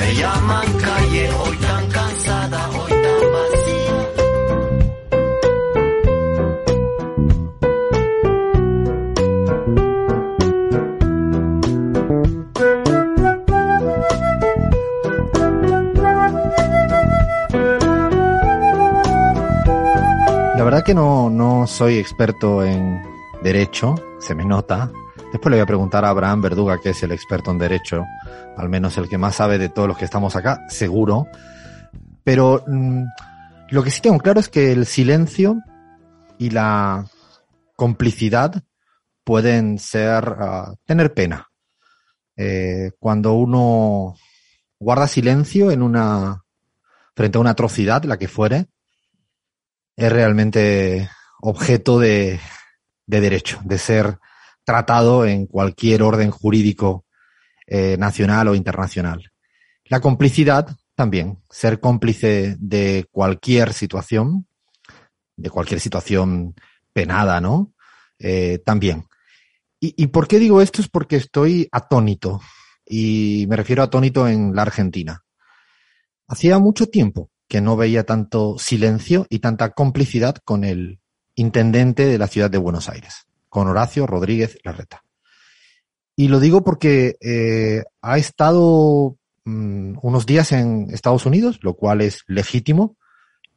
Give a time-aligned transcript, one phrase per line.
[0.00, 3.96] Me llaman calle, hoy tan cansada, hoy tan vacía.
[20.56, 23.02] La verdad que no, no soy experto en
[23.42, 24.90] derecho, se me nota.
[25.32, 28.04] Después le voy a preguntar a Abraham Verduga, que es el experto en derecho,
[28.56, 31.26] al menos el que más sabe de todos los que estamos acá, seguro.
[32.24, 33.04] Pero mm,
[33.70, 35.60] lo que sí tengo claro es que el silencio
[36.36, 37.06] y la
[37.76, 38.62] complicidad
[39.22, 41.48] pueden ser, ah, tener pena.
[42.36, 44.16] Eh, cuando uno
[44.80, 46.42] guarda silencio en una,
[47.14, 48.66] frente a una atrocidad, la que fuere,
[49.94, 51.08] es realmente
[51.40, 52.40] objeto de,
[53.06, 54.18] de derecho, de ser
[54.70, 57.04] tratado en cualquier orden jurídico
[57.66, 59.32] eh, nacional o internacional.
[59.86, 64.46] La complicidad también, ser cómplice de cualquier situación,
[65.36, 66.54] de cualquier situación
[66.92, 67.72] penada, ¿no?
[68.20, 69.06] Eh, también.
[69.80, 70.82] ¿Y, ¿Y por qué digo esto?
[70.82, 72.40] Es porque estoy atónito,
[72.86, 75.24] y me refiero a atónito en la Argentina.
[76.28, 81.00] Hacía mucho tiempo que no veía tanto silencio y tanta complicidad con el
[81.34, 85.04] intendente de la ciudad de Buenos Aires, con Horacio Rodríguez Larreta.
[86.16, 92.00] Y lo digo porque eh, ha estado mm, unos días en Estados Unidos, lo cual
[92.00, 92.96] es legítimo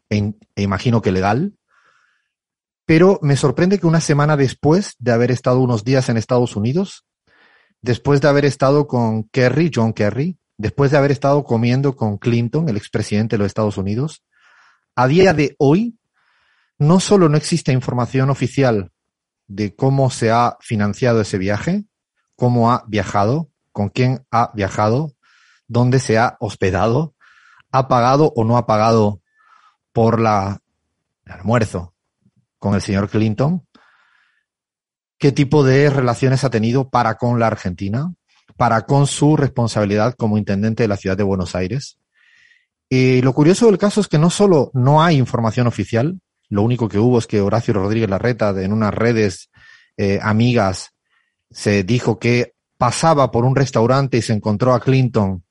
[0.10, 1.54] e, e imagino que legal,
[2.86, 7.06] pero me sorprende que una semana después de haber estado unos días en Estados Unidos,
[7.82, 12.68] después de haber estado con Kerry, John Kerry, después de haber estado comiendo con Clinton,
[12.70, 14.24] el expresidente de los Estados Unidos,
[14.96, 15.98] a día de hoy
[16.78, 18.93] no solo no existe información oficial
[19.48, 21.86] de cómo se ha financiado ese viaje,
[22.36, 25.14] cómo ha viajado, con quién ha viajado,
[25.68, 27.16] dónde se ha hospedado,
[27.72, 29.22] ha pagado o no ha pagado
[29.92, 30.59] por la
[31.26, 31.94] el almuerzo
[32.59, 33.66] con el señor Clinton,
[35.18, 38.14] qué tipo de relaciones ha tenido para con la Argentina,
[38.58, 41.98] para con su responsabilidad como intendente de la ciudad de Buenos Aires.
[42.90, 46.20] Y lo curioso del caso es que no solo no hay información oficial,
[46.53, 49.50] lo único que hubo es que Horacio Rodríguez Larreta, de- en unas redes
[49.97, 50.91] eh, amigas,
[51.50, 55.44] se dijo que pasaba por un restaurante y se encontró a Clinton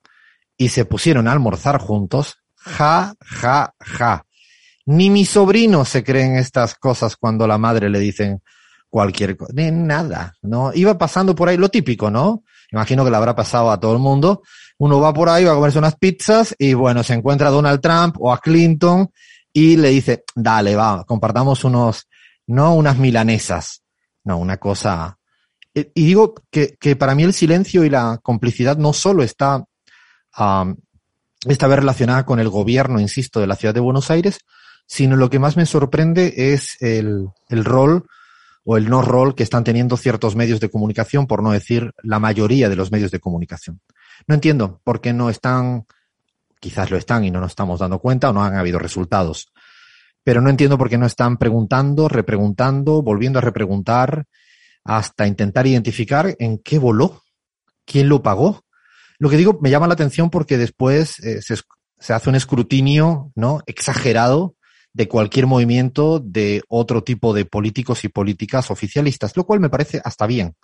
[0.57, 2.37] y se pusieron a almorzar juntos.
[2.57, 4.25] Ja, ja, ja.
[4.87, 8.43] Ni mi sobrino se creen estas cosas cuando la madre le dicen
[8.91, 9.53] cualquier cosa.
[9.55, 10.73] Ni nada, ¿no?
[10.75, 12.43] Iba pasando por ahí lo típico, ¿no?
[12.71, 14.43] Imagino que le habrá pasado a todo el mundo.
[14.79, 17.81] Uno va por ahí, va a comerse unas pizzas y bueno, se encuentra a Donald
[17.81, 19.09] Trump o a Clinton
[19.53, 22.09] y le dice, dale, va, compartamos unos,
[22.47, 23.83] no unas milanesas,
[24.25, 25.19] no, una cosa.
[25.75, 29.65] Y digo que, que para mí el silencio y la complicidad no solo está,
[30.33, 30.77] am,
[31.47, 34.39] está ver relacionada con el gobierno, insisto, de la ciudad de Buenos Aires,
[34.87, 38.07] sino lo que más me sorprende es el, el rol
[38.65, 42.19] o el no rol que están teniendo ciertos medios de comunicación, por no decir la
[42.19, 43.81] mayoría de los medios de comunicación.
[44.27, 45.87] No entiendo por qué no están,
[46.63, 49.53] quizás lo están y no nos estamos dando cuenta o no han habido resultados,
[50.23, 54.27] pero no entiendo por qué no están preguntando, repreguntando, volviendo a repreguntar,
[54.85, 57.25] hasta intentar identificar en qué voló,
[57.85, 58.65] quién lo pagó.
[59.19, 61.57] Lo que digo me llama la atención porque después eh, se,
[61.99, 64.55] se hace un escrutinio no exagerado
[64.93, 70.01] de cualquier movimiento de otro tipo de políticos y políticas oficialistas, lo cual me parece
[70.05, 70.55] hasta bien.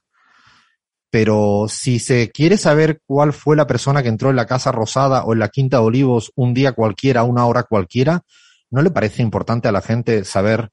[1.10, 5.24] Pero si se quiere saber cuál fue la persona que entró en la Casa Rosada
[5.24, 8.22] o en la Quinta de Olivos un día cualquiera, una hora cualquiera,
[8.70, 10.70] ¿no le parece importante a la gente saber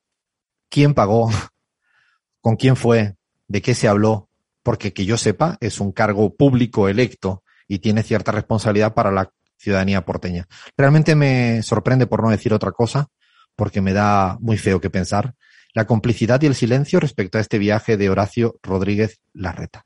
[0.70, 1.30] quién pagó,
[2.42, 3.16] con quién fue,
[3.48, 4.30] de qué se habló?
[4.62, 9.32] Porque que yo sepa, es un cargo público electo y tiene cierta responsabilidad para la
[9.58, 10.48] ciudadanía porteña.
[10.78, 13.08] Realmente me sorprende, por no decir otra cosa,
[13.56, 15.34] porque me da muy feo que pensar,
[15.74, 19.86] la complicidad y el silencio respecto a este viaje de Horacio Rodríguez Larreta.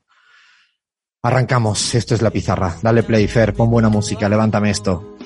[1.22, 2.76] Arrancamos, esto es la pizarra.
[2.80, 5.16] Dale play, Fer, pon buena música, levántame esto.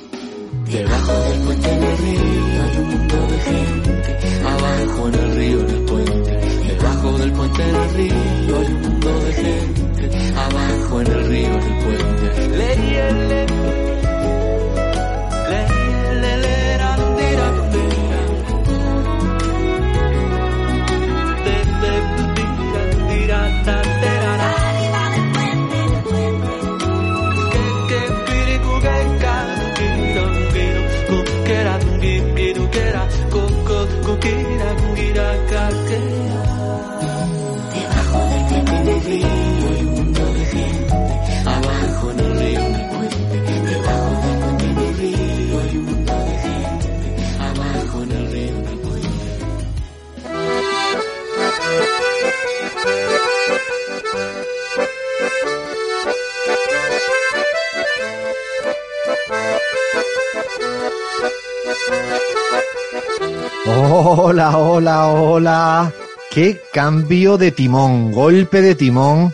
[63.66, 65.92] Hola, hola, hola.
[66.30, 69.32] Qué cambio de timón, golpe de timón.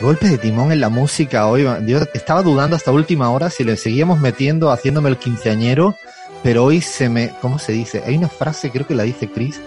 [0.00, 1.66] Golpe de timón en la música hoy.
[1.86, 5.96] Yo estaba dudando hasta última hora si le seguíamos metiendo, haciéndome el quinceañero,
[6.42, 8.02] pero hoy se me, ¿cómo se dice?
[8.06, 9.60] Hay una frase, creo que la dice Chris,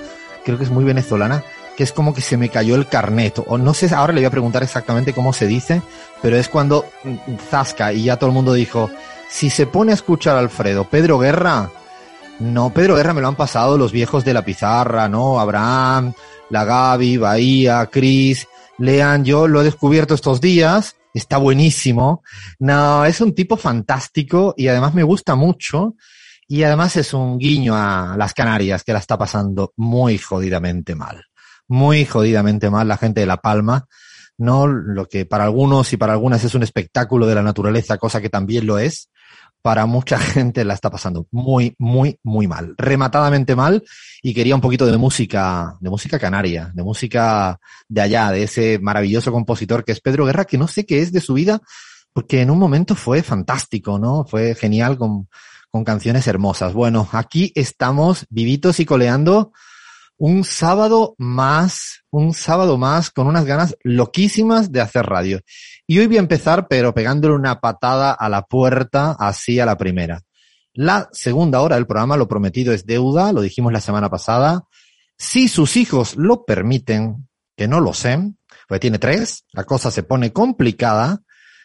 [0.46, 1.44] creo que es muy venezolana,
[1.76, 3.42] que es como que se me cayó el carnet.
[3.48, 5.82] O no sé, ahora le voy a preguntar exactamente cómo se dice,
[6.22, 8.90] pero es cuando mm, zasca y ya todo el mundo dijo,
[9.30, 11.72] si se pone a escuchar a Alfredo, Pedro Guerra,
[12.40, 15.40] no, Pedro Guerra me lo han pasado los viejos de la pizarra, ¿no?
[15.40, 16.14] Abraham,
[16.50, 18.48] la Gaby, Bahía, Cris,
[18.78, 22.24] Lean, yo lo he descubierto estos días, está buenísimo.
[22.60, 25.96] No, es un tipo fantástico y además me gusta mucho.
[26.48, 31.26] Y además es un guiño a las Canarias que la está pasando muy jodidamente mal.
[31.68, 33.86] Muy jodidamente mal la gente de La Palma.
[34.38, 38.22] No lo que para algunos y para algunas es un espectáculo de la naturaleza, cosa
[38.22, 39.10] que también lo es
[39.62, 43.84] para mucha gente la está pasando muy, muy, muy mal, rematadamente mal,
[44.22, 48.80] y quería un poquito de música, de música canaria, de música de allá, de ese
[48.80, 51.62] maravilloso compositor que es Pedro Guerra, que no sé qué es de su vida,
[52.14, 54.26] porque en un momento fue fantástico, ¿no?
[54.26, 55.28] Fue genial con,
[55.70, 56.74] con canciones hermosas.
[56.74, 59.54] Bueno, aquí estamos vivitos y coleando
[60.20, 65.40] un sábado más, un sábado más con unas ganas loquísimas de hacer radio.
[65.88, 69.78] Y hoy voy a empezar, pero pegándole una patada a la puerta, así a la
[69.78, 70.22] primera.
[70.74, 74.66] La segunda hora del programa, lo prometido es deuda, lo dijimos la semana pasada.
[75.18, 78.20] Si sus hijos lo permiten, que no lo sé,
[78.68, 81.22] porque tiene tres, la cosa se pone complicada.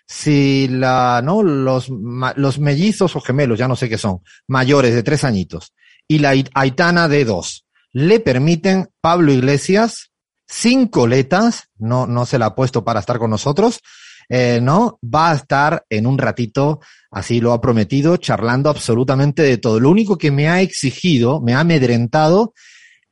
[0.07, 5.03] Si la, no, los, los mellizos o gemelos, ya no sé qué son, mayores de
[5.03, 5.75] tres añitos,
[6.07, 7.64] y la Aitana de dos,
[7.95, 10.11] le permiten Pablo Iglesias,
[10.47, 13.81] sin coletas, no, no se la ha puesto para estar con nosotros,
[14.29, 14.99] eh, ¿no?
[15.03, 16.81] Va a estar en un ratito,
[17.13, 19.79] así lo ha prometido, charlando absolutamente de todo.
[19.79, 22.53] Lo único que me ha exigido, me ha amedrentado,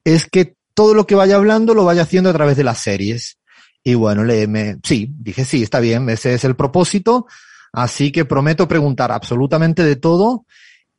[0.05, 3.39] es que todo lo que vaya hablando lo vaya haciendo a través de las series.
[3.85, 7.27] Y bueno, le, me, sí, dije sí, está bien, ese es el propósito.
[7.73, 10.45] Así que prometo preguntar absolutamente de todo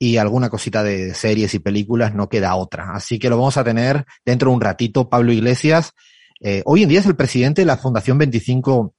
[0.03, 2.91] y alguna cosita de series y películas, no queda otra.
[2.93, 5.07] Así que lo vamos a tener dentro de un ratito.
[5.07, 5.93] Pablo Iglesias,
[6.41, 8.93] eh, hoy en día es el presidente de la Fundación 25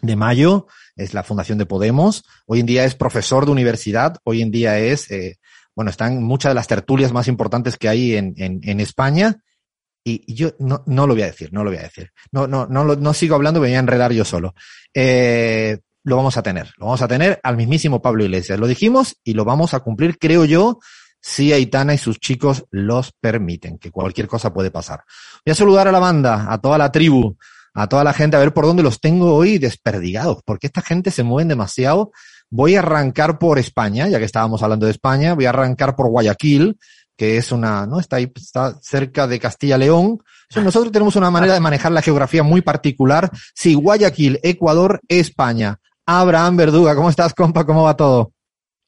[0.00, 0.66] de mayo,
[0.96, 4.78] es la fundación de Podemos, hoy en día es profesor de universidad, hoy en día
[4.78, 5.38] es, eh,
[5.76, 9.42] bueno, están muchas de las tertulias más importantes que hay en, España
[10.02, 12.10] y, yo no, no, lo voy a decir, no lo voy a decir.
[12.32, 14.54] No, no, no, no sigo hablando, me voy a enredar yo solo.
[14.94, 15.78] Eh,
[16.08, 18.58] lo vamos a tener, lo vamos a tener al mismísimo Pablo Iglesias.
[18.58, 20.80] Lo dijimos y lo vamos a cumplir, creo yo,
[21.20, 25.04] si Aitana y sus chicos los permiten, que cualquier cosa puede pasar.
[25.44, 27.36] Voy a saludar a la banda, a toda la tribu,
[27.74, 31.10] a toda la gente a ver por dónde los tengo hoy desperdigados, porque esta gente
[31.10, 32.12] se mueven demasiado.
[32.50, 36.08] Voy a arrancar por España, ya que estábamos hablando de España, voy a arrancar por
[36.08, 36.78] Guayaquil,
[37.16, 37.98] que es una, ¿no?
[37.98, 40.22] Está ahí, está cerca de Castilla-León.
[40.54, 43.30] Nosotros tenemos una manera de manejar la geografía muy particular.
[43.54, 45.80] Sí, Guayaquil, Ecuador, España.
[46.10, 47.66] Abraham Verduga, ¿cómo estás, compa?
[47.66, 48.32] ¿Cómo va todo?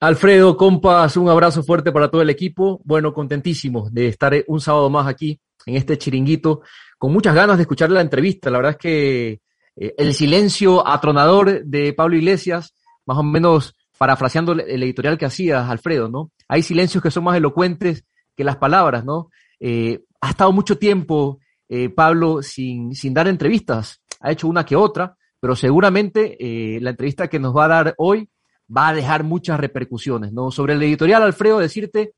[0.00, 2.80] Alfredo, compas, un abrazo fuerte para todo el equipo.
[2.82, 6.62] Bueno, contentísimo de estar un sábado más aquí en este chiringuito
[6.96, 8.48] con muchas ganas de escuchar la entrevista.
[8.48, 9.28] La verdad es que
[9.76, 12.72] eh, el silencio atronador de Pablo Iglesias,
[13.04, 16.30] más o menos parafraseando el editorial que hacías, Alfredo, ¿no?
[16.48, 18.02] Hay silencios que son más elocuentes
[18.34, 19.28] que las palabras, ¿no?
[19.60, 24.74] Eh, ha estado mucho tiempo eh, Pablo sin, sin dar entrevistas, ha hecho una que
[24.74, 26.36] otra, pero seguramente
[26.80, 28.28] la entrevista que nos va a dar hoy
[28.74, 30.50] va a dejar muchas repercusiones, ¿no?
[30.50, 32.14] Sobre el editorial, Alfredo, decirte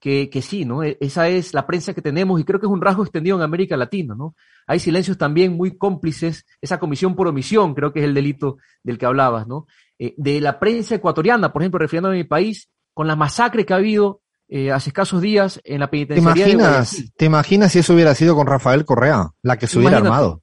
[0.00, 0.82] que, que, sí, ¿no?
[0.82, 3.42] E, esa es la prensa que tenemos y creo que es un rasgo extendido en
[3.42, 4.34] América Latina, ¿no?
[4.66, 8.98] Hay silencios también muy cómplices, esa comisión por omisión, creo que es el delito del
[8.98, 9.66] que hablabas, ¿no?
[9.98, 13.72] Eh, de la prensa ecuatoriana, por ejemplo, refiriéndome a mi país, con la masacre que
[13.72, 16.44] ha habido eh, hace escasos días en la penitenciaría.
[16.44, 19.98] ¿Te imaginas, ¿Te imaginas si eso hubiera sido con Rafael Correa, la que se hubiera
[19.98, 20.42] armado?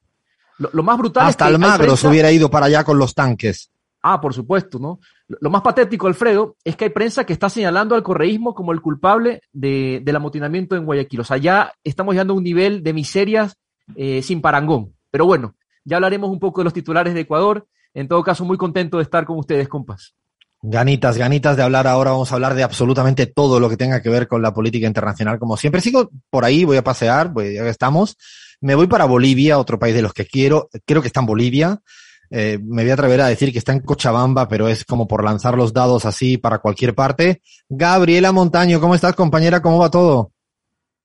[0.72, 3.72] Lo, más brutal Hasta es que Almagro se hubiera ido para allá con los tanques.
[4.02, 5.00] Ah, por supuesto, ¿no?
[5.28, 8.82] Lo más patético, Alfredo, es que hay prensa que está señalando al correísmo como el
[8.82, 11.22] culpable de, del amotinamiento en Guayaquil.
[11.22, 13.56] O sea, ya estamos llegando a un nivel de miserias
[13.96, 14.94] eh, sin parangón.
[15.10, 15.56] Pero bueno,
[15.86, 17.66] ya hablaremos un poco de los titulares de Ecuador.
[17.94, 20.16] En todo caso, muy contento de estar con ustedes, compas.
[20.62, 22.12] Ganitas, ganitas de hablar ahora.
[22.12, 25.40] Vamos a hablar de absolutamente todo lo que tenga que ver con la política internacional.
[25.40, 28.18] Como siempre, sigo por ahí, voy a pasear, pues ya estamos.
[28.64, 30.70] Me voy para Bolivia, otro país de los que quiero.
[30.86, 31.82] Creo que está en Bolivia.
[32.30, 35.22] Eh, me voy a atrever a decir que está en Cochabamba, pero es como por
[35.22, 37.42] lanzar los dados así para cualquier parte.
[37.68, 39.62] Gabriela Montaño, ¿cómo estás, compañera?
[39.62, 40.32] ¿Cómo va todo?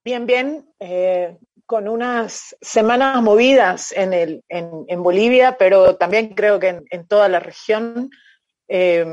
[0.05, 0.69] Bien, bien.
[0.79, 1.37] Eh,
[1.67, 7.41] con unas semanas movidas en, el, en, Bolivia, pero también creo que en, toda la
[7.41, 8.09] región.
[8.69, 9.05] Eh,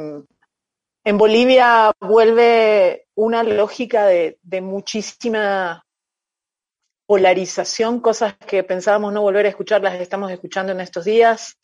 [1.04, 5.85] en Bolivia vuelve una lógica de, muchísima
[7.06, 11.58] polarización, cosas que pensábamos no volver a escuchar, las estamos escuchando en estos días.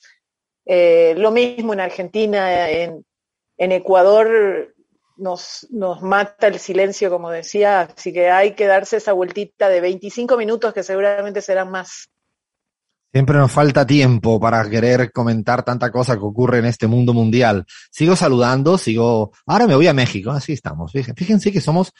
[0.65, 3.03] Eh, lo mismo en Argentina, en,
[3.57, 4.75] Ecuador
[5.17, 9.81] nos, nos mata el silencio, como decía, así que hay que darse esa vueltita de
[9.81, 12.10] 25 minutos que seguramente serán más.
[13.13, 17.65] Siempre nos falta tiempo para querer comentar tanta cosa que ocurre en este mundo mundial.
[17.91, 19.33] Sigo saludando, sigo.
[19.45, 20.93] Ahora me voy a México, así estamos.
[20.93, 21.91] Fíjense que somos,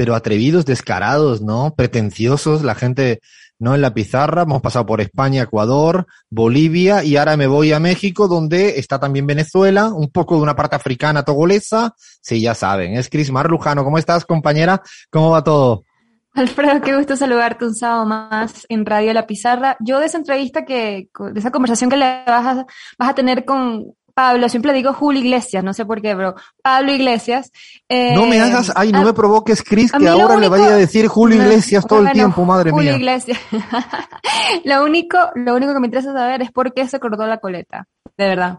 [0.00, 1.74] pero atrevidos, descarados, ¿no?
[1.76, 3.20] Pretenciosos, la gente,
[3.58, 3.74] ¿no?
[3.74, 8.26] En la pizarra, hemos pasado por España, Ecuador, Bolivia y ahora me voy a México,
[8.26, 11.94] donde está también Venezuela, un poco de una parte africana togolesa.
[12.22, 13.84] Sí, ya saben, es Cris Marlujano.
[13.84, 14.80] ¿Cómo estás, compañera?
[15.10, 15.84] ¿Cómo va todo?
[16.32, 19.76] Alfredo, qué gusto saludarte un sábado más en Radio La Pizarra.
[19.80, 22.66] Yo de esa entrevista que, de esa conversación que le vas a,
[22.98, 26.92] vas a tener con Pablo, siempre digo Julio Iglesias, no sé por qué, pero Pablo
[26.92, 27.50] Iglesias.
[27.88, 31.06] Eh, no me hagas, ay, no me provoques, Cris, que ahora le vaya a decir
[31.08, 32.98] Julio Iglesias todo el tiempo, madre Julio mía.
[32.98, 33.38] Iglesias.
[34.64, 37.86] lo único, lo único que me interesa saber es por qué se cortó la coleta,
[38.18, 38.58] de verdad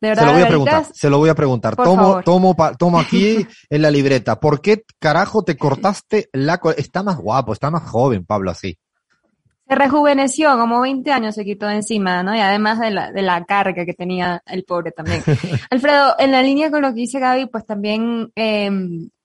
[0.00, 1.76] se lo voy a preguntar, se lo voy a preguntar.
[1.76, 4.38] Tomo, tomo, tomo aquí en la libreta.
[4.38, 8.78] ¿Por qué carajo te cortaste la Está más guapo, está más joven, Pablo, así.
[9.68, 12.34] Se rejuveneció, como 20 años se quitó encima, ¿no?
[12.34, 15.22] Y además de la, de la carga que tenía el pobre también.
[15.70, 18.70] Alfredo, en la línea con lo que dice Gaby, pues también eh,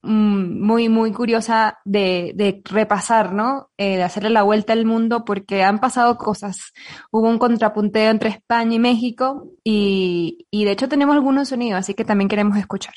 [0.03, 3.69] muy, muy curiosa de, de repasar, ¿no?
[3.77, 6.73] Eh, de hacerle la vuelta al mundo porque han pasado cosas.
[7.09, 11.93] Hubo un contrapunteo entre España y México y, y de hecho tenemos algunos sonidos, así
[11.93, 12.93] que también queremos escuchar.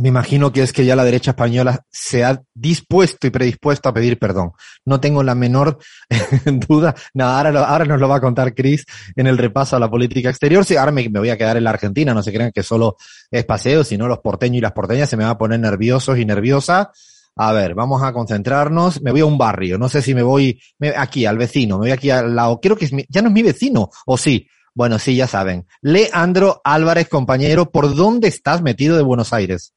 [0.00, 3.92] Me imagino que es que ya la derecha española se ha dispuesto y predispuesto a
[3.92, 4.52] pedir perdón.
[4.86, 5.78] No tengo la menor
[6.68, 6.94] duda.
[7.12, 10.30] Nada, ahora, ahora nos lo va a contar Cris en el repaso a la política
[10.30, 10.64] exterior.
[10.64, 12.96] Sí, ahora me, voy a quedar en la Argentina, no se crean que solo
[13.30, 16.24] es paseo, sino los porteños y las porteñas se me van a poner nerviosos y
[16.24, 16.90] nerviosa.
[17.36, 19.02] A ver, vamos a concentrarnos.
[19.02, 19.76] Me voy a un barrio.
[19.76, 20.58] No sé si me voy
[20.96, 22.58] aquí al vecino, me voy aquí al lado.
[22.58, 24.46] Creo que es ya no es mi vecino, o sí.
[24.72, 25.66] Bueno, sí, ya saben.
[25.82, 29.74] Leandro Álvarez, compañero, ¿por dónde estás metido de Buenos Aires?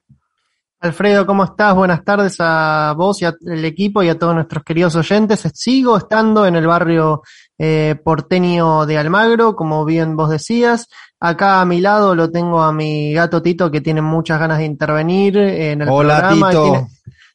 [0.84, 1.74] Alfredo, ¿cómo estás?
[1.74, 5.50] Buenas tardes a vos y al equipo y a todos nuestros queridos oyentes.
[5.54, 7.22] Sigo estando en el barrio
[7.56, 10.86] eh, porteño de Almagro, como bien vos decías.
[11.18, 14.66] Acá a mi lado lo tengo a mi gato Tito que tiene muchas ganas de
[14.66, 16.50] intervenir en el Hola, programa.
[16.50, 16.86] Tito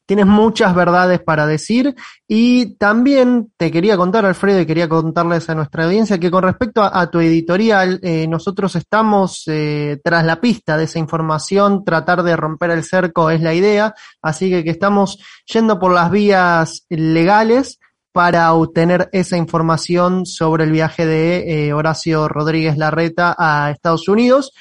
[0.10, 1.94] tienes muchas verdades para decir
[2.28, 6.82] y también te quería contar, Alfredo, y quería contarles a nuestra audiencia que con respecto
[6.82, 12.36] a, tu editorial, eh, nosotros estamos eh, tras la pista de esa información, tratar de
[12.36, 17.78] romper el cerco es la idea, así que, que estamos yendo por las vías legales
[18.12, 24.54] para obtener esa información sobre el viaje de eh, Horacio Rodríguez Larreta a Estados Unidos.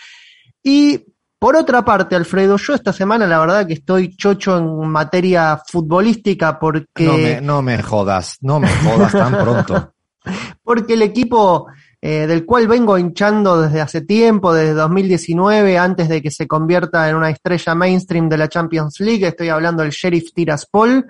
[0.63, 1.07] Y
[1.39, 6.59] por otra parte, Alfredo, yo esta semana la verdad que estoy chocho en materia futbolística
[6.59, 7.05] porque...
[7.05, 9.93] No me, no me jodas, no me jodas tan pronto.
[10.63, 11.67] porque el equipo
[12.01, 17.09] eh, del cual vengo hinchando desde hace tiempo, desde 2019, antes de que se convierta
[17.09, 21.07] en una estrella mainstream de la Champions League, estoy hablando del Sheriff Tiraspol,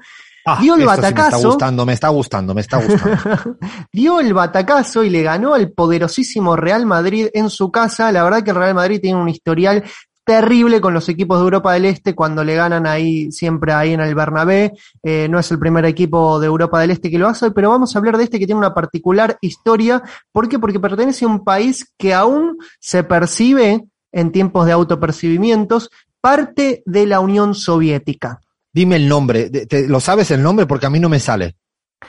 [0.46, 1.30] ah, dio el batacazo.
[1.30, 3.58] me está gustando, me está gustando, me está gustando.
[3.92, 8.10] dio el batacazo y le ganó al poderosísimo Real Madrid en su casa.
[8.10, 9.84] La verdad que el Real Madrid tiene un historial
[10.28, 14.00] terrible con los equipos de Europa del Este cuando le ganan ahí siempre ahí en
[14.00, 14.74] el Bernabé.
[15.02, 17.96] Eh, no es el primer equipo de Europa del Este que lo hace, pero vamos
[17.96, 20.02] a hablar de este que tiene una particular historia.
[20.30, 20.58] ¿Por qué?
[20.58, 25.88] Porque pertenece a un país que aún se percibe en tiempos de autopercibimientos
[26.20, 28.38] parte de la Unión Soviética.
[28.70, 29.50] Dime el nombre,
[29.86, 30.66] ¿lo sabes el nombre?
[30.66, 31.56] Porque a mí no me sale.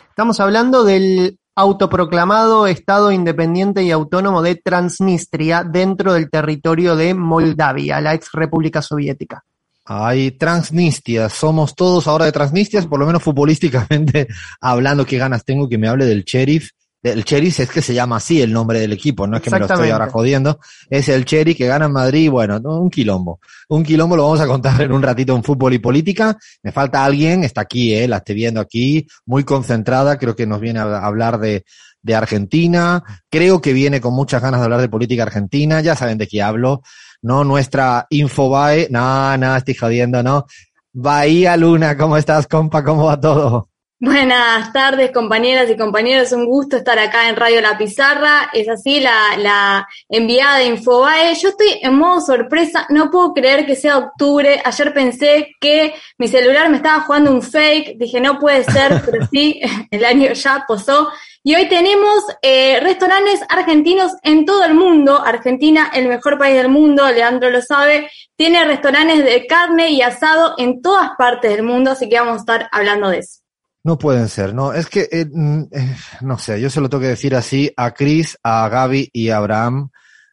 [0.09, 7.99] Estamos hablando del autoproclamado Estado independiente y autónomo de Transnistria dentro del territorio de Moldavia,
[7.99, 9.43] la ex República Soviética.
[9.85, 14.27] Ay, Transnistria, somos todos ahora de Transnistria, por lo menos futbolísticamente
[14.61, 16.69] hablando, qué ganas tengo que me hable del sheriff
[17.01, 19.59] el Cherry es que se llama así el nombre del equipo, no es que me
[19.59, 20.59] lo estoy ahora jodiendo.
[20.89, 23.39] Es el Cherry que gana en Madrid, bueno, un quilombo.
[23.69, 26.37] Un quilombo lo vamos a contar en un ratito en fútbol y política.
[26.63, 30.59] Me falta alguien, está aquí, eh, la estoy viendo aquí, muy concentrada, creo que nos
[30.59, 31.63] viene a hablar de,
[32.01, 33.03] de Argentina.
[33.29, 36.41] Creo que viene con muchas ganas de hablar de política argentina, ya saben de qué
[36.41, 36.81] hablo.
[37.21, 40.45] No, nuestra Infobae, no, no, estoy jodiendo, no.
[40.91, 42.83] Bahía Luna, ¿cómo estás, compa?
[42.83, 43.69] ¿Cómo va todo?
[44.01, 46.31] Buenas tardes, compañeras y compañeros.
[46.31, 48.49] Un gusto estar acá en Radio La Pizarra.
[48.53, 51.35] Es así la, la enviada de Infobae.
[51.35, 52.85] Yo estoy en modo sorpresa.
[52.87, 54.61] No puedo creer que sea octubre.
[54.63, 57.97] Ayer pensé que mi celular me estaba jugando un fake.
[57.97, 59.59] Dije, no puede ser, pero sí,
[59.91, 61.09] el año ya posó.
[61.43, 65.21] Y hoy tenemos eh, restaurantes argentinos en todo el mundo.
[65.21, 68.09] Argentina, el mejor país del mundo, Leandro lo sabe.
[68.37, 72.39] Tiene restaurantes de carne y asado en todas partes del mundo, así que vamos a
[72.39, 73.41] estar hablando de eso.
[73.83, 74.73] No pueden ser, no.
[74.73, 77.91] Es que, eh, mm, eh, no sé, yo se lo tengo que decir así a
[77.91, 79.89] Chris, a Gaby y a Abraham.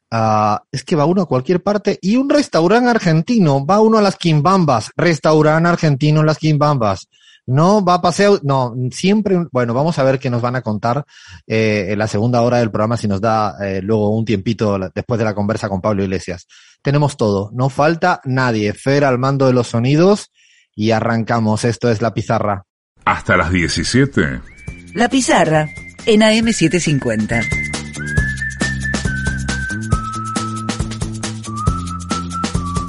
[0.08, 4.02] Uh, es que va uno a cualquier parte y un restaurante argentino, va uno a
[4.02, 7.08] las Quimbambas, restaurante argentino en las Quimbambas.
[7.46, 11.04] No va a paseo, no, siempre, bueno, vamos a ver qué nos van a contar
[11.46, 15.18] eh, en la segunda hora del programa si nos da eh, luego un tiempito después
[15.18, 16.46] de la conversa con Pablo Iglesias.
[16.82, 18.72] Tenemos todo, no falta nadie.
[18.74, 20.30] Fer al mando de los sonidos
[20.74, 21.64] y arrancamos.
[21.64, 22.64] Esto es la pizarra
[23.06, 24.40] hasta las 17.
[24.92, 25.70] La Pizarra,
[26.04, 27.42] en AM750.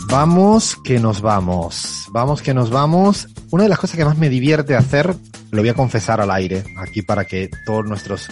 [0.09, 2.07] Vamos que nos vamos.
[2.09, 3.27] Vamos que nos vamos.
[3.51, 5.15] Una de las cosas que más me divierte hacer,
[5.51, 8.27] lo voy a confesar al aire, aquí para que todos nuestros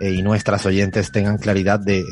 [0.00, 2.04] eh, y nuestras oyentes tengan claridad de...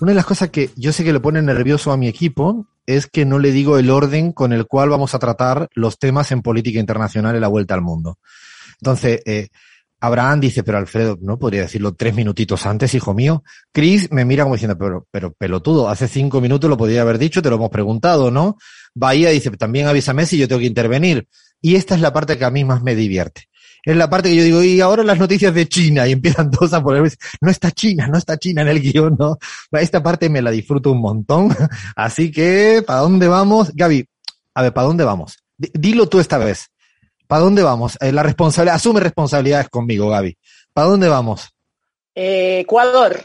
[0.00, 2.66] Una de las cosas que yo sé que le pone nervioso a mi equipo
[2.96, 6.32] es que no le digo el orden con el cual vamos a tratar los temas
[6.32, 8.18] en política internacional en la vuelta al mundo.
[8.80, 9.48] Entonces, eh,
[10.00, 13.44] Abraham dice, pero Alfredo, no podría decirlo tres minutitos antes, hijo mío.
[13.72, 17.42] Chris me mira como diciendo, pero, pero pelotudo, hace cinco minutos lo podría haber dicho,
[17.42, 18.56] te lo hemos preguntado, ¿no?
[18.94, 21.28] Bahía dice, también avísame si yo tengo que intervenir.
[21.60, 23.49] Y esta es la parte que a mí más me divierte.
[23.82, 26.72] Es la parte que yo digo, y ahora las noticias de China, y empiezan todos
[26.72, 29.38] a poner, no está China, no está China en el guion, ¿no?
[29.72, 31.56] Esta parte me la disfruto un montón.
[31.96, 33.70] Así que, ¿para dónde vamos?
[33.74, 34.06] Gaby,
[34.54, 35.38] a ver, ¿para dónde vamos?
[35.56, 36.70] dilo tú esta vez.
[37.26, 37.96] ¿Para dónde vamos?
[38.00, 40.36] Eh, la responsabilidad, asume responsabilidades conmigo, Gaby.
[40.72, 41.50] ¿Para dónde vamos?
[42.14, 43.24] Eh, Ecuador.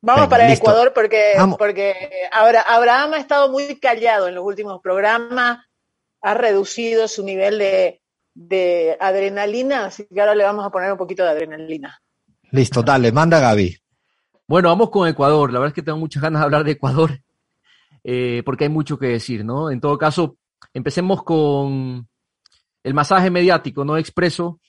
[0.00, 1.94] Vamos para Ecuador porque, porque
[2.30, 5.58] ahora Abraham ha estado muy callado en los últimos programas,
[6.22, 8.00] ha reducido su nivel de,
[8.38, 12.00] de adrenalina, así que ahora le vamos a poner un poquito de adrenalina.
[12.52, 13.76] Listo, dale, manda Gaby.
[14.46, 15.52] Bueno, vamos con Ecuador.
[15.52, 17.20] La verdad es que tengo muchas ganas de hablar de Ecuador,
[18.04, 19.72] eh, porque hay mucho que decir, ¿no?
[19.72, 20.36] En todo caso,
[20.72, 22.08] empecemos con
[22.84, 24.60] el masaje mediático, no expreso,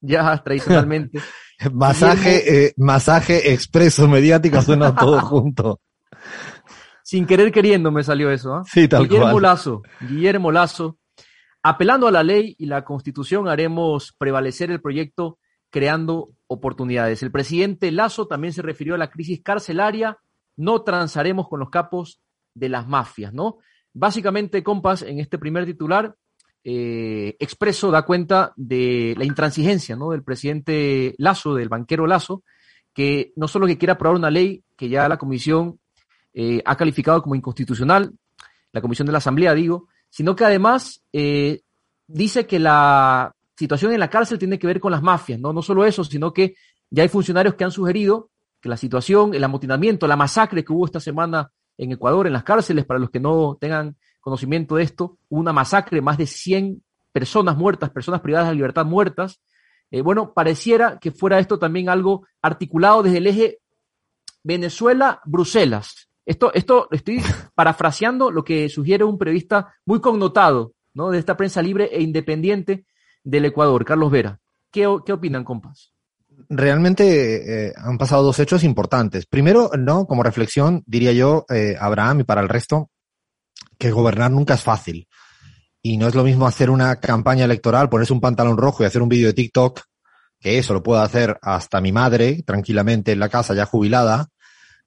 [0.00, 1.20] ya tradicionalmente.
[1.72, 5.80] masaje, eh, masaje expreso mediático suena todo junto.
[7.02, 8.54] Sin querer queriendo me salió eso.
[8.54, 8.62] ¿ah?
[8.64, 9.42] Sí, tal Guillermo cual.
[9.42, 10.96] Lazo, Guillermo Lazo,
[11.62, 15.38] apelando a la ley y la constitución haremos prevalecer el proyecto
[15.70, 17.22] creando oportunidades.
[17.22, 20.18] El presidente Lazo también se refirió a la crisis carcelaria,
[20.56, 22.20] no transaremos con los capos
[22.54, 23.58] de las mafias, ¿no?
[23.92, 26.14] Básicamente, compas, en este primer titular,
[26.62, 30.10] eh, Expreso da cuenta de la intransigencia ¿no?
[30.10, 32.42] del presidente Lazo, del banquero Lazo,
[32.92, 35.80] que no solo que quiere aprobar una ley que ya la comisión
[36.34, 38.12] eh, ha calificado como inconstitucional,
[38.72, 41.62] la comisión de la Asamblea, digo, sino que además eh,
[42.06, 45.52] dice que la situación en la cárcel tiene que ver con las mafias, ¿no?
[45.52, 46.54] No solo eso, sino que
[46.90, 50.84] ya hay funcionarios que han sugerido que la situación, el amotinamiento, la masacre que hubo
[50.84, 55.16] esta semana en Ecuador, en las cárceles, para los que no tengan conocimiento de esto,
[55.30, 59.40] una masacre, más de 100 personas muertas, personas privadas de libertad muertas.
[59.90, 63.58] Eh, bueno, pareciera que fuera esto también algo articulado desde el eje
[64.42, 66.09] Venezuela-Bruselas.
[66.30, 67.20] Esto, esto estoy
[67.56, 71.10] parafraseando lo que sugiere un periodista muy connotado, ¿no?
[71.10, 72.86] De esta prensa libre e independiente
[73.24, 74.38] del Ecuador, Carlos Vera.
[74.70, 75.92] ¿Qué, qué opinan, compas?
[76.48, 79.26] Realmente eh, han pasado dos hechos importantes.
[79.26, 82.90] Primero, no, como reflexión, diría yo, eh, Abraham, y para el resto,
[83.76, 85.08] que gobernar nunca es fácil.
[85.82, 89.02] Y no es lo mismo hacer una campaña electoral, ponerse un pantalón rojo y hacer
[89.02, 89.80] un vídeo de TikTok,
[90.38, 94.28] que eso lo puede hacer hasta mi madre, tranquilamente en la casa ya jubilada,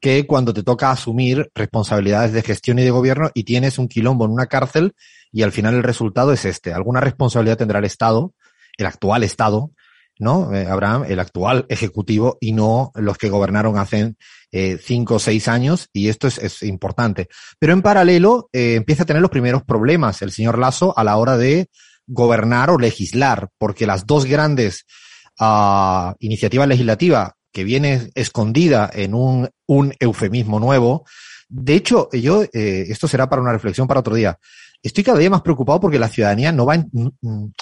[0.03, 4.25] que cuando te toca asumir responsabilidades de gestión y de gobierno y tienes un quilombo
[4.25, 4.95] en una cárcel
[5.31, 6.73] y al final el resultado es este.
[6.73, 8.33] Alguna responsabilidad tendrá el Estado,
[8.77, 9.71] el actual Estado,
[10.19, 10.53] ¿no?
[10.53, 14.15] Eh, Abraham, el actual Ejecutivo y no los que gobernaron hace
[14.51, 17.29] eh, cinco o seis años y esto es, es importante.
[17.57, 21.15] Pero en paralelo eh, empieza a tener los primeros problemas el señor Lazo a la
[21.15, 21.69] hora de
[22.07, 24.85] gobernar o legislar, porque las dos grandes
[25.39, 31.05] uh, iniciativas legislativas que viene escondida en un, un eufemismo nuevo,
[31.47, 34.37] de hecho, yo, eh, esto será para una reflexión para otro día.
[34.81, 36.83] Estoy cada día más preocupado porque la ciudadanía no va,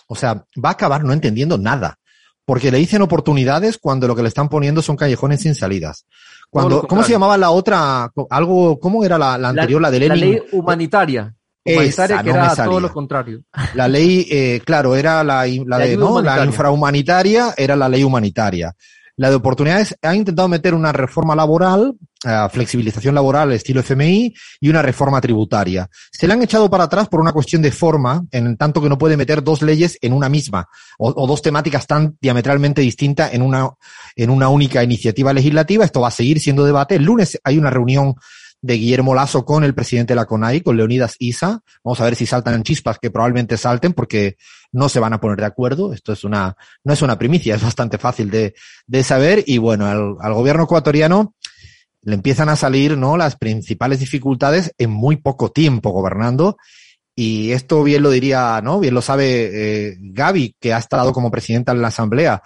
[0.08, 2.00] o sea, va a acabar no entendiendo nada
[2.46, 6.06] porque le dicen oportunidades cuando lo que le están poniendo son callejones sin salidas.
[6.50, 8.12] Cuando, ¿Cómo se llamaba la otra?
[8.30, 10.20] Algo, ¿Cómo era la, la anterior, la, de Lenin?
[10.20, 11.34] La ley humanitaria.
[11.64, 13.44] humanitaria Esa que no era todo lo contrario.
[13.76, 16.06] La ley, eh, claro, era la, la, La de, ¿no?
[16.06, 16.46] la humanitaria.
[16.46, 18.76] infrahumanitaria, era la ley humanitaria.
[19.18, 21.96] La de oportunidades ha intentado meter una reforma laboral,
[22.26, 25.90] eh, flexibilización laboral estilo FMI y una reforma tributaria.
[26.12, 28.98] Se le han echado para atrás por una cuestión de forma, en tanto que no
[28.98, 33.42] puede meter dos leyes en una misma o, o dos temáticas tan diametralmente distintas en
[33.42, 33.70] una,
[34.16, 35.86] en una única iniciativa legislativa.
[35.86, 36.96] Esto va a seguir siendo debate.
[36.96, 38.16] El lunes hay una reunión
[38.62, 41.62] de Guillermo Lasso con el presidente de la CONAI, con Leonidas Isa.
[41.84, 44.38] Vamos a ver si saltan chispas, que probablemente salten porque
[44.72, 45.94] no se van a poner de acuerdo.
[45.94, 48.54] Esto es una, no es una primicia, es bastante fácil de,
[48.86, 49.44] de saber.
[49.48, 51.34] Y bueno, al, al gobierno ecuatoriano
[52.04, 53.18] le empiezan a salir, ¿no?
[53.18, 56.58] Las principales dificultades en muy poco tiempo gobernando.
[57.16, 58.80] Y esto bien lo diría, ¿no?
[58.80, 62.42] Bien lo sabe eh, Gaby, que ha estado como presidenta en la Asamblea.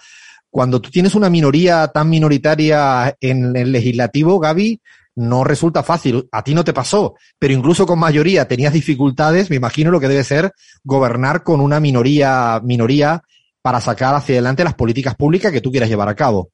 [0.50, 4.80] Cuando tú tienes una minoría tan minoritaria en el legislativo, Gaby,
[5.16, 6.28] no resulta fácil.
[6.30, 9.50] A ti no te pasó, pero incluso con mayoría tenías dificultades.
[9.50, 10.52] Me imagino lo que debe ser
[10.84, 13.22] gobernar con una minoría, minoría
[13.62, 16.50] para sacar hacia adelante las políticas públicas que tú quieras llevar a cabo.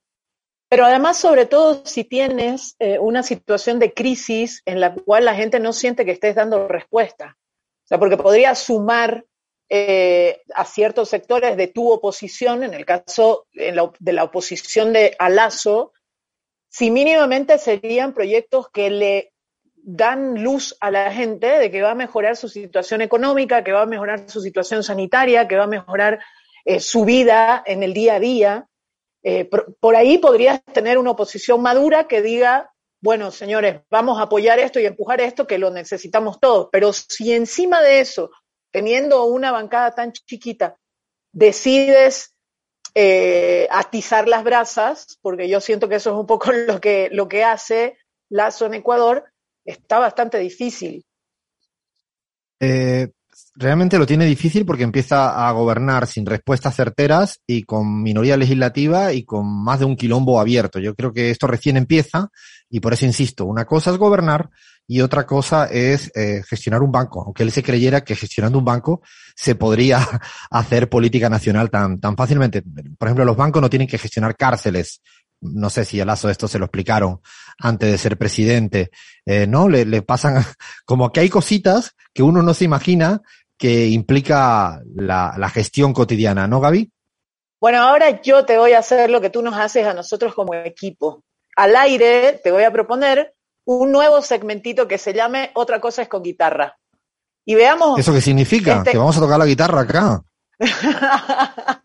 [0.71, 5.35] Pero además, sobre todo, si tienes eh, una situación de crisis en la cual la
[5.35, 7.37] gente no siente que estés dando respuesta.
[7.85, 9.27] O sea, porque podría sumar
[9.69, 14.95] eh, a ciertos sectores de tu oposición, en el caso en la, de la oposición
[14.95, 15.93] de Alazo,
[16.73, 19.35] si mínimamente serían proyectos que le
[19.77, 23.83] dan luz a la gente de que va a mejorar su situación económica, que va
[23.83, 26.21] a mejorar su situación sanitaria, que va a mejorar
[26.65, 28.69] eh, su vida en el día a día.
[29.23, 34.23] Eh, por, por, ahí podrías tener una oposición madura que diga, bueno, señores, vamos a
[34.23, 36.71] apoyar esto y empujar esto, que lo necesitamos todos.
[36.73, 38.31] Pero si encima de eso,
[38.71, 40.79] teniendo una bancada tan chiquita,
[41.33, 42.32] decides
[42.95, 47.29] eh, atizar las brasas, porque yo siento que eso es un poco lo que, lo
[47.29, 47.97] que hace
[48.29, 49.25] Lazo en Ecuador,
[49.65, 51.05] está bastante difícil.
[52.61, 53.09] Eh,
[53.55, 59.13] realmente lo tiene difícil porque empieza a gobernar sin respuestas certeras y con minoría legislativa
[59.13, 60.79] y con más de un quilombo abierto.
[60.79, 62.31] Yo creo que esto recién empieza
[62.71, 64.49] y por eso insisto, una cosa es gobernar
[64.87, 68.65] y otra cosa es eh, gestionar un banco, aunque él se creyera que gestionando un
[68.65, 69.03] banco
[69.35, 69.99] se podría
[70.51, 72.63] hacer política nacional tan, tan fácilmente.
[72.63, 75.01] Por ejemplo, los bancos no tienen que gestionar cárceles.
[75.41, 77.21] No sé si a Lazo esto se lo explicaron
[77.59, 78.91] antes de ser presidente,
[79.25, 79.69] eh, ¿no?
[79.69, 80.45] Le, le pasan
[80.85, 83.23] como que hay cositas que uno no se imagina
[83.57, 86.91] que implica la, la gestión cotidiana, ¿no, Gaby?
[87.61, 90.53] Bueno, ahora yo te voy a hacer lo que tú nos haces a nosotros como
[90.53, 91.23] equipo.
[91.57, 96.09] Al aire te voy a proponer un nuevo segmentito que se llame Otra cosa es
[96.09, 96.79] con guitarra.
[97.45, 97.99] Y veamos.
[97.99, 98.79] ¿Eso qué significa?
[98.79, 98.93] Este...
[98.93, 100.23] Que vamos a tocar la guitarra acá.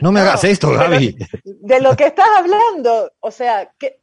[0.00, 1.12] no me no, hagas esto, Gaby.
[1.12, 3.12] De, de lo que estás hablando.
[3.20, 4.00] O sea, que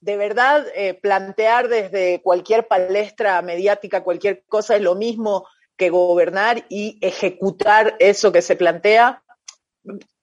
[0.00, 6.64] de verdad eh, plantear desde cualquier palestra mediática cualquier cosa es lo mismo que gobernar
[6.68, 9.22] y ejecutar eso que se plantea.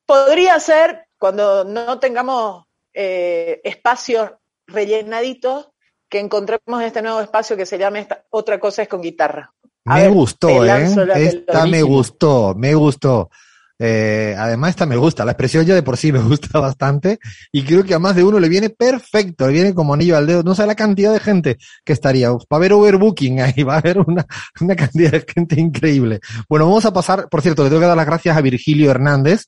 [0.06, 4.32] Podría ser cuando no tengamos eh, espacios
[4.68, 5.70] rellenaditos
[6.10, 9.52] que encontremos este nuevo espacio que se llame esta, Otra cosa es con guitarra.
[9.86, 10.88] A me ver, gustó, ¿eh?
[11.16, 13.30] Esta me gustó, me gustó.
[13.78, 17.20] Eh, además, esta me gusta, la expresión ya de por sí me gusta bastante
[17.52, 20.26] y creo que a más de uno le viene perfecto, le viene como anillo al
[20.26, 20.44] dedo.
[20.44, 22.32] No sé la cantidad de gente que estaría.
[22.32, 24.26] Va a haber overbooking ahí, va a haber una,
[24.62, 26.20] una cantidad de gente increíble.
[26.50, 29.46] Bueno, vamos a pasar, por cierto, le tengo que dar las gracias a Virgilio Hernández,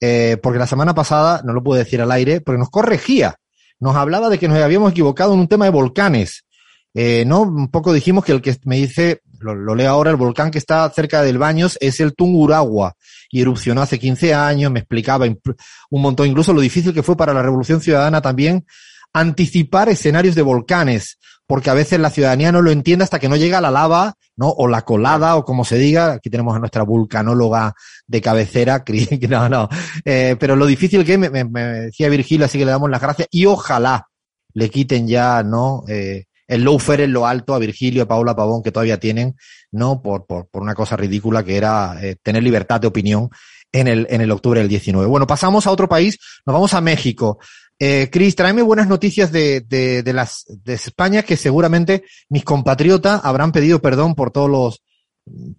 [0.00, 3.36] eh, porque la semana pasada, no lo puedo decir al aire, porque nos corregía.
[3.82, 6.44] Nos hablaba de que nos habíamos equivocado en un tema de volcanes.
[6.94, 7.42] Eh, ¿no?
[7.42, 10.58] Un poco dijimos que el que me dice, lo, lo, leo ahora, el volcán que
[10.58, 12.94] está cerca del Baños es el Tunguragua
[13.28, 17.34] y erupcionó hace 15 años, me explicaba un montón, incluso lo difícil que fue para
[17.34, 18.64] la Revolución Ciudadana también
[19.12, 21.18] anticipar escenarios de volcanes,
[21.52, 24.48] porque a veces la ciudadanía no lo entiende hasta que no llega la lava, ¿no?
[24.48, 26.14] O la colada, o como se diga.
[26.14, 27.74] Aquí tenemos a nuestra vulcanóloga
[28.06, 28.82] de cabecera,
[29.28, 29.68] no, no.
[30.02, 33.44] Eh, pero lo difícil que me, decía Virgilio, así que le damos las gracias, y
[33.44, 34.06] ojalá
[34.54, 35.84] le quiten ya, ¿no?
[35.88, 39.36] Eh, el lawfare en lo alto a Virgilio, a Paula Pavón, que todavía tienen,
[39.72, 40.00] ¿no?
[40.00, 43.28] Por, por, por una cosa ridícula que era eh, tener libertad de opinión
[43.72, 45.06] en el, en el octubre del 19.
[45.06, 47.38] Bueno, pasamos a otro país, nos vamos a México.
[47.84, 53.20] Eh, Cris, tráeme buenas noticias de, de, de, las, de España que seguramente mis compatriotas
[53.24, 54.84] habrán pedido perdón por todos los,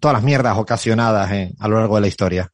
[0.00, 2.50] todas las mierdas ocasionadas eh, a lo largo de la historia.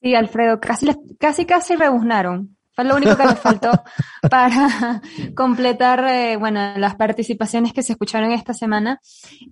[0.00, 0.86] Sí, Alfredo, casi,
[1.20, 2.55] casi, casi rebuznaron.
[2.76, 3.72] Fue lo único que les faltó
[4.30, 5.00] para
[5.34, 9.00] completar, eh, bueno, las participaciones que se escucharon esta semana.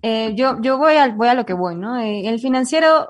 [0.01, 1.99] Eh, yo, yo voy a, voy a lo que voy, ¿no?
[1.99, 3.09] Eh, el financiero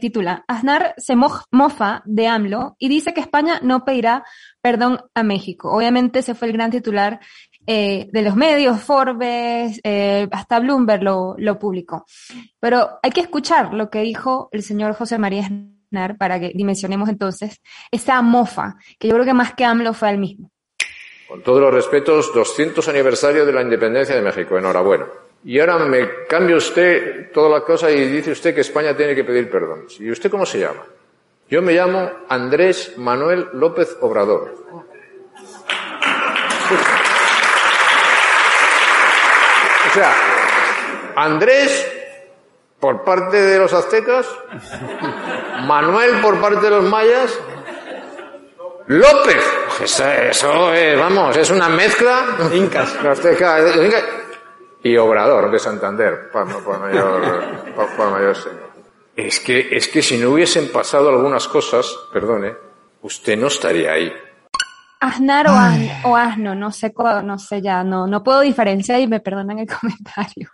[0.00, 4.24] titula, Aznar se mofa de AMLO y dice que España no pedirá
[4.60, 5.70] perdón a México.
[5.70, 7.20] Obviamente ese fue el gran titular
[7.66, 12.04] eh, de los medios, Forbes, eh, hasta Bloomberg lo, lo publicó.
[12.58, 15.48] Pero hay que escuchar lo que dijo el señor José María
[16.18, 20.18] Para que dimensionemos entonces esa mofa, que yo creo que más que AMLO fue al
[20.18, 20.50] mismo.
[21.28, 24.58] Con todos los respetos, 200 aniversario de la independencia de México.
[24.58, 25.06] Enhorabuena.
[25.44, 29.24] Y ahora me cambia usted toda la cosa y dice usted que España tiene que
[29.24, 29.86] pedir perdón.
[29.98, 30.82] ¿Y usted cómo se llama?
[31.48, 34.54] Yo me llamo Andrés Manuel López Obrador.
[39.88, 40.14] O sea,
[41.16, 41.99] Andrés
[42.80, 44.26] por parte de los aztecas,
[45.66, 47.38] Manuel por parte de los mayas,
[48.90, 49.40] López.
[49.82, 52.36] Eso, es, vamos, es una mezcla.
[52.52, 52.92] Incas.
[54.82, 57.22] Y Obrador de Santander, para, mayor,
[57.96, 58.36] para mayor
[59.14, 62.56] Es que, es que si no hubiesen pasado algunas cosas, perdone,
[63.02, 64.12] usted no estaría ahí.
[65.02, 65.46] Aznar
[66.04, 66.92] o, asno, no sé,
[67.24, 70.50] no sé ya, no, no puedo diferenciar y me perdonan el comentario.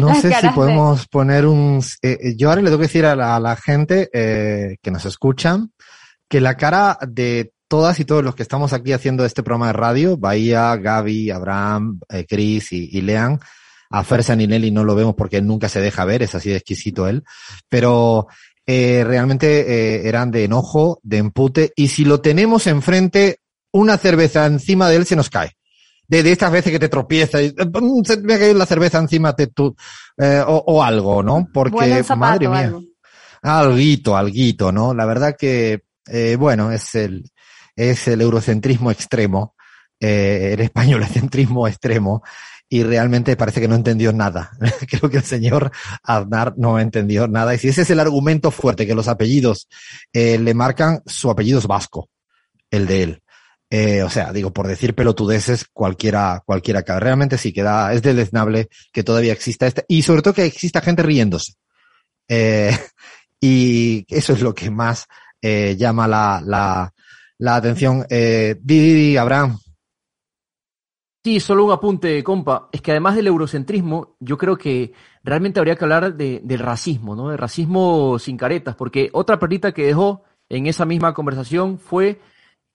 [0.00, 1.82] No sé si podemos poner un...
[2.02, 5.72] Eh, eh, yo ahora le tengo que decir a la, gente eh, que nos escuchan
[6.28, 9.72] que la cara de todas y todos los que estamos aquí haciendo este programa de
[9.72, 13.40] radio, Bahía, Gaby, Abraham, Chris y, Lean,
[13.90, 17.08] a Fer Saninelli no lo vemos porque nunca se deja ver, es así de exquisito
[17.08, 17.24] él,
[17.68, 18.28] pero
[18.66, 23.40] realmente eran de enojo, de empute, y si lo tenemos enfrente,
[23.72, 25.56] una cerveza encima de él se nos cae.
[26.06, 28.98] De, de estas veces que te tropiezas y mm, se me ha caído la cerveza
[28.98, 29.76] encima de tu,
[30.16, 31.46] eh, o, algo, ¿no?
[31.52, 32.60] Porque, madre mía.
[32.60, 32.82] Algo.
[33.42, 34.94] Alguito, alguito, ¿no?
[34.94, 37.30] La verdad que, eh, bueno, es el,
[37.76, 39.54] es el eurocentrismo extremo,
[40.00, 42.22] eh, el españolocentrismo extremo,
[42.68, 44.50] y realmente parece que no entendió nada.
[44.88, 45.70] Creo que el señor
[46.02, 47.54] Aznar no entendió nada.
[47.54, 49.68] Y si ese es el argumento fuerte, que los apellidos
[50.12, 52.10] eh, le marcan, su apellido es vasco,
[52.70, 53.22] el de él.
[53.70, 58.68] Eh, o sea, digo, por decir pelotudeces, cualquiera, cualquiera que realmente sí queda, es deleznable
[58.92, 61.54] que todavía exista este, y sobre todo que exista gente riéndose.
[62.28, 62.70] Eh,
[63.40, 65.06] y eso es lo que más
[65.42, 66.92] eh, llama la, la,
[67.38, 68.06] la atención.
[68.08, 69.58] Eh, Didi, Abraham.
[71.22, 72.68] Sí, solo un apunte, compa.
[72.72, 77.14] Es que además del eurocentrismo, yo creo que realmente habría que hablar de, del racismo,
[77.14, 77.28] ¿no?
[77.28, 82.20] Del racismo sin caretas, porque otra perrita que dejó en esa misma conversación fue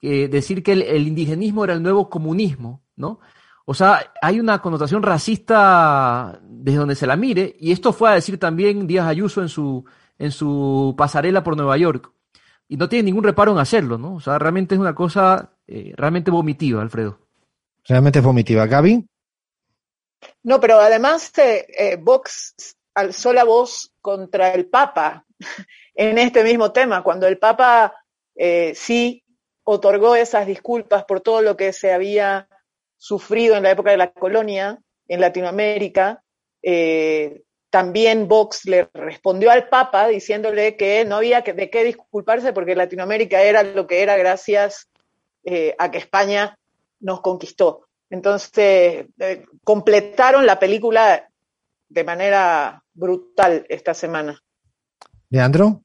[0.05, 3.21] eh, decir que el, indigenismo era el nuevo comunismo, ¿no?
[3.63, 8.15] O sea, hay una connotación racista desde donde se la mire, y esto fue a
[8.15, 9.85] decir también Díaz Ayuso en su,
[10.19, 12.11] en su pasarela por Nueva York.
[12.67, 14.15] Y no tiene ningún reparo en hacerlo, ¿no?
[14.15, 17.19] O sea, realmente es una cosa eh, realmente vomitiva, Alfredo.
[17.85, 18.67] Realmente es vomitiva.
[18.67, 19.07] Gaby.
[20.43, 25.25] No, pero además eh, Vox alzó la voz contra el Papa
[25.95, 27.93] en este mismo tema, cuando el Papa
[28.73, 29.22] sí
[29.63, 32.47] otorgó esas disculpas por todo lo que se había
[32.97, 36.23] sufrido en la época de la colonia en Latinoamérica.
[36.61, 42.75] Eh, también Vox le respondió al Papa diciéndole que no había de qué disculparse porque
[42.75, 44.89] Latinoamérica era lo que era gracias
[45.43, 46.57] eh, a que España
[46.99, 47.87] nos conquistó.
[48.09, 51.27] Entonces, eh, completaron la película
[51.89, 54.39] de manera brutal esta semana.
[55.29, 55.81] Leandro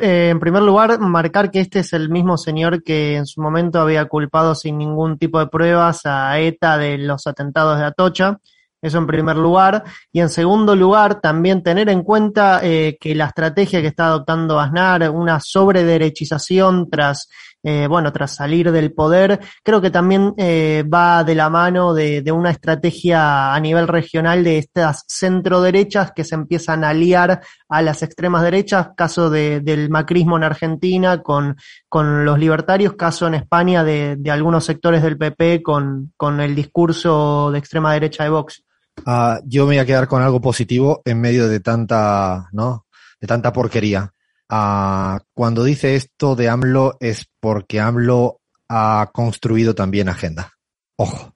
[0.00, 3.80] eh, en primer lugar, marcar que este es el mismo señor que en su momento
[3.80, 8.40] había culpado sin ningún tipo de pruebas a ETA de los atentados de Atocha.
[8.80, 9.82] Eso en primer lugar.
[10.12, 14.60] Y en segundo lugar, también tener en cuenta eh, que la estrategia que está adoptando
[14.60, 17.28] Aznar, una sobrederechización tras
[17.64, 22.22] eh, bueno, tras salir del poder, creo que también eh, va de la mano de,
[22.30, 28.02] una estrategia a nivel regional de estas centro-derechas que se empiezan a aliar a las
[28.02, 31.56] extremas derechas, caso de, del macrismo en Argentina con,
[31.88, 36.54] con los libertarios, caso en España de, de algunos sectores del PP con, con el
[36.54, 38.62] discurso de extrema derecha de Vox.
[39.06, 42.86] Uh, yo me voy a quedar con algo positivo en medio de tanta, ¿no?
[43.20, 44.12] De tanta porquería.
[44.50, 50.52] Uh, cuando dice esto de AMLO es porque AMLO ha construido también agenda.
[50.96, 51.34] Ojo.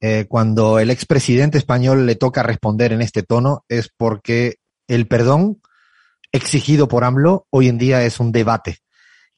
[0.00, 4.56] Eh, cuando el expresidente español le toca responder en este tono es porque
[4.88, 5.62] el perdón
[6.32, 8.78] exigido por AMLO hoy en día es un debate.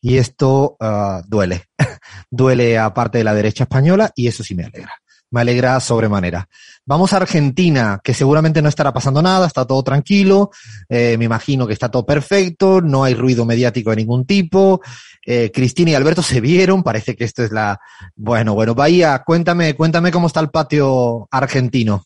[0.01, 1.64] Y esto uh, duele.
[2.31, 4.94] duele a parte de la derecha española y eso sí me alegra
[5.31, 6.48] me alegra sobremanera.
[6.88, 10.51] Vamos a Argentina, que seguramente no estará pasando nada, está todo tranquilo,
[10.88, 14.81] eh, me imagino que está todo perfecto, no hay ruido mediático de ningún tipo.
[15.27, 17.79] Eh, Cristina y Alberto se vieron, parece que esto es la...
[18.16, 22.05] Bueno, bueno, Bahía, cuéntame, cuéntame cómo está el patio argentino.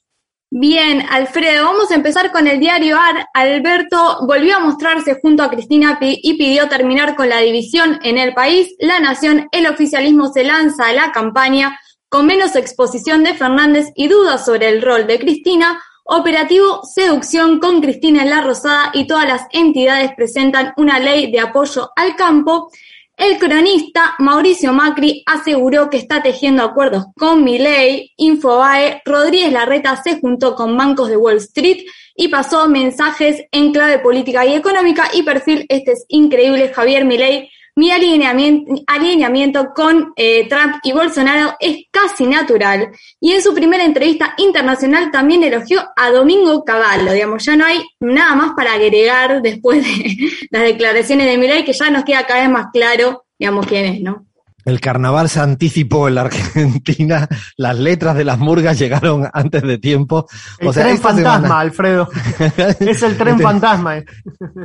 [0.50, 3.24] Bien, Alfredo, vamos a empezar con el diario AR.
[3.34, 8.34] Alberto volvió a mostrarse junto a Cristina y pidió terminar con la división en el
[8.34, 8.74] país.
[8.80, 11.78] La Nación, el oficialismo se lanza a la campaña
[12.12, 17.80] con menos exposición de Fernández y dudas sobre el rol de Cristina, Operativo Seducción con
[17.80, 22.70] Cristina en la Rosada y todas las entidades presentan una ley de apoyo al campo.
[23.16, 30.20] El cronista Mauricio Macri aseguró que está tejiendo acuerdos con Milei, Infobae, Rodríguez Larreta se
[30.20, 35.22] juntó con bancos de Wall Street y pasó mensajes en clave política y económica y
[35.22, 42.26] perfil, este es increíble, Javier Milei mi alineamiento, con eh, Trump y Bolsonaro es casi
[42.26, 42.90] natural.
[43.20, 47.12] Y en su primera entrevista internacional también elogió a Domingo Cavallo.
[47.12, 50.16] Digamos, ya no hay nada más para agregar después de
[50.50, 54.00] las declaraciones de Milei, que ya nos queda cada vez más claro, digamos, quién es,
[54.00, 54.26] ¿no?
[54.64, 59.78] El carnaval se anticipó en la Argentina, las letras de las murgas llegaron antes de
[59.78, 60.26] tiempo.
[60.58, 62.08] El tren fantasma, Alfredo.
[62.80, 63.98] es el tren fantasma.
[63.98, 64.04] Eh.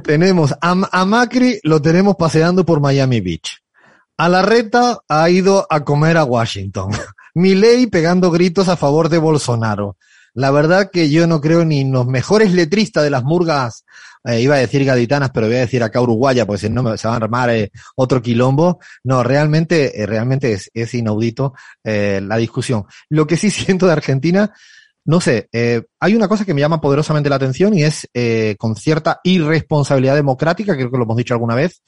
[0.03, 3.61] Tenemos a, Macri, lo tenemos paseando por Miami Beach.
[4.17, 6.91] A la reta ha ido a comer a Washington.
[7.35, 9.97] Milei pegando gritos a favor de Bolsonaro.
[10.37, 13.85] La verdad que yo no creo ni en los mejores letristas de las murgas
[14.23, 17.15] eh, iba a decir gaditanas, pero voy a decir acá uruguaya, pues no se va
[17.15, 18.77] a armar eh, otro quilombo.
[19.03, 22.85] No, realmente, eh, realmente es, es inaudito la discusión.
[23.09, 24.53] Lo que sí siento de Argentina,
[25.05, 25.49] no sé,
[25.99, 28.07] hay una cosa que me llama poderosamente la atención y es
[28.59, 31.81] con cierta irresponsabilidad democrática, creo que lo hemos dicho alguna vez,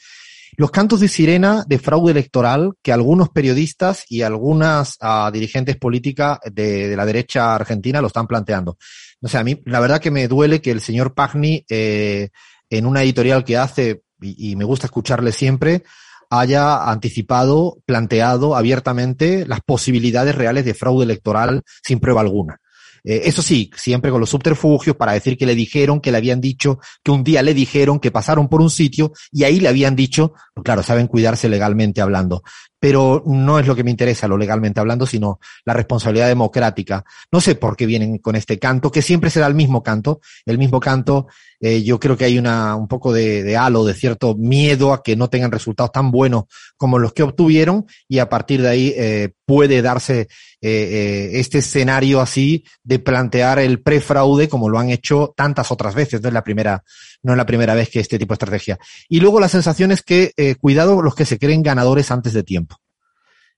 [0.58, 6.40] los cantos de sirena de fraude electoral que algunos periodistas y algunas uh, dirigentes políticas
[6.52, 8.78] de, la derecha argentina lo están planteando.
[9.22, 12.30] O sea, a mí la verdad que me duele que el señor Pagni, eh,
[12.70, 15.84] en una editorial que hace, y me gusta escucharle siempre,
[16.30, 22.60] haya anticipado, planteado abiertamente las posibilidades reales de fraude electoral sin prueba alguna.
[23.04, 26.42] Eh, eso sí, siempre con los subterfugios para decir que le dijeron, que le habían
[26.42, 29.96] dicho, que un día le dijeron, que pasaron por un sitio y ahí le habían
[29.96, 32.44] dicho, pues claro, saben cuidarse legalmente hablando.
[32.82, 37.04] Pero no es lo que me interesa, lo legalmente hablando, sino la responsabilidad democrática.
[37.30, 40.58] No sé por qué vienen con este canto, que siempre será el mismo canto, el
[40.58, 41.28] mismo canto
[41.62, 45.16] eh, yo creo que hay una, un poco de, halo, de cierto miedo a que
[45.16, 46.46] no tengan resultados tan buenos
[46.78, 50.30] como los que obtuvieron y a partir de ahí eh, puede darse
[50.62, 55.96] eh, eh, este escenario así de plantear el prefraude como lo han hecho tantas otras
[55.96, 56.84] veces, no es la primera,
[57.24, 58.80] no es la primera vez que este tipo de estrategia.
[59.08, 62.44] Y luego la sensación es que, eh, cuidado los que se creen ganadores antes de
[62.44, 62.78] tiempo.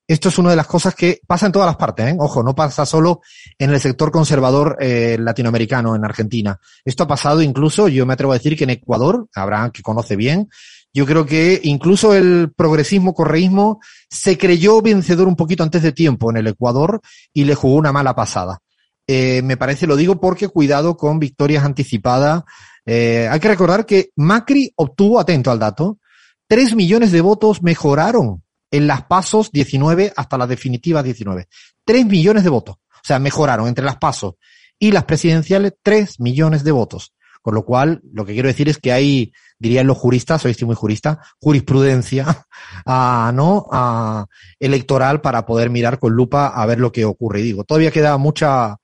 [0.07, 2.17] Esto es una de las cosas que pasa en todas las partes, ¿eh?
[2.19, 3.21] ojo, no pasa solo
[3.57, 6.59] en el sector conservador eh, latinoamericano, en Argentina.
[6.83, 10.15] Esto ha pasado incluso, yo me atrevo a decir que en Ecuador, Abraham que conoce
[10.17, 10.49] bien,
[10.93, 16.29] yo creo que incluso el progresismo, correísmo, se creyó vencedor un poquito antes de tiempo
[16.29, 17.01] en el Ecuador
[17.33, 18.59] y le jugó una mala pasada.
[19.07, 22.43] Eh, me parece, lo digo porque cuidado con victorias anticipadas.
[22.85, 25.99] Eh, hay que recordar que Macri obtuvo, atento al dato,
[26.47, 31.47] tres millones de votos mejoraron en las pasos 19 hasta las definitivas 19.
[31.85, 32.75] Tres millones de votos.
[32.75, 34.35] O sea, mejoraron entre las pasos
[34.79, 37.13] y las presidenciales tres millones de votos.
[37.41, 40.75] Con lo cual, lo que quiero decir es que hay, dirían los juristas, soy muy
[40.75, 42.47] jurista, jurisprudencia,
[42.85, 43.67] a, ¿no?
[43.71, 44.25] A,
[44.59, 47.41] electoral para poder mirar con lupa a ver lo que ocurre.
[47.41, 48.77] Y digo, todavía queda mucha,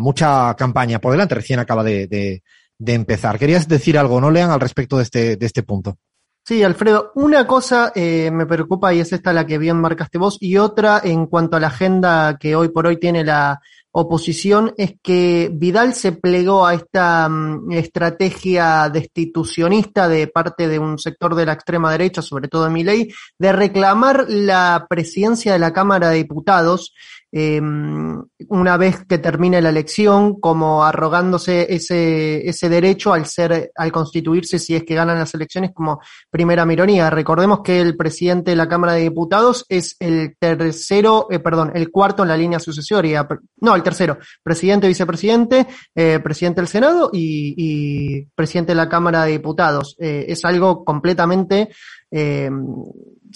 [0.00, 2.42] mucha campaña por delante, recién acaba de, de,
[2.78, 3.38] de empezar.
[3.38, 5.96] ¿Querías decir algo, no, Lean, al respecto de este, de este punto?
[6.44, 10.36] Sí, Alfredo, una cosa eh, me preocupa y es esta la que bien marcaste vos,
[10.40, 13.60] y otra en cuanto a la agenda que hoy por hoy tiene la
[13.98, 20.98] oposición es que Vidal se plegó a esta um, estrategia destitucionista de parte de un
[20.98, 25.60] sector de la extrema derecha, sobre todo de mi ley, de reclamar la presidencia de
[25.60, 26.92] la Cámara de Diputados
[27.32, 33.92] eh, una vez que termine la elección, como arrogándose ese, ese derecho al ser, al
[33.92, 37.10] constituirse si es que ganan las elecciones como primera mironía.
[37.10, 41.90] Recordemos que el presidente de la Cámara de Diputados es el tercero, eh, perdón, el
[41.90, 43.26] cuarto en la línea sucesoria,
[43.60, 49.24] no, el tercero, presidente, vicepresidente, eh, presidente del Senado y, y, presidente de la Cámara
[49.24, 49.96] de Diputados.
[49.98, 51.68] Eh, es algo completamente
[52.10, 52.50] eh,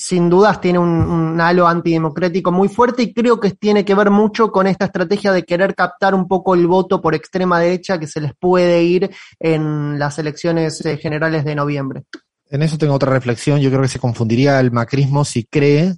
[0.00, 4.50] sin dudas tiene un, halo antidemocrático muy fuerte y creo que tiene que ver mucho
[4.50, 8.20] con esta estrategia de querer captar un poco el voto por extrema derecha que se
[8.20, 12.04] les puede ir en las elecciones eh, generales de noviembre.
[12.48, 13.60] En eso tengo otra reflexión.
[13.60, 15.96] Yo creo que se confundiría el macrismo si cree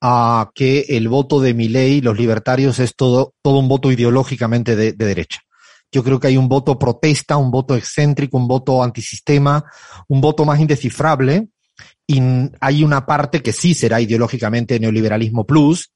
[0.00, 4.92] a que el voto de Milei, los libertarios, es todo, todo un voto ideológicamente de,
[4.92, 5.40] de derecha.
[5.90, 9.64] Yo creo que hay un voto protesta, un voto excéntrico, un voto antisistema,
[10.08, 11.48] un voto más indescifrable,
[12.06, 12.20] y
[12.60, 15.92] hay una parte que sí será ideológicamente neoliberalismo plus,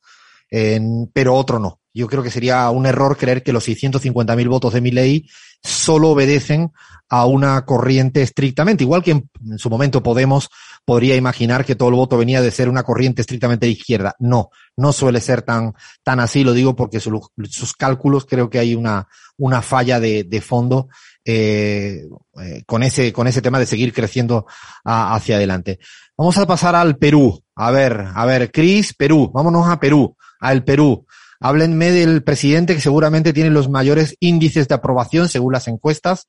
[0.51, 1.81] en, pero otro no.
[1.93, 5.29] Yo creo que sería un error creer que los 650.000 votos de mi ley
[5.63, 6.73] solo obedecen
[7.09, 10.49] a una corriente estrictamente, igual que en, su momento Podemos
[10.85, 14.15] podría imaginar que todo el voto venía de ser una corriente estrictamente de izquierda.
[14.21, 18.61] No, no suele ser tan, tan así, lo digo porque su, sus cálculos creo que
[18.61, 20.89] hay una, una falla de, de fondo
[21.25, 22.07] eh,
[22.41, 24.47] eh, con ese, con ese tema de seguir creciendo
[24.85, 25.79] hacia adelante.
[26.17, 27.43] Vamos a pasar al Perú.
[27.55, 29.31] A ver, a ver, Cris, Perú.
[29.33, 31.07] Vámonos a Perú, al Perú.
[31.41, 36.27] Háblenme del presidente que seguramente tiene los mayores índices de aprobación según las encuestas.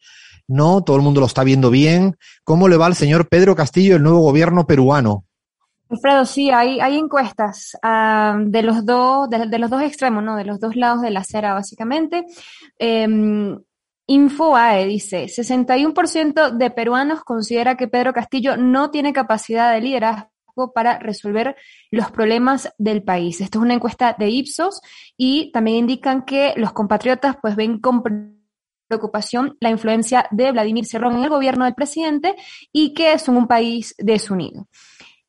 [0.48, 2.18] No, todo el mundo lo está viendo bien.
[2.44, 5.26] ¿Cómo le va al señor Pedro Castillo el nuevo gobierno peruano?
[5.90, 10.38] Alfredo, sí, hay, hay encuestas uh, de los dos, de, los dos extremos, ¿no?
[10.38, 12.26] De los dos lados de la acera, básicamente.
[12.80, 13.58] Eh,
[14.12, 21.00] Infobae dice, 61% de peruanos considera que Pedro Castillo no tiene capacidad de liderazgo para
[21.00, 21.56] resolver
[21.92, 23.40] los problemas del país.
[23.40, 24.82] Esto es una encuesta de Ipsos
[25.16, 28.04] y también indican que los compatriotas pues ven con
[28.90, 32.36] preocupación la influencia de Vladimir Cerrón en el gobierno del presidente
[32.74, 34.68] y que son un país desunido.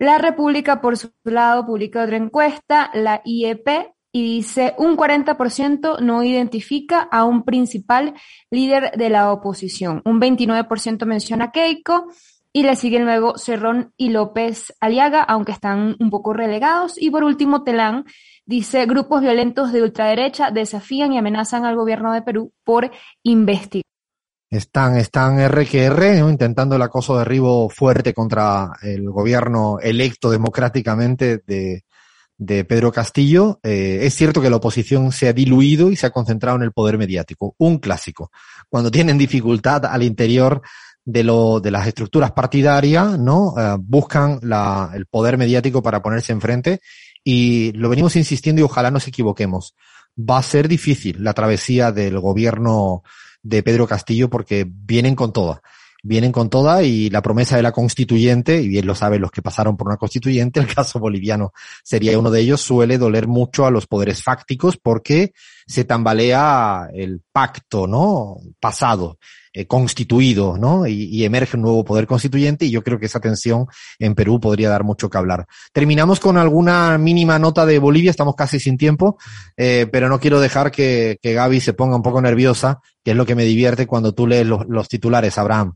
[0.00, 6.22] La República, por su lado, publica otra encuesta, la IEP, y dice un 40% no
[6.22, 8.14] identifica a un principal
[8.50, 10.02] líder de la oposición.
[10.04, 12.08] Un 29% menciona Keiko
[12.52, 17.00] y le siguen luego Cerrón y López Aliaga, aunque están un poco relegados.
[17.00, 18.04] Y por último, Telán
[18.44, 22.90] dice grupos violentos de ultraderecha desafían y amenazan al gobierno de Perú por
[23.22, 23.82] investigar.
[24.50, 26.28] Están, están RQR ¿no?
[26.28, 31.84] intentando el acoso derribo fuerte contra el gobierno electo democráticamente de,
[32.44, 33.60] de Pedro Castillo.
[33.62, 36.72] Eh, es cierto que la oposición se ha diluido y se ha concentrado en el
[36.72, 37.54] poder mediático.
[37.58, 38.30] Un clásico.
[38.68, 40.60] Cuando tienen dificultad al interior
[41.04, 43.54] de, lo, de las estructuras partidarias, ¿no?
[43.56, 46.80] Eh, buscan la, el poder mediático para ponerse enfrente
[47.22, 49.76] y lo venimos insistiendo y ojalá nos equivoquemos.
[50.18, 53.02] Va a ser difícil la travesía del gobierno
[53.42, 55.62] de Pedro Castillo porque vienen con toda.
[56.02, 59.42] Vienen con toda y la promesa de la constituyente, y bien lo saben los que
[59.42, 61.52] pasaron por una constituyente, el caso boliviano
[61.84, 65.32] sería uno de ellos, suele doler mucho a los poderes fácticos porque
[65.66, 68.36] se tambalea el pacto, ¿no?
[68.60, 69.18] Pasado
[69.54, 70.86] eh, constituido, ¿no?
[70.86, 73.66] Y, emerge un nuevo poder constituyente y yo creo que esa tensión
[73.98, 75.46] en Perú podría dar mucho que hablar.
[75.74, 79.18] Terminamos con alguna mínima nota de Bolivia, estamos casi sin tiempo,
[79.58, 83.16] eh, pero no quiero dejar que, que, Gaby se ponga un poco nerviosa, que es
[83.16, 85.74] lo que me divierte cuando tú lees los titulares, Abraham.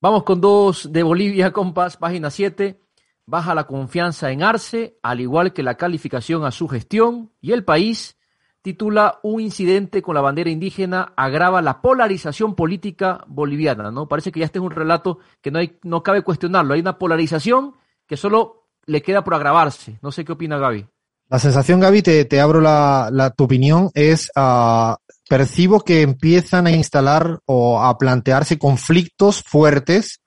[0.00, 2.80] Vamos con dos de Bolivia, compas, página 7.
[3.26, 7.64] Baja la confianza en Arce, al igual que la calificación a su gestión, y el
[7.64, 8.18] país
[8.60, 14.06] titula Un incidente con la bandera indígena agrava la polarización política boliviana, ¿no?
[14.08, 16.74] Parece que ya este es un relato que no hay, no cabe cuestionarlo.
[16.74, 17.74] Hay una polarización
[18.06, 19.98] que solo le queda por agravarse.
[20.02, 20.86] No sé qué opina Gaby.
[21.28, 24.94] La sensación, Gaby, te, te abro la, la, tu opinión, es uh,
[25.28, 30.20] percibo que empiezan a instalar o a plantearse conflictos fuertes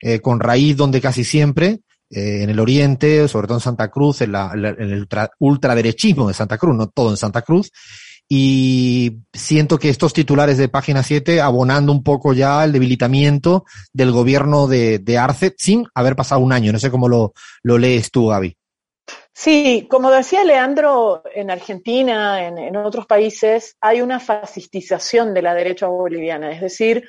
[0.00, 1.80] eh, con raíz donde casi siempre
[2.10, 6.28] eh, en el oriente, sobre todo en Santa Cruz, en, la, en el ultra, ultraderechismo
[6.28, 7.70] de Santa Cruz, no todo en Santa Cruz,
[8.28, 14.12] y siento que estos titulares de página 7 abonando un poco ya el debilitamiento del
[14.12, 16.72] gobierno de, Arce sin haber pasado un año.
[16.72, 17.32] No sé cómo lo,
[17.62, 18.56] lo lees tú, Gaby.
[19.36, 25.88] Sí, como decía Leandro, en Argentina, en, otros países, hay una fascistización de la derecha
[25.88, 26.52] boliviana.
[26.52, 27.08] Es decir,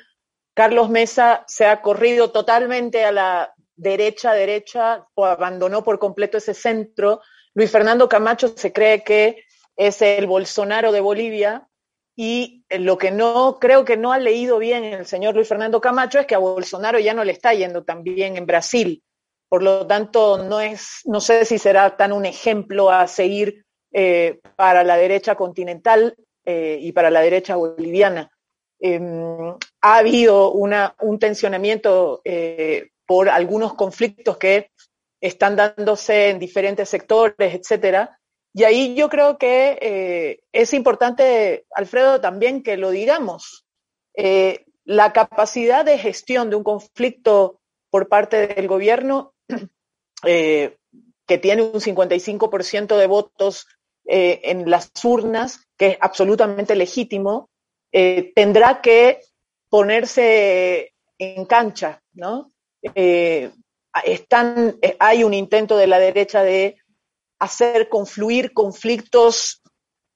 [0.52, 6.52] Carlos Mesa se ha corrido totalmente a la derecha, derecha, o abandonó por completo ese
[6.52, 7.20] centro.
[7.54, 9.44] Luis Fernando Camacho se cree que
[9.76, 11.68] es el Bolsonaro de Bolivia
[12.16, 16.18] y lo que no creo que no ha leído bien el señor Luis Fernando Camacho
[16.18, 19.04] es que a Bolsonaro ya no le está yendo tan bien en Brasil.
[19.48, 24.40] Por lo tanto, no es, no sé si será tan un ejemplo a seguir eh,
[24.56, 26.16] para la derecha continental
[26.48, 28.30] eh, y para la derecha boliviana.
[28.78, 29.00] Eh,
[29.80, 34.70] ha habido un tensionamiento eh, por algunos conflictos que
[35.20, 38.20] están dándose en diferentes sectores, etcétera.
[38.54, 43.66] Y ahí yo creo que es importante, Alfredo, también que lo digamos.
[44.84, 49.34] La capacidad de gestión de un conflicto por parte del gobierno,
[50.24, 50.76] eh,
[51.26, 53.66] que tiene un 55% de votos
[54.04, 57.50] eh, en las urnas, que es absolutamente legítimo,
[57.92, 59.20] eh, tendrá que
[59.68, 62.52] ponerse en cancha, ¿no?
[64.04, 66.76] Están, hay un intento de la derecha de
[67.38, 69.62] hacer confluir conflictos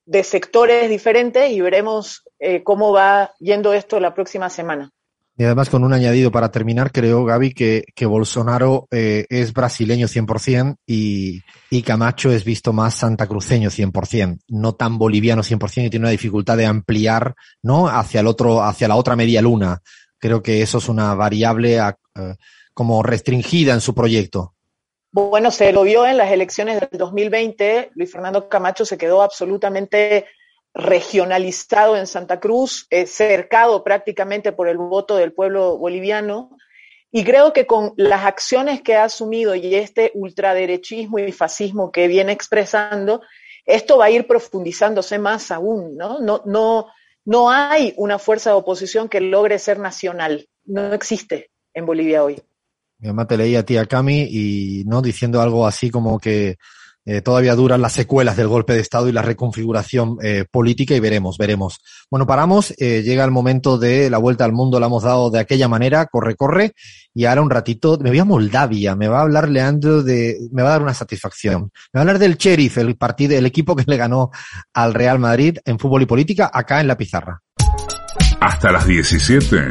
[0.04, 2.22] de sectores diferentes y veremos
[2.62, 4.92] cómo va yendo esto la próxima semana.
[5.40, 10.06] Y además con un añadido para terminar, creo, Gaby, que, que Bolsonaro eh, es brasileño
[10.06, 16.04] 100% y, y Camacho es visto más santacruceño 100%, no tan boliviano 100% y tiene
[16.04, 17.88] una dificultad de ampliar, ¿no?
[17.88, 19.80] Hacia el otro, hacia la otra media luna.
[20.18, 21.94] Creo que eso es una variable uh,
[22.74, 24.52] como restringida en su proyecto.
[25.10, 27.92] Bueno, se lo vio en las elecciones del 2020.
[27.94, 30.26] Luis Fernando Camacho se quedó absolutamente
[30.74, 36.56] regionalizado en Santa Cruz, eh, cercado prácticamente por el voto del pueblo boliviano.
[37.12, 42.06] Y creo que con las acciones que ha asumido y este ultraderechismo y fascismo que
[42.06, 43.20] viene expresando,
[43.66, 46.20] esto va a ir profundizándose más aún, ¿no?
[46.20, 46.86] No, no,
[47.24, 50.48] no hay una fuerza de oposición que logre ser nacional.
[50.64, 52.40] No existe en Bolivia hoy.
[52.98, 56.58] Mi mamá te leía a ti, Cami, y no diciendo algo así como que
[57.06, 61.00] eh, todavía duran las secuelas del golpe de Estado y la reconfiguración eh, política y
[61.00, 61.80] veremos, veremos.
[62.10, 65.40] Bueno, paramos, eh, llega el momento de la vuelta al mundo, la hemos dado de
[65.40, 66.72] aquella manera, corre, corre,
[67.14, 70.62] y ahora un ratito, me voy a Moldavia, me va a hablar Leandro de, me
[70.62, 71.70] va a dar una satisfacción.
[71.92, 74.30] Me va a hablar del Sheriff, el partido, el equipo que le ganó
[74.74, 77.40] al Real Madrid en fútbol y política, acá en la pizarra.
[78.40, 79.68] Hasta las 17.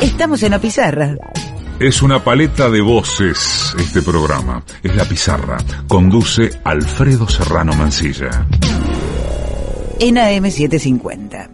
[0.00, 1.16] Estamos en la pizarra.
[1.82, 4.62] Es una paleta de voces este programa.
[4.84, 5.56] Es la pizarra.
[5.88, 8.46] Conduce Alfredo Serrano Mancilla.
[9.98, 11.48] En AM750.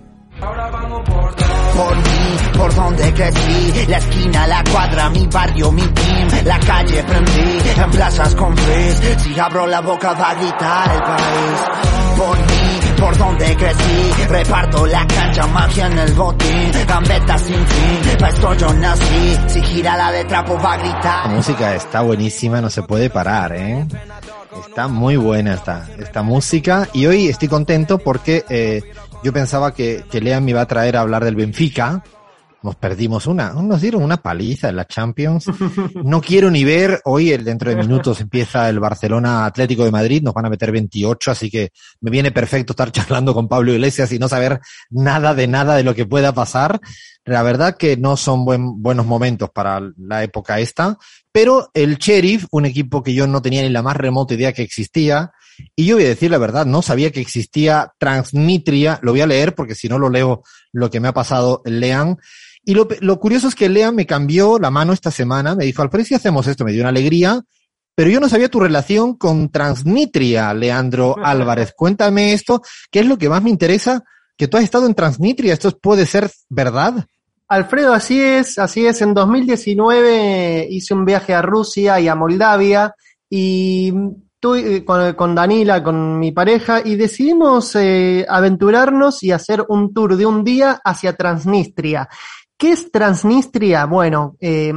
[1.74, 7.02] por mí, por donde crecí, la esquina, la cuadra, mi barrio, mi team, la calle
[7.04, 12.36] prendí, en plazas con frizz, si abro la boca va a gritar el país, por
[12.36, 12.67] mí,
[21.28, 23.86] la música está buenísima, no se puede parar, ¿eh?
[24.68, 26.88] Está muy buena esta, esta música.
[26.92, 28.82] Y hoy estoy contento porque eh,
[29.22, 32.03] yo pensaba que, que Lean me iba a traer a hablar del Benfica.
[32.61, 35.46] Nos perdimos una, nos dieron una paliza en la Champions.
[35.94, 40.22] No quiero ni ver, hoy el- dentro de minutos empieza el Barcelona Atlético de Madrid,
[40.24, 44.11] nos van a meter 28, así que me viene perfecto estar charlando con Pablo Iglesias
[44.11, 44.59] y no saber
[44.90, 46.80] nada de nada de lo que pueda pasar.
[47.24, 50.98] La verdad que no son buen- buenos momentos para la época esta,
[51.30, 54.62] pero el Sheriff, un equipo que yo no tenía ni la más remota idea que
[54.62, 55.30] existía,
[55.76, 59.26] y yo voy a decir la verdad, no sabía que existía Transnistria, lo voy a
[59.26, 60.42] leer porque si no lo leo
[60.72, 62.16] lo que me ha pasado, lean.
[62.68, 65.80] Y lo, lo curioso es que Lean me cambió la mano esta semana, me dijo,
[65.80, 67.40] Alfredo, si hacemos esto, me dio una alegría,
[67.94, 71.72] pero yo no sabía tu relación con Transnistria, Leandro Álvarez.
[71.74, 72.60] Cuéntame esto,
[72.90, 74.04] ¿qué es lo que más me interesa?
[74.36, 77.06] Que tú has estado en Transnistria, ¿esto puede ser verdad?
[77.48, 79.00] Alfredo, así es, así es.
[79.00, 82.94] En 2019 hice un viaje a Rusia y a Moldavia
[83.30, 83.92] y
[84.38, 89.92] tu- eh, con, con Danila, con mi pareja, y decidimos eh, aventurarnos y hacer un
[89.94, 92.08] tour de un día hacia Transnistria.
[92.59, 93.86] ¿Qué es Transnistria?
[93.86, 94.72] Bueno, eh,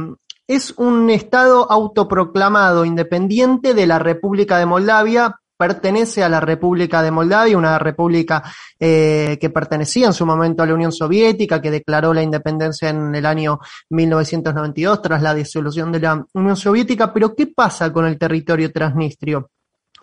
[0.46, 7.10] es un estado autoproclamado independiente de la República de Moldavia, pertenece a la República de
[7.10, 8.44] Moldavia, una república
[8.78, 13.16] eh, que pertenecía en su momento a la Unión Soviética, que declaró la independencia en
[13.16, 13.58] el año
[13.90, 17.12] 1992 tras la disolución de la Unión Soviética.
[17.12, 19.50] Pero ¿qué pasa con el territorio transnistrio?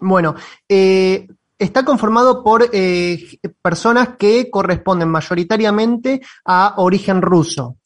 [0.02, 0.36] Bueno,
[0.68, 1.28] eh,
[1.60, 7.78] está conformado por eh, personas que corresponden mayoritariamente a origen ruso.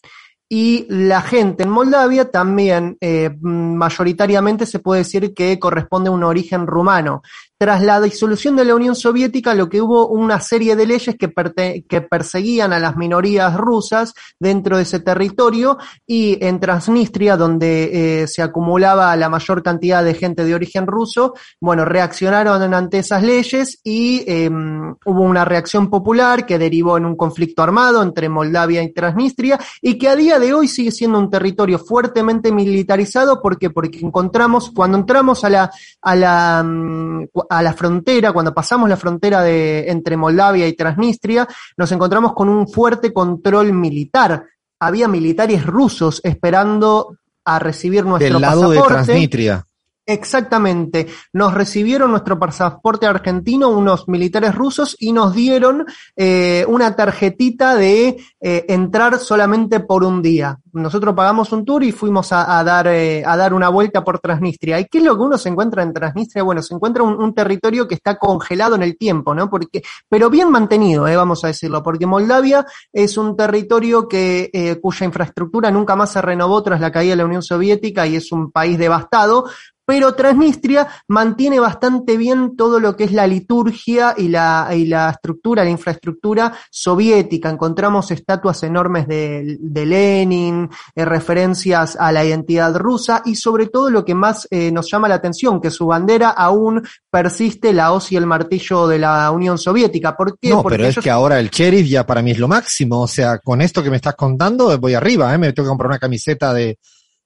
[0.48, 6.24] Y la gente en Moldavia también eh, mayoritariamente se puede decir que corresponde a un
[6.24, 7.24] origen rumano.
[7.64, 12.02] Tras la disolución de la Unión Soviética, lo que hubo una serie de leyes que,
[12.02, 18.42] perseguían a las minorías rusas dentro de ese territorio y en Transnistria, donde eh, se
[18.42, 24.26] acumulaba la mayor cantidad de gente de origen ruso, bueno, reaccionaron ante esas leyes y
[24.28, 29.58] eh, hubo una reacción popular que derivó en un conflicto armado entre Moldavia y Transnistria
[29.82, 33.42] y que a día de hoy sigue siendo un territorio fuertemente militarizado.
[33.42, 33.70] ¿Por qué?
[33.70, 37.28] Porque encontramos, cuando entramos a la, a la, mm,
[37.58, 41.48] a la frontera, cuando pasamos la frontera de, entre Moldavia y Transnistria,
[41.78, 44.46] nos encontramos con un fuerte control militar.
[44.80, 49.04] Había militares rusos esperando a recibir nuestro Del lado de pasaporte.
[49.06, 49.66] Transnistria.
[50.06, 51.08] Exactamente.
[51.32, 55.86] Nos recibieron nuestro pasaporte argentino unos militares rusos y nos dieron
[56.18, 60.60] eh, una tarjetita de eh, entrar solamente por un día.
[60.74, 64.20] Nosotros pagamos un tour y fuimos a, a dar, eh, a dar una vuelta por
[64.20, 64.80] Transnistria.
[64.80, 66.44] ¿Y qué es lo que uno se encuentra en Transnistria?
[66.44, 69.50] Bueno, se encuentra un, un territorio que está congelado en el tiempo, ¿no?
[69.50, 74.80] Porque, pero bien mantenido, eh, vamos a decirlo, porque Moldavia es un territorio que, eh,
[74.82, 78.32] cuya infraestructura nunca más se renovó tras la caída de la Unión Soviética y es
[78.34, 79.46] un país devastado,
[79.86, 85.10] pero Transnistria mantiene bastante bien todo lo que es la liturgia y la, y la
[85.10, 87.50] estructura, la infraestructura soviética.
[87.50, 93.90] Encontramos estatuas enormes de, de Lenin, eh, referencias a la identidad rusa y sobre todo
[93.90, 98.12] lo que más eh, nos llama la atención, que su bandera aún persiste la hoz
[98.12, 100.16] y el martillo de la Unión Soviética.
[100.16, 100.50] ¿Por qué?
[100.50, 103.02] No, Porque pero es que ahora el sheriff ya para mí es lo máximo.
[103.02, 105.38] O sea, con esto que me estás contando, voy arriba, ¿eh?
[105.38, 106.80] Me tengo que comprar una camiseta de,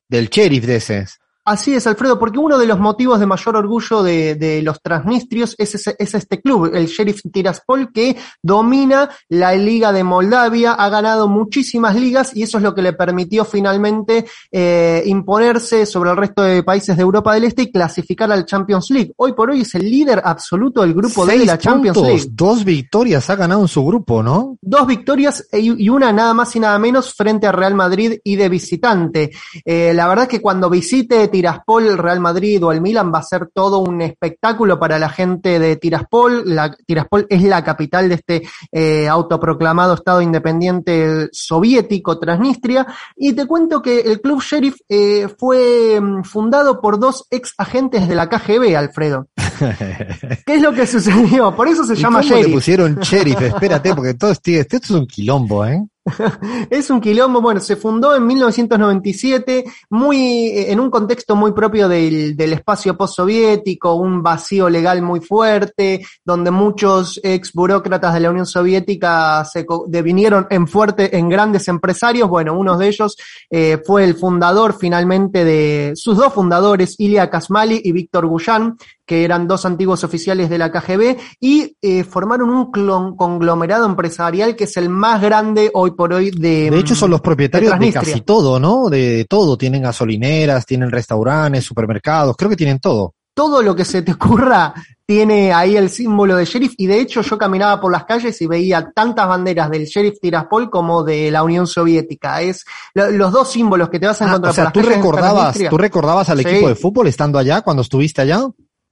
[0.07, 1.05] del sheriff de ese.
[1.49, 5.55] Así es, Alfredo, porque uno de los motivos de mayor orgullo de, de los transnistrios
[5.57, 10.89] es, ese- es este club, el Sheriff Tiraspol, que domina la Liga de Moldavia, ha
[10.89, 16.17] ganado muchísimas ligas y eso es lo que le permitió finalmente eh, imponerse sobre el
[16.17, 19.13] resto de países de Europa del Este y clasificar al Champions League.
[19.15, 22.29] Hoy por hoy es el líder absoluto del grupo D de la Champions puntos, League.
[22.33, 24.57] dos victorias ha ganado en su grupo, ¿no?
[24.61, 28.35] Dos victorias e- y una nada más y nada menos frente a Real Madrid y
[28.35, 29.31] de visitante.
[29.63, 33.19] Eh, la verdad es que cuando visite Tiraspol, el Real Madrid o el Milan va
[33.19, 36.41] a ser todo un espectáculo para la gente de Tiraspol.
[36.45, 42.87] La, Tiraspol es la capital de este eh, autoproclamado Estado independiente soviético Transnistria.
[43.15, 48.07] Y te cuento que el Club Sheriff eh, fue mm, fundado por dos ex agentes
[48.07, 49.27] de la KGB, Alfredo.
[50.45, 51.55] ¿Qué es lo que sucedió?
[51.55, 52.55] Por eso se ¿Y llama cómo le Sheriff.
[52.55, 53.41] pusieron sheriff?
[53.41, 55.85] Espérate, porque todo este, esto es un quilombo, ¿eh?
[56.69, 61.87] Es un quilombo, bueno, se fundó en 1997, muy, eh, en un contexto muy propio
[61.87, 68.29] del, del espacio postsoviético, un vacío legal muy fuerte, donde muchos ex burócratas de la
[68.29, 72.29] Unión Soviética se devinieron en fuerte, en grandes empresarios.
[72.29, 73.17] Bueno, uno de ellos
[73.49, 78.77] eh, fue el fundador finalmente de, sus dos fundadores, Ilya Kasmali y Víctor Guyan,
[79.07, 84.55] que eran dos antiguos oficiales de la KGB, y eh, formaron un clon- conglomerado empresarial
[84.55, 86.69] que es el más grande hoy por hoy de.
[86.69, 88.13] De hecho, son los propietarios de, Transnistria.
[88.13, 88.89] casi todo, ¿no?
[88.89, 89.57] De todo.
[89.57, 93.13] Tienen gasolineras, tienen restaurantes, supermercados, creo que tienen todo.
[93.33, 94.73] Todo lo que se te ocurra
[95.05, 98.47] tiene ahí el símbolo de sheriff, y de hecho yo caminaba por las calles y
[98.47, 102.41] veía tantas banderas del sheriff Tiraspol como de la Unión Soviética.
[102.41, 104.83] Es lo- los dos símbolos que te vas a Ah, encontrar o sea, por las
[104.83, 105.57] ¿tú de recordabas.
[105.69, 106.47] ¿tú recordabas al Sí.
[106.47, 108.41] equipo de fútbol estando allá cuando estuviste allá?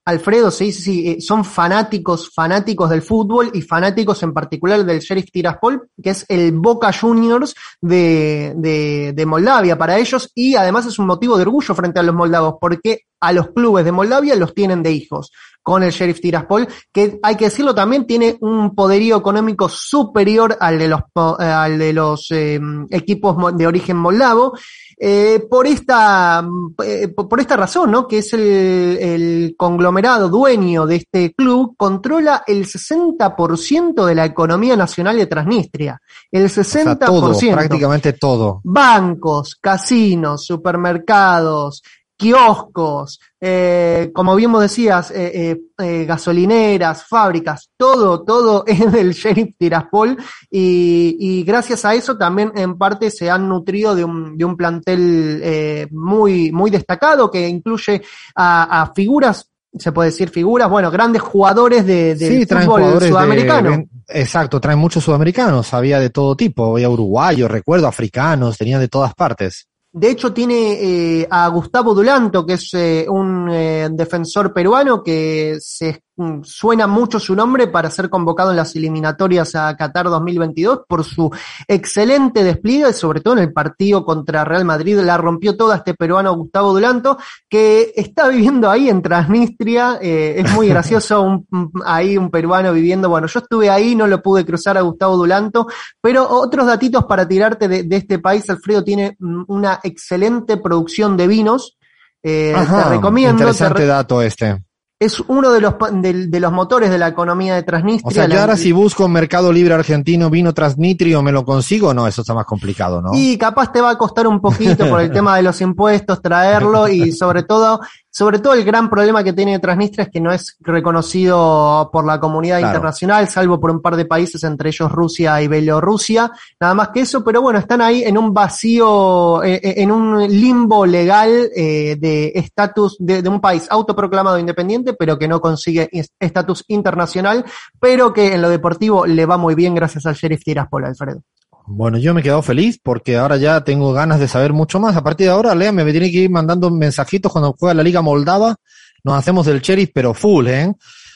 [0.06, 5.32] Alfredo, sí, sí, eh, son fanáticos, fanáticos del fútbol y fanáticos en particular del Sheriff
[5.32, 10.99] Tiraspol, que es el Boca Juniors de, de, de Moldavia para ellos y además es
[10.99, 14.53] un motivo de orgullo frente a los moldavos porque a los clubes de Moldavia los
[14.53, 15.32] tienen de hijos
[15.66, 20.78] con el Sheriff Tiraspol, que hay que decirlo también tiene un poderío económico superior al
[20.78, 21.01] de los,
[21.39, 22.59] eh, al de los eh,
[22.91, 24.53] equipos de origen moldavo.
[24.97, 28.07] Eh, por esta mm, eh, por esta razón, ¿no?
[28.07, 34.78] Que es el, el conglomerado dueño de este club, controla el 60% de la economía
[34.78, 35.99] nacional de Transnistria.
[36.32, 37.05] El O sea, 60%.
[37.05, 38.61] todo, prácticamente todo.
[38.63, 41.82] Bancos, casinos, supermercados,
[42.18, 49.55] kioscos, eh, como bien vos decías, eh, eh, gasolineras, fábricas, todo, todo es del sheriff
[49.57, 50.18] Tiraspol
[50.49, 54.55] y, y gracias a eso también en parte se han nutrido de un, de un
[54.55, 58.01] plantel muy, muy destacado que incluye
[58.36, 63.09] a, a figuras, se puede decir figuras, bueno, grandes jugadores de, del Sí, fútbol jugadores
[63.09, 63.84] sudamericano.
[64.07, 69.13] exacto, traen muchos sudamericanos, había de todo tipo, había uruguayos, recuerdo, africanos, tenían de todas
[69.13, 69.68] partes.
[69.97, 70.73] De hecho, tiene
[71.21, 76.01] eh, a Gustavo Dulanto, que es eh, un eh, defensor peruano que se
[76.43, 81.30] suena mucho su nombre para ser convocado en las eliminatorias a Qatar 2022 por su
[81.68, 86.34] excelente despliegue, sobre todo en el partido contra Real Madrid, la rompió toda este peruano
[86.36, 87.18] Gustavo Dulanto,
[87.49, 91.45] que está viviendo ahí en Transnistria, eh, es muy gracioso un,
[91.86, 95.68] ahí un peruano viviendo, bueno, yo estuve ahí, no lo pude cruzar a Gustavo Dulanto,
[96.01, 101.18] pero otros datitos para tirarte de, de este país, Alfredo tiene mm, una excelente producción
[101.18, 101.78] de vinos.
[102.24, 103.38] Eh, Ajá, te recomiendo.
[103.38, 104.63] te interesante re- dato este.
[105.06, 108.10] Es uno de los, de, de los motores de la economía de Transnistria.
[108.10, 111.93] O sea, yo ahora si busco Mercado Libre argentino, vino Transnitrio, ¿me lo consigo?
[111.93, 113.12] No, eso está más complicado, ¿no?
[113.14, 116.88] Y capaz te va a costar un poquito por el tema de los impuestos traerlo
[116.88, 117.80] y sobre todo,
[118.16, 122.18] sobre todo el gran problema que tiene Transnistria es que no es reconocido por la
[122.18, 122.72] comunidad Claro.
[122.72, 127.01] internacional, salvo por un par de países, entre ellos Rusia y Bielorrusia, nada más que
[127.01, 131.97] eso, pero bueno, están ahí en un vacío, eh, eh, en un limbo legal eh,
[131.99, 137.43] de estatus de, de un país autoproclamado independiente, pero que no consigue estatus internacional,
[137.82, 141.20] pero que en lo deportivo le va muy bien gracias al Sheriff Tiraspol, Alfredo.
[141.68, 144.95] Bueno, yo me he quedado feliz porque ahora ya tengo ganas de saber mucho más.
[144.95, 148.01] A partir de ahora, Lea, me tiene que ir mandando mensajitos cuando juega la Liga
[148.01, 148.55] Moldava.
[149.03, 150.74] Nos hacemos del sheriff, pero full, ¿eh?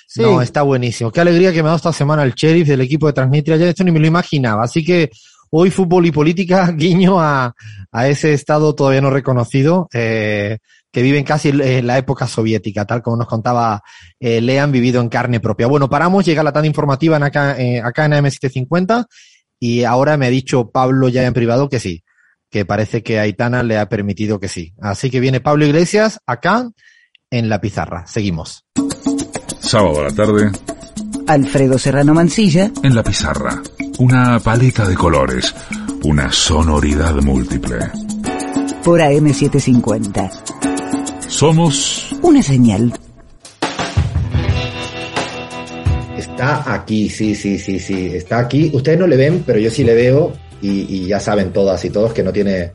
[0.07, 0.21] Sí.
[0.21, 1.11] No, está buenísimo.
[1.11, 3.57] Qué alegría que me ha dado esta semana el sheriff del equipo de Transnistria.
[3.57, 4.63] Ya esto ni me lo imaginaba.
[4.63, 5.11] Así que
[5.51, 7.53] hoy fútbol y política, guiño a,
[7.91, 10.57] a ese estado todavía no reconocido, eh,
[10.91, 13.83] que viven casi en la época soviética, tal como nos contaba
[14.19, 15.67] eh, Lea, han vivido en carne propia.
[15.67, 19.05] Bueno, paramos, llega la tanda informativa en acá, eh, acá en AM750
[19.59, 22.03] y ahora me ha dicho Pablo ya en privado que sí,
[22.49, 24.73] que parece que Aitana le ha permitido que sí.
[24.81, 26.69] Así que viene Pablo Iglesias acá
[27.29, 28.07] en la pizarra.
[28.07, 28.65] Seguimos.
[29.59, 30.51] Sábado a la tarde,
[31.27, 33.61] Alfredo Serrano Mancilla, en la pizarra.
[33.99, 35.53] Una paleta de colores,
[36.03, 37.77] una sonoridad múltiple.
[38.83, 40.31] por AM750.
[41.27, 42.93] Somos Una señal.
[46.39, 48.15] Está aquí, sí, sí, sí, sí.
[48.15, 48.71] Está aquí.
[48.73, 50.31] Ustedes no le ven, pero yo sí le veo
[50.61, 52.71] y, ya saben todas y todos que no tiene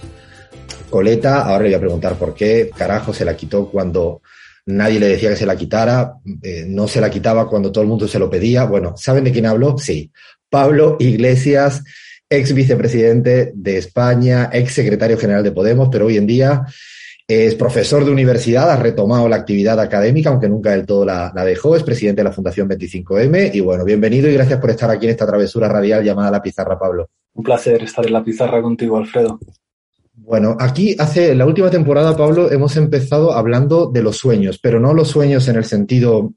[0.91, 1.47] coleta.
[1.47, 4.21] Ahora le voy a preguntar por qué carajo se la quitó cuando
[4.67, 6.13] nadie le decía que se la quitara.
[6.43, 8.65] eh, no se la quitaba cuando todo el mundo se lo pedía.
[8.65, 9.79] Bueno, ¿saben de quién hablo?
[9.79, 10.13] Sí.
[10.51, 11.83] Pablo Iglesias,
[12.29, 16.67] ex vicepresidente de España, ex secretario general de Podemos, pero hoy en día
[17.27, 21.45] es profesor de universidad, ha retomado la actividad académica, aunque nunca del todo la, la
[21.45, 25.07] dejó, es presidente de la Fundación 25M y bueno, bienvenido y gracias por estar aquí
[25.07, 27.09] en esta travesura radial llamada La Pizarra, Pablo.
[27.33, 29.41] Un placer estar en la pizarra contigo, Alfredo.
[30.13, 34.95] Bueno, aquí hace la última temporada, Pablo, hemos empezado hablando de los sueños, pero no
[34.95, 36.33] los sueños en el sentido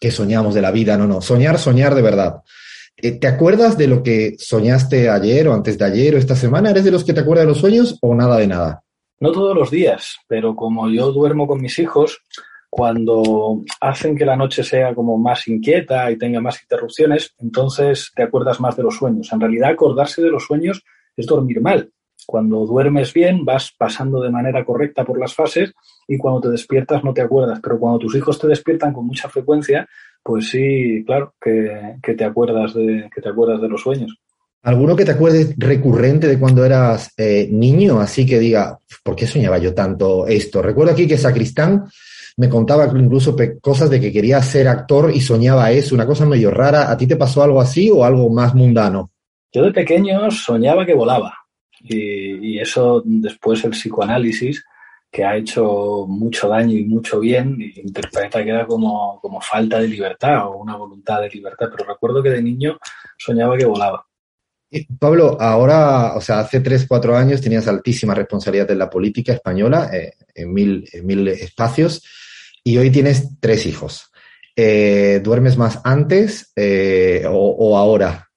[0.00, 2.42] que soñamos de la vida, no, no, soñar, soñar de verdad.
[2.96, 6.70] Eh, ¿Te acuerdas de lo que soñaste ayer o antes de ayer o esta semana?
[6.70, 8.82] ¿Eres de los que te acuerdas de los sueños o nada de nada?
[9.22, 12.24] No todos los días, pero como yo duermo con mis hijos,
[12.68, 18.24] cuando hacen que la noche sea como más inquieta y tenga más interrupciones, entonces te
[18.24, 19.32] acuerdas más de los sueños.
[19.32, 20.82] En realidad, acordarse de los sueños
[21.16, 21.88] es dormir mal.
[22.26, 25.72] Cuando duermes bien, vas pasando de manera correcta por las fases
[26.08, 27.60] y cuando te despiertas no te acuerdas.
[27.62, 29.88] Pero cuando tus hijos te despiertan con mucha frecuencia,
[30.20, 34.18] pues sí, claro, que, te acuerdas de, que te acuerdas de los sueños.
[34.64, 37.98] ¿Alguno que te acuerdes recurrente de cuando eras eh, niño?
[37.98, 40.62] Así que diga, ¿por qué soñaba yo tanto esto?
[40.62, 41.84] Recuerdo aquí que Sacristán
[42.36, 46.52] me contaba incluso cosas de que quería ser actor y soñaba eso, una cosa medio
[46.52, 46.92] rara.
[46.92, 49.10] ¿A ti te pasó algo así o algo más mundano?
[49.52, 51.34] Yo de pequeño soñaba que volaba
[51.80, 54.64] y, eso después el psicoanálisis,
[55.10, 60.46] que ha hecho mucho daño y mucho bien, interpreta que era como falta de libertad
[60.46, 61.66] o una voluntad de libertad.
[61.70, 62.78] Pero recuerdo que de niño
[63.18, 64.06] soñaba que volaba.
[64.98, 69.90] Pablo, ahora, o sea, hace tres, cuatro años tenías altísima responsabilidad en la política española,
[69.92, 72.02] eh, en, mil, en mil espacios,
[72.64, 74.10] y hoy tienes tres hijos.
[74.56, 78.28] Eh, ¿Duermes más antes eh, o, o ahora?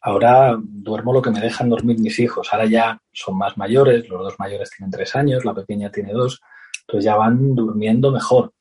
[0.00, 2.48] Ahora duermo lo que me dejan dormir mis hijos.
[2.52, 6.40] Ahora ya son más mayores, los dos mayores tienen tres años, la pequeña tiene dos,
[6.82, 8.52] entonces ya van durmiendo mejor.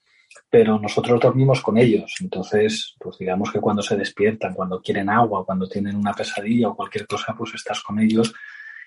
[0.49, 2.13] Pero nosotros dormimos con ellos.
[2.21, 6.75] Entonces, pues digamos que cuando se despiertan, cuando quieren agua, cuando tienen una pesadilla o
[6.75, 8.33] cualquier cosa, pues estás con ellos.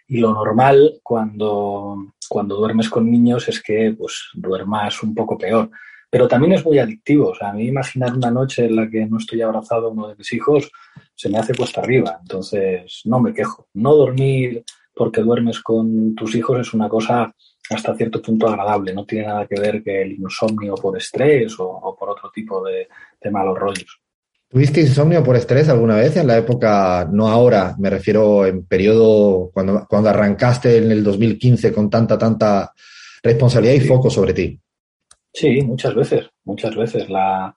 [0.07, 5.71] Y lo normal cuando, cuando duermes con niños es que pues duermas un poco peor.
[6.11, 7.31] Pero también es muy adictivo.
[7.31, 10.09] O sea, a mí imaginar una noche en la que no estoy abrazado a uno
[10.09, 10.71] de mis hijos
[11.15, 12.19] se me hace cuesta arriba.
[12.23, 13.69] Entonces, no me quejo.
[13.75, 17.35] No dormir porque duermes con tus hijos es una cosa
[17.71, 18.95] hasta cierto punto agradable.
[18.95, 22.63] No tiene nada que ver que el insomnio por estrés o, o por otro tipo
[22.65, 22.89] de,
[23.21, 24.01] de malos rollos.
[24.51, 29.51] ¿Tuviste insomnio por estrés alguna vez en la época, no ahora, me refiero en periodo
[29.53, 32.73] cuando, cuando arrancaste en el 2015 con tanta, tanta
[33.23, 34.59] responsabilidad y foco sobre ti?
[35.35, 37.11] Sí, muchas veces, muchas veces.
[37.11, 37.55] La,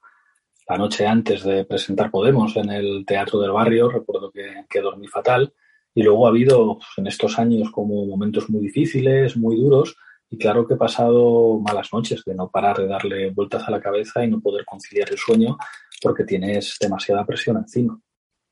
[0.68, 5.06] la noche antes de presentar Podemos en el Teatro del Barrio, recuerdo que, que dormí
[5.06, 5.50] fatal.
[5.94, 9.96] Y luego ha habido pues, en estos años como momentos muy difíciles, muy duros,
[10.30, 13.80] y claro que he pasado malas noches de no parar de darle vueltas a la
[13.80, 15.58] cabeza y no poder conciliar el sueño
[16.02, 18.00] porque tienes demasiada presión encima.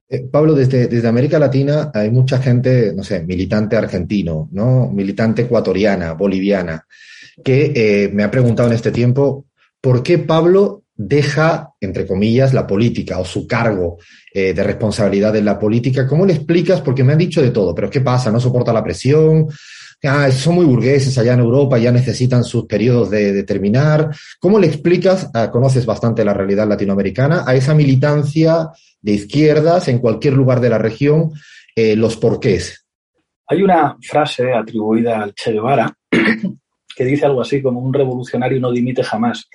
[0.06, 4.90] Eh, Pablo, desde, desde América Latina hay mucha gente, no sé, militante argentino, ¿no?
[4.90, 6.86] Militante ecuatoriana, boliviana,
[7.42, 9.46] que eh, me ha preguntado en este tiempo
[9.80, 13.96] por qué Pablo deja, entre comillas, la política o su cargo
[14.34, 16.06] eh, de responsabilidad en la política.
[16.06, 16.82] ¿Cómo le explicas?
[16.82, 18.30] Porque me han dicho de todo, pero ¿qué pasa?
[18.30, 19.48] ¿No soporta la presión?
[20.04, 24.10] Ah, son muy burgueses allá en Europa, ya necesitan sus periodos de, terminar.
[24.38, 28.68] ¿Cómo le explicas, ah, conoces bastante la realidad latinoamericana, a esa militancia
[29.00, 31.32] de izquierdas en cualquier lugar de la región,
[31.74, 32.86] eh, los porqués?
[33.46, 35.90] Hay una frase atribuida al Che Guevara
[36.94, 39.48] que dice algo así como un revolucionario no dimite jamás.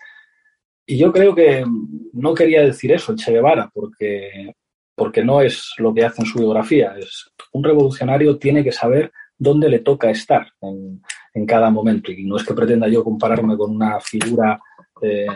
[0.86, 1.66] Y yo creo que
[2.14, 4.54] no quería decir eso el Che Guevara, porque,
[4.96, 6.96] porque no es lo que hace en su biografía.
[6.98, 11.02] Es, un revolucionario tiene que saber dónde le toca estar en,
[11.34, 12.12] en cada momento.
[12.12, 14.60] Y no es que pretenda yo compararme con una figura
[15.02, 15.28] eh,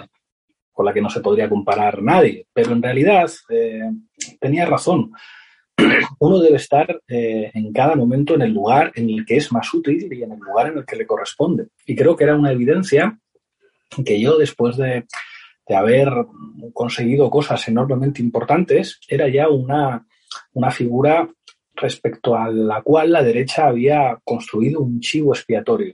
[0.71, 3.81] con la que no se podría comparar nadie, pero en realidad eh,
[4.39, 5.11] tenía razón.
[6.19, 9.73] Uno debe estar eh, en cada momento en el lugar en el que es más
[9.73, 11.67] útil y en el lugar en el que le corresponde.
[11.85, 13.19] Y creo que era una evidencia
[14.05, 15.05] que yo, después de,
[15.69, 16.09] de haber
[16.73, 20.05] conseguido cosas enormemente importantes, era ya una,
[20.53, 21.29] una figura
[21.75, 25.93] respecto a la cual la derecha había construido un chivo expiatorio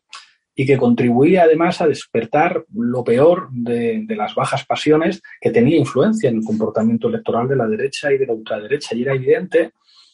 [0.56, 5.78] y que contribuía además a despertar lo peor de, de, las bajas pasiones que tenía
[5.78, 8.96] influencia en el comportamiento electoral de la derecha y de la ultraderecha.
[8.96, 9.74] Y era evidente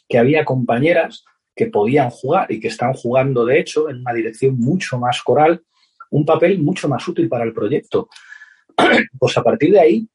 [0.09, 1.23] que había compañeras
[1.55, 5.61] que podían jugar y que están jugando, de hecho, en una dirección mucho más coral
[6.11, 8.09] un papel mucho más útil para el proyecto.
[9.19, 10.07] Pues a partir de ahí,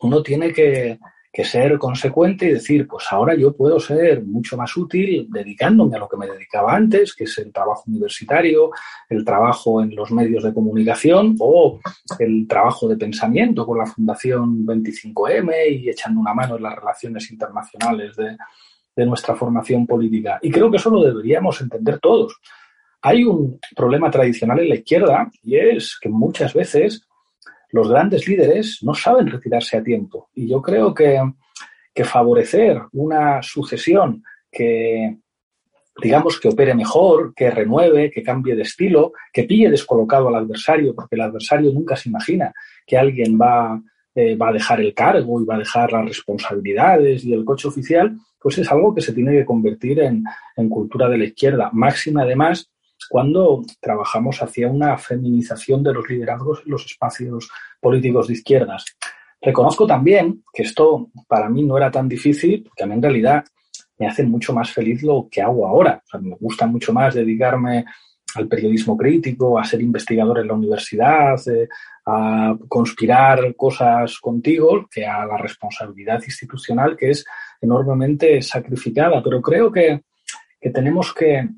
[0.00, 0.98] uno tiene que,
[1.44, 6.08] ser consecuente y decir, pues ahora yo puedo ser mucho más útil dedicándome a lo
[6.08, 8.70] que me dedicaba antes, que es el trabajo universitario,
[9.08, 11.80] el trabajo en los medios de comunicación o
[12.18, 17.30] el trabajo de pensamiento con la Fundación 25M y echando una mano en las relaciones
[17.30, 18.36] internacionales de,
[18.96, 20.38] de nuestra formación política.
[20.42, 22.38] Y creo que eso lo deberíamos entender todos.
[23.02, 27.06] Hay un problema tradicional en la izquierda y es que muchas veces
[27.72, 30.30] los grandes líderes no saben retirarse a tiempo.
[30.34, 31.20] Y yo creo que,
[31.94, 35.18] que favorecer una sucesión que,
[36.02, 40.94] digamos, que opere mejor, que renueve, que cambie de estilo, que pille descolocado al adversario,
[40.94, 42.52] porque el adversario nunca se imagina
[42.86, 43.80] que alguien va,
[44.14, 47.68] eh, va a dejar el cargo y va a dejar las responsabilidades y el coche
[47.68, 50.24] oficial, pues es algo que se tiene que convertir en,
[50.56, 51.70] en cultura de la izquierda.
[51.72, 52.70] Máxima, además,
[53.08, 58.84] cuando trabajamos hacia una feminización de los liderazgos en los espacios políticos de izquierdas.
[59.40, 63.44] Reconozco también que esto para mí no era tan difícil, porque a mí en realidad
[63.98, 66.02] me hace mucho más feliz lo que hago ahora.
[66.20, 67.84] me gusta mucho más dedicarme
[68.34, 71.68] al periodismo crítico, a ser investigador en la universidad, eh,
[72.06, 77.24] a conspirar cosas contigo, que a la responsabilidad institucional que es
[77.60, 79.22] enormemente sacrificada.
[79.22, 80.02] Pero creo que,
[80.60, 81.48] que tenemos que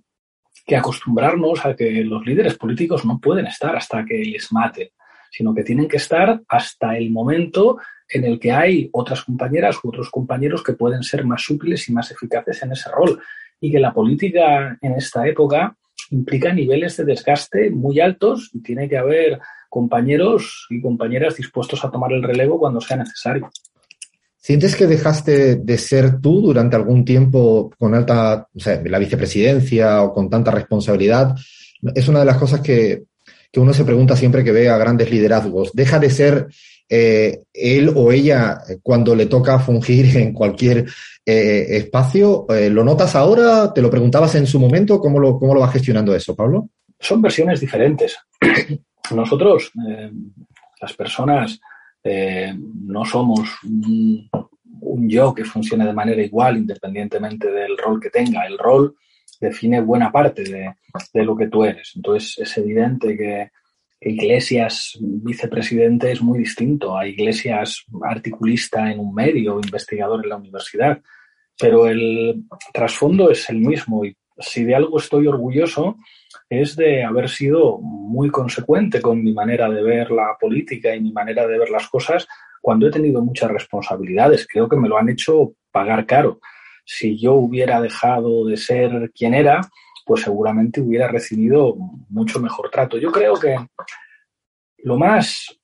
[0.66, 4.88] que acostumbrarnos a que los líderes políticos no pueden estar hasta que les maten,
[5.30, 9.88] sino que tienen que estar hasta el momento en el que hay otras compañeras u
[9.88, 13.20] otros compañeros que pueden ser más útiles y más eficaces en ese rol.
[13.60, 15.76] Y que la política en esta época
[16.10, 19.40] implica niveles de desgaste muy altos y tiene que haber
[19.70, 23.50] compañeros y compañeras dispuestos a tomar el relevo cuando sea necesario.
[24.42, 30.02] ¿Sientes que dejaste de ser tú durante algún tiempo con alta, o sea, la vicepresidencia
[30.02, 31.36] o con tanta responsabilidad?
[31.94, 33.04] Es una de las cosas que,
[33.52, 35.70] que uno se pregunta siempre que ve a grandes liderazgos.
[35.72, 36.48] ¿Deja de ser
[36.88, 40.86] eh, él o ella cuando le toca fungir en cualquier
[41.24, 42.44] eh, espacio?
[42.48, 43.72] Eh, ¿Lo notas ahora?
[43.72, 44.98] ¿Te lo preguntabas en su momento?
[44.98, 46.68] ¿Cómo lo, cómo lo vas gestionando eso, Pablo?
[46.98, 48.16] Son versiones diferentes.
[49.14, 49.70] Nosotros,
[50.80, 51.60] las personas
[52.04, 54.28] eh, no somos un,
[55.08, 58.46] yo que funcione de manera igual independientemente del rol que tenga.
[58.46, 58.96] El rol
[59.40, 60.74] define buena parte de,
[61.12, 61.92] de lo que tú eres.
[61.96, 63.50] Entonces es evidente que,
[64.04, 71.00] Iglesias vicepresidente es muy distinto a Iglesias articulista en un medio investigador en la universidad.
[71.58, 75.98] Pero el trasfondo es el mismo y si de algo estoy orgulloso
[76.60, 81.12] es de haber sido muy consecuente con mi manera de ver la política y mi
[81.12, 82.26] manera de ver las cosas
[82.60, 84.46] cuando he tenido muchas responsabilidades.
[84.46, 86.40] Creo que me lo han hecho pagar caro.
[86.84, 89.62] Si yo hubiera dejado de ser quien era,
[90.04, 91.74] pues seguramente hubiera recibido
[92.10, 92.98] mucho mejor trato.
[92.98, 93.56] Yo creo que
[94.78, 95.58] lo más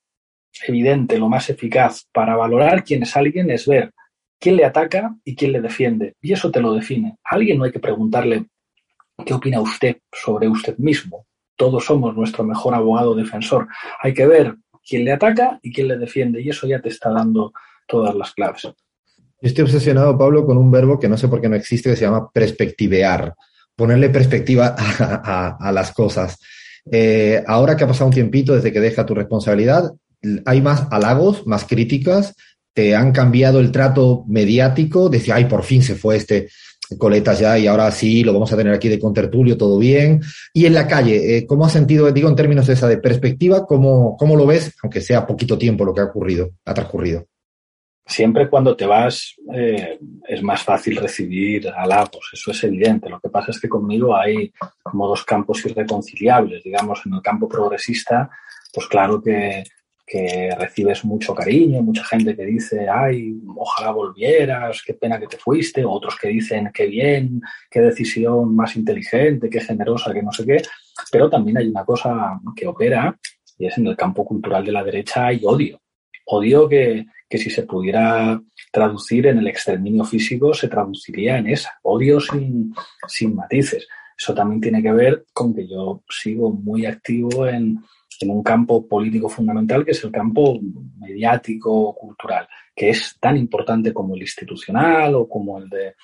[0.67, 3.91] evidente, lo más eficaz para valorar quién es alguien es ver
[4.39, 6.15] quién le ataca y quién le defiende.
[6.21, 7.17] Y eso te lo define.
[7.23, 8.45] A alguien no hay que preguntarle
[9.25, 11.25] ¿Qué opina usted sobre usted mismo?
[11.55, 13.67] Todos somos nuestro mejor abogado defensor.
[14.01, 14.55] Hay que ver
[14.87, 17.53] quién le ataca y quién le defiende y eso ya te está dando
[17.87, 18.63] todas las claves.
[18.63, 18.71] Yo
[19.41, 22.05] estoy obsesionado, Pablo, con un verbo que no sé por qué no existe, que se
[22.05, 23.33] llama perspectivear,
[23.75, 26.39] ponerle perspectiva a, las cosas.
[26.91, 29.91] Eh, ahora que ha pasado un tiempito desde que deja tu responsabilidad,
[30.45, 32.35] hay más halagos, más críticas,
[32.73, 36.49] te han cambiado el trato mediático, decía, ay, por fin se fue este
[36.97, 40.21] coletas ya y ahora sí lo vamos a tener aquí de contertulio, todo bien.
[40.53, 43.65] Y en la calle, eh, ¿cómo has sentido, digo en términos de esa de perspectiva,
[43.65, 47.25] cómo, cómo lo ves, aunque sea poquito tiempo lo que ha ocurrido, ha transcurrido?
[48.05, 53.07] Siempre cuando te vas eh, es más fácil recibir halagos, eso es evidente.
[53.07, 56.63] Lo que pasa es que conmigo hay como dos campos irreconciliables.
[56.63, 58.31] Digamos, en el campo progresista,
[58.73, 59.63] pues claro que
[60.09, 65.37] que recibes mucho cariño, mucha gente que dice, ay, ojalá volvieras, qué pena que te
[65.37, 67.39] fuiste, otros que dicen, qué bien,
[67.69, 70.63] qué decisión más inteligente, qué generosa, que no sé qué,
[71.11, 73.15] pero también hay una cosa que opera
[73.59, 75.79] y es en el campo cultural de la derecha hay odio.
[76.25, 78.41] Odio que, que si se pudiera
[78.71, 82.73] traducir en el exterminio físico se traduciría en esa, odio sin,
[83.07, 83.87] sin matices.
[84.17, 87.79] Eso también tiene que ver con que yo sigo muy activo en,
[88.19, 90.59] en un campo político fundamental que es el campo
[90.97, 95.95] mediático, cultural, que es tan importante como el institucional o como el de,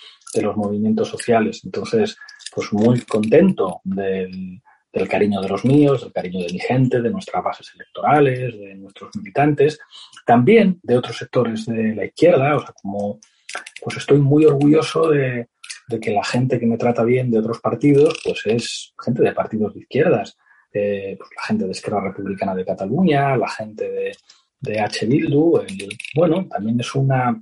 [0.42, 1.62] los movimientos sociales.
[1.64, 2.18] Entonces,
[2.54, 4.62] pues muy contento del,
[5.10, 9.16] cariño de los míos, del cariño de mi gente, de nuestras bases electorales, de nuestros
[9.16, 9.80] militantes,
[10.26, 13.20] también de otros sectores de la izquierda, o sea, como
[13.82, 15.48] pues estoy muy orgulloso de
[16.02, 19.74] que la gente que me trata bien de otros partidos, pues es gente de partidos
[19.74, 20.38] de izquierdas
[20.76, 24.12] eh, pues la gente de Esquerra Republicana de Cataluña, la gente de,
[24.60, 25.06] de H.
[25.06, 25.62] Bildu.
[26.16, 27.42] bueno, también es una,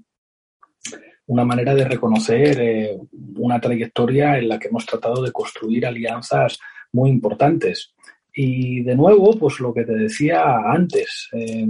[1.25, 2.97] una manera de reconocer eh,
[3.37, 6.59] una trayectoria en la que hemos tratado de construir alianzas
[6.91, 7.93] muy importantes.
[8.35, 11.67] Y de nuevo, pues lo que te decía antes, eh,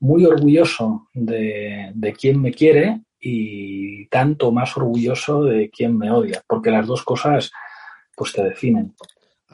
[0.00, 6.42] muy orgulloso de, de quien me quiere y tanto más orgulloso de quien me odia,
[6.46, 7.50] porque las dos cosas
[8.14, 8.94] pues te definen.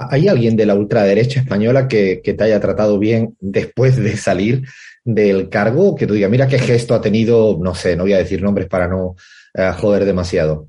[0.09, 4.63] ¿Hay alguien de la ultraderecha española que, te haya tratado bien después de salir
[5.05, 5.95] del cargo?
[5.95, 8.67] Que tú digas, mira qué gesto ha tenido, no sé, no voy a decir nombres
[8.69, 9.17] para no
[9.53, 10.69] eh, joder demasiado.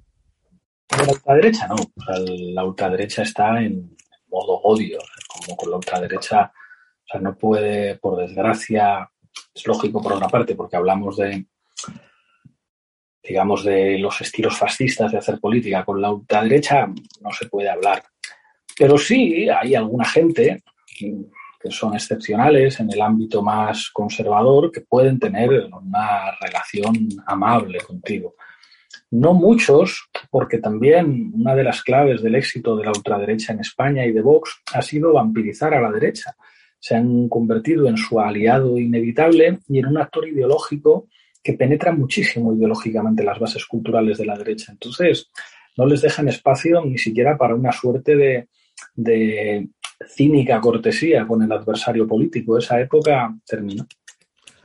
[0.90, 1.76] La ultraderecha no,
[2.54, 3.96] la ultraderecha está en
[4.28, 9.10] modo odio, como con la ultraderecha, o sea, no puede, por desgracia,
[9.54, 11.46] es lógico por una parte, porque hablamos de,
[13.24, 15.86] digamos, de los estilos fascistas de hacer política.
[15.86, 18.04] Con la ultraderecha no se puede hablar.
[18.82, 20.64] Pero sí hay alguna gente
[20.98, 26.96] que son excepcionales en el ámbito más conservador que pueden tener una relación
[27.28, 28.34] amable contigo.
[29.12, 34.04] No muchos, porque también una de las claves del éxito de la ultraderecha en España
[34.04, 36.36] y de Vox ha sido vampirizar a la derecha.
[36.80, 41.08] Se han convertido en su aliado inevitable y en un actor ideológico
[41.44, 44.72] que penetra muchísimo ideológicamente las bases culturales de la derecha.
[44.72, 45.30] Entonces,
[45.78, 48.48] no les dejan espacio ni siquiera para una suerte de,
[48.96, 49.70] de
[50.08, 52.58] cínica cortesía con el adversario político.
[52.58, 53.88] Esa época terminó.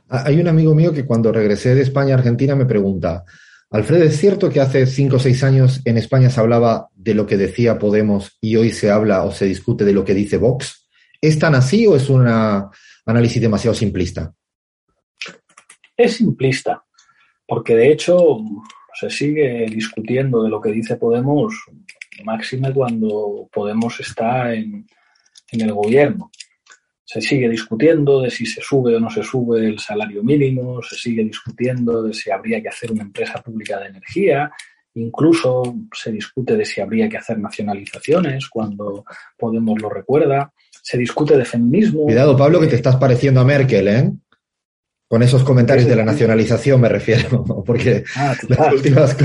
[0.09, 3.23] Ah, hay un amigo mío que cuando regresé de España a Argentina me pregunta,
[3.69, 7.27] Alfredo, ¿es cierto que hace cinco o seis años en España se hablaba de lo
[7.27, 10.87] que decía Podemos y hoy se habla o se discute de lo que dice Vox?
[11.19, 12.25] ¿Es tan así o es un
[13.05, 14.33] análisis demasiado simplista?
[15.97, 16.85] Es simplista,
[17.45, 18.37] porque de hecho
[18.93, 21.53] se sigue discutiendo de lo que dice Podemos,
[22.23, 24.85] máxime cuando Podemos está en,
[25.51, 26.31] en el gobierno.
[27.03, 30.95] Se sigue discutiendo de si se sube o no se sube el salario mínimo, se
[30.95, 34.51] sigue discutiendo de si habría que hacer una empresa pública de energía,
[34.95, 35.63] incluso
[35.93, 39.05] se discute de si habría que hacer nacionalizaciones cuando
[39.37, 40.51] Podemos lo recuerda,
[40.81, 42.03] se discute de feminismo.
[42.03, 44.11] Cuidado, Pablo, que te estás pareciendo a Merkel, ¿eh?
[45.09, 49.17] Con esos comentarios de la nacionalización me refiero, porque ah, las últimas...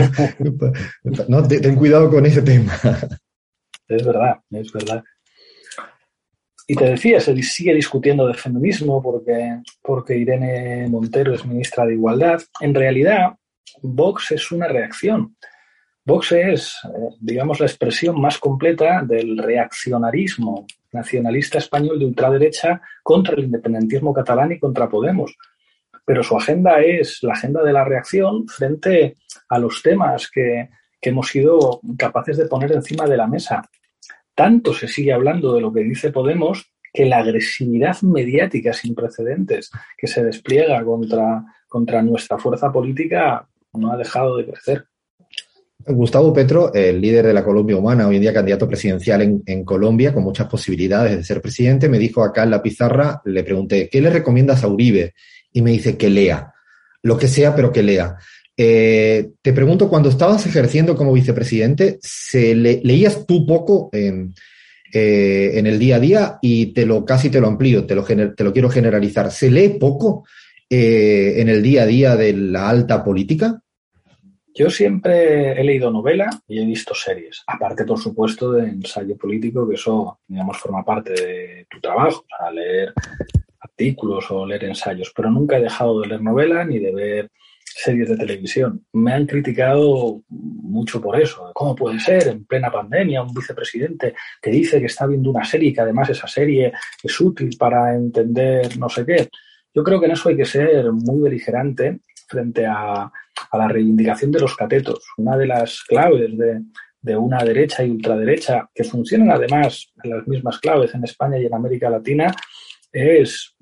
[1.29, 2.73] no, ten cuidado con ese tema.
[3.89, 5.03] Es verdad, es verdad.
[6.67, 11.95] Y te decía, se sigue discutiendo de feminismo porque, porque Irene Montero es ministra de
[11.95, 12.41] Igualdad.
[12.61, 13.33] En realidad,
[13.83, 15.37] Vox es una reacción.
[16.05, 23.35] Vox es, eh, digamos, la expresión más completa del reaccionarismo nacionalista español de ultraderecha contra
[23.35, 25.37] el independentismo catalán y contra Podemos.
[26.05, 30.69] Pero su agenda es la agenda de la reacción frente a los temas que,
[31.01, 33.63] que hemos sido capaces de poner encima de la mesa
[34.35, 39.71] tanto se sigue hablando de lo que dice Podemos que la agresividad mediática sin precedentes
[39.97, 44.85] que se despliega contra, contra nuestra fuerza política no ha dejado de crecer.
[45.87, 49.65] Gustavo Petro, el líder de la Colombia Humana, hoy en día candidato presidencial en, en,
[49.65, 53.89] Colombia, con muchas posibilidades de ser presidente, me dijo acá en la pizarra, le pregunté,
[53.91, 55.15] ¿qué le recomiendas a Uribe?
[55.53, 56.53] Y me dice que lea,
[57.03, 58.17] lo que sea, pero que lea.
[58.57, 64.31] Eh, te pregunto, cuando estabas ejerciendo como vicepresidente, ¿se ¿leías tú poco eh,
[64.93, 66.39] en el día a día?
[66.43, 69.31] Y te lo casi te lo amplío, te lo, te lo quiero generalizar.
[69.31, 70.25] ¿Se lee poco
[70.69, 73.61] eh, en el día a día de la alta política?
[74.55, 79.67] Yo siempre he leído novela y he visto series, aparte, por supuesto, de ensayo político,
[79.67, 82.93] que eso, digamos, forma parte de tu trabajo, o sea, leer
[83.83, 87.31] artículos o leer ensayos, pero nunca he dejado de leer novela ni de ver
[87.65, 88.85] series de televisión.
[88.93, 91.51] Me han criticado mucho por eso.
[91.55, 95.71] ¿Cómo puede ser en plena pandemia un vicepresidente que dice que está viendo una serie
[95.71, 96.73] y que además esa serie
[97.03, 99.29] es útil para entender no sé qué?
[99.75, 103.11] Yo creo que en eso hay que ser muy beligerante frente a,
[103.53, 105.05] la reivindicación de los catetos.
[105.17, 106.63] Una de las claves de,
[107.01, 111.47] de una derecha y ultraderecha, que funcionan además en las mismas claves en España y
[111.47, 112.35] en América Latina,
[112.93, 113.57] es,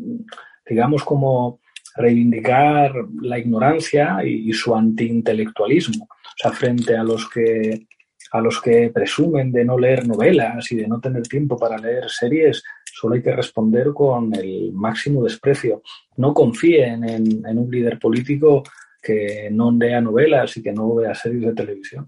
[0.69, 1.61] digamos, como
[1.97, 6.05] reivindicar la ignorancia y, su antiintelectualismo.
[6.05, 7.87] O sea, frente a los que
[8.33, 12.09] a los que presumen de no leer novelas y de no tener tiempo para leer
[12.09, 15.83] series, solo hay que responder con el máximo desprecio.
[16.17, 18.63] No confíen en, un líder político
[19.03, 22.07] que no lea novelas y que no vea series de televisión.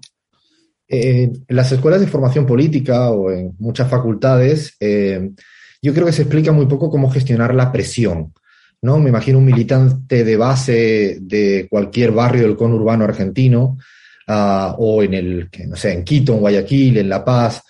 [0.87, 5.29] Eh, en las escuelas de formación política o en muchas facultades, eh,
[5.83, 8.33] yo creo que se explica muy poco cómo gestionar la presión.
[8.81, 8.99] ¿no?
[8.99, 13.79] Me imagino un militante de base de cualquier barrio del conurbano argentino,
[14.29, 17.63] uh, o en el, no sé, en Quito, en Guayaquil, en La Paz.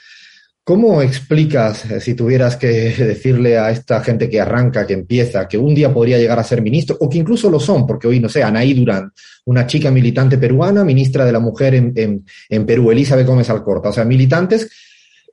[0.65, 5.59] ¿Cómo explicas, eh, si tuvieras que decirle a esta gente que arranca, que empieza, que
[5.59, 8.29] un día podría llegar a ser ministro, o que incluso lo son, porque hoy, no
[8.29, 9.11] sé, Anaí Durán,
[9.47, 13.89] una chica militante peruana, ministra de la Mujer en, en, en Perú, Elizabeth Gómez Alcorta,
[13.89, 14.71] o sea, militantes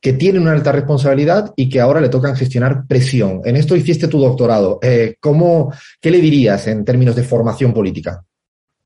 [0.02, 3.42] que tienen una alta responsabilidad y que ahora le tocan gestionar presión.
[3.44, 4.80] En esto hiciste tu doctorado.
[4.82, 8.24] Eh, ¿cómo, ¿Qué le dirías en términos de formación política?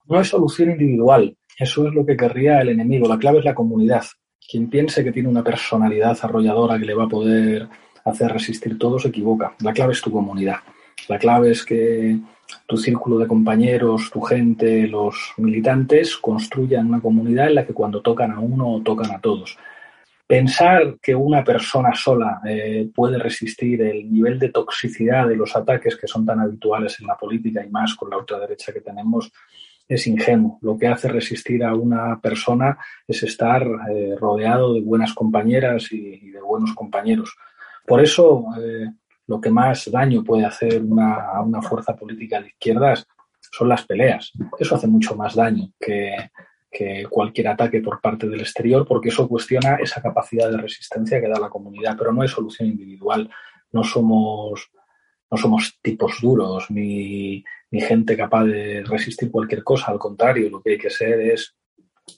[0.05, 1.35] No hay solución individual.
[1.57, 3.07] Eso es lo que querría el enemigo.
[3.07, 4.03] La clave es la comunidad.
[4.49, 7.67] Quien piense que tiene una personalidad arrolladora que le va a poder
[8.05, 9.55] hacer resistir todo se equivoca.
[9.61, 10.57] La clave es tu comunidad.
[11.07, 12.17] La clave es que
[12.67, 18.01] tu círculo de compañeros, tu gente, los militantes construyan una comunidad en la que cuando
[18.01, 19.57] tocan a uno tocan a todos.
[20.25, 25.97] Pensar que una persona sola eh, puede resistir el nivel de toxicidad de los ataques
[25.97, 29.31] que son tan habituales en la política y más con la ultraderecha que tenemos
[29.87, 30.59] es ingenuo.
[30.61, 36.31] Lo que hace resistir a una persona es estar eh, rodeado de buenas compañeras y,
[36.31, 37.35] de buenos compañeros.
[37.85, 38.89] Por eso, eh,
[39.27, 43.05] lo que más daño puede hacer a una fuerza política de izquierdas
[43.51, 44.31] son las peleas.
[44.57, 46.15] Eso hace mucho más daño que,
[46.73, 51.29] que cualquier ataque por parte del exterior, porque eso cuestiona esa capacidad de resistencia que
[51.29, 53.29] da la comunidad, pero no hay solución individual.
[53.71, 54.71] No somos,
[55.29, 59.91] no somos tipos duros ni, gente capaz de resistir cualquier cosa.
[59.91, 61.55] Al contrario, lo que hay que ser es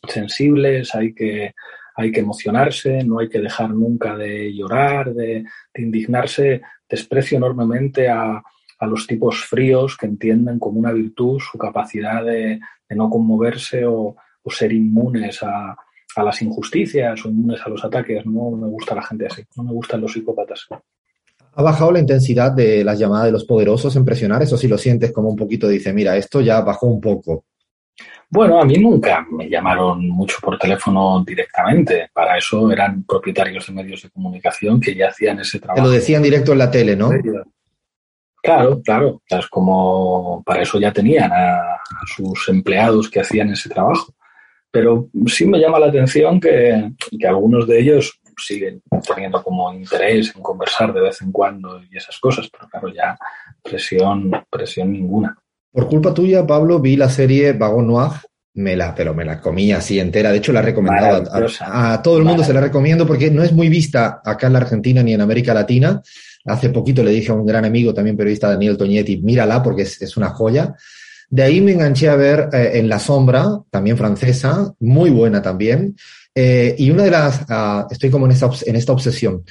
[0.08, 1.54] sensibles, hay que,
[1.96, 5.44] hay que emocionarse, no hay que dejar nunca de llorar, de,
[5.74, 6.62] de indignarse.
[6.90, 8.42] Desprecio enormemente a,
[8.80, 13.86] a, los tipos fríos que entienden como una virtud su capacidad de, de no conmoverse
[13.86, 14.16] o,
[14.46, 15.76] o ser inmunes a,
[16.16, 18.26] a, las injusticias o inmunes a los ataques.
[18.26, 20.68] No me gusta la gente así, no me gustan los psicópatas.
[21.58, 24.44] ¿Ha bajado la intensidad de las llamadas de los poderosos en presionar?
[24.44, 27.46] Eso si lo sientes como un poquito, dice, mira, esto ya bajó un poco.
[28.30, 32.10] Bueno, a mí nunca me llamaron mucho por teléfono directamente.
[32.14, 35.82] Para eso eran propietarios de medios de comunicación que ya hacían ese trabajo.
[35.82, 37.10] Te lo decían directo en la tele, ¿no?
[38.44, 39.22] Claro, claro.
[39.28, 44.14] Es como para eso ya tenían a, a sus empleados que hacían ese trabajo
[44.76, 50.36] pero sí me llama la atención que, que, algunos de ellos siguen teniendo como interés
[50.36, 53.18] en conversar de vez en cuando y esas cosas, pero claro, ya
[53.64, 55.38] presión, presión ninguna.
[55.72, 58.12] Por culpa tuya, Pablo, vi la serie Vagon Noir,
[58.56, 60.34] me la, pero me la comí así entera.
[60.34, 61.24] De hecho, la he recomendado
[61.62, 64.54] a, a, todo el mundo, se la recomiendo porque no es muy vista acá en
[64.54, 66.02] la Argentina ni en América Latina.
[66.44, 70.02] Hace poquito le dije a un gran amigo, también periodista Daniel Toñetti, mírala porque es,
[70.02, 70.76] es una joya.
[71.36, 75.94] De ahí me enganché a ver eh, En la sombra, también francesa, muy buena también.
[76.34, 79.44] Eh, y una de las, uh, estoy como en esta, en esta obsesión.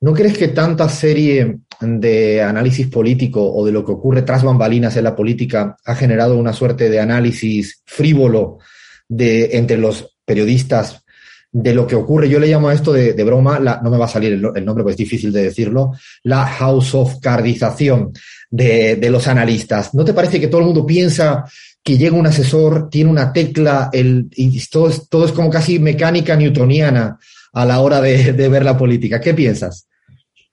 [0.00, 4.96] ¿No crees que tanta serie de análisis político o de lo que ocurre tras bambalinas
[4.96, 8.60] en la política ha generado una suerte de análisis frívolo
[9.06, 11.04] de, entre los periodistas
[11.52, 12.28] de lo que ocurre?
[12.28, 14.42] Yo le llamo a esto de, de broma, la, no me va a salir el,
[14.42, 15.92] nombre porque es difícil de decirlo,
[16.22, 18.12] la house of cardización
[18.50, 19.94] de, de, los analistas.
[19.94, 21.44] ¿No te parece que todo el mundo piensa
[21.82, 25.78] que llega un asesor, tiene una tecla, el, y todo es, todo es como casi
[25.78, 27.18] mecánica newtoniana
[27.52, 29.20] a la hora de, de, ver la política?
[29.20, 29.88] ¿Qué piensas?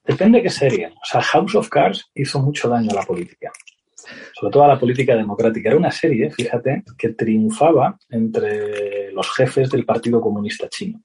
[0.05, 0.87] Depende de qué serie.
[0.87, 3.51] O sea, House of Cards hizo mucho daño a la política.
[4.43, 5.69] Sobre todo a la política democrática.
[5.69, 10.99] Era una serie, fíjate, que triunfaba entre los jefes del Partido Comunista Chino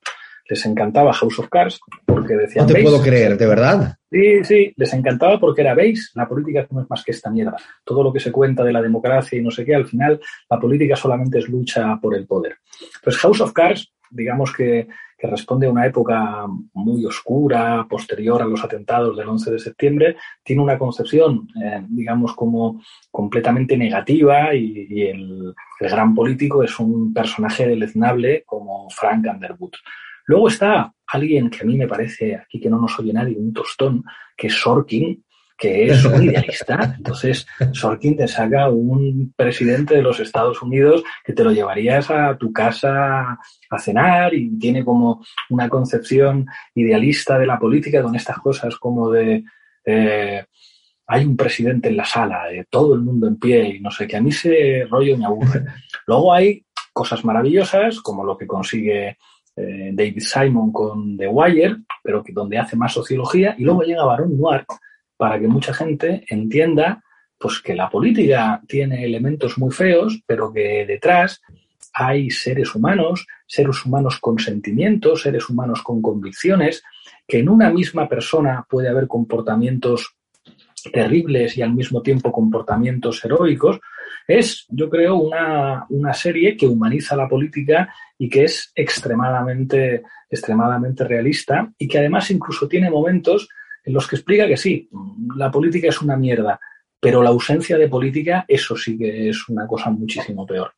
[0.49, 2.67] les encantaba House of Cards porque decían.
[2.67, 3.97] No te puedo creer, ¿de verdad?
[4.11, 7.57] Sí, sí, les encantaba porque era, veis, la política no es más que esta mierda.
[7.85, 10.59] Todo lo que se cuenta de la democracia y no sé qué, al final la
[10.59, 12.57] política solamente es lucha por el poder.
[13.05, 14.89] Pues House of Cards, digamos que,
[15.19, 20.17] que responde a una época muy oscura, posterior a los atentados del 11 de septiembre,
[20.45, 22.81] tiene una concepción, eh, digamos, como
[23.11, 29.73] completamente negativa y, el, el gran político es un personaje deleznable como Frank Underwood.
[30.27, 33.53] Luego está alguien que a mí me parece, aquí que no nos oye nadie, un
[33.53, 34.05] tostón,
[34.37, 35.25] que es Sorkin,
[35.59, 36.95] que es un idealista.
[36.97, 42.37] Entonces, Sorkin te saca un presidente de los Estados Unidos que te lo llevarías a
[42.39, 43.37] tu casa
[43.71, 49.11] a cenar y tiene como una concepción idealista de la política con estas cosas como
[49.11, 49.45] de...
[49.85, 50.45] Eh,
[51.11, 54.07] hay un presidente en la sala, eh, todo el mundo en pie y no sé,
[54.07, 55.65] que a mí ese rollo me aburre.
[56.07, 59.17] Luego hay cosas maravillosas como lo que consigue
[59.57, 64.05] eh, David Simon con The Wire, pero que donde hace más sociología, y luego llega
[64.05, 64.65] Baron Noir
[65.19, 67.05] para que mucha gente entienda
[67.39, 71.41] pues que la política tiene elementos muy feos, pero que detrás
[71.93, 76.83] hay seres humanos, seres humanos con sentimientos, seres humanos con convicciones,
[77.27, 80.17] que en una misma persona puede haber comportamientos
[80.93, 83.81] terribles y al mismo tiempo comportamientos heroicos.
[84.27, 91.05] Es, yo creo, una, una serie que humaniza la política y que es extremadamente, extremadamente
[91.05, 93.49] realista y que además incluso tiene momentos
[93.85, 94.89] en los que explica que sí,
[95.37, 96.59] la política es una mierda,
[97.01, 100.73] pero la ausencia de política, eso sí que es una cosa muchísimo peor.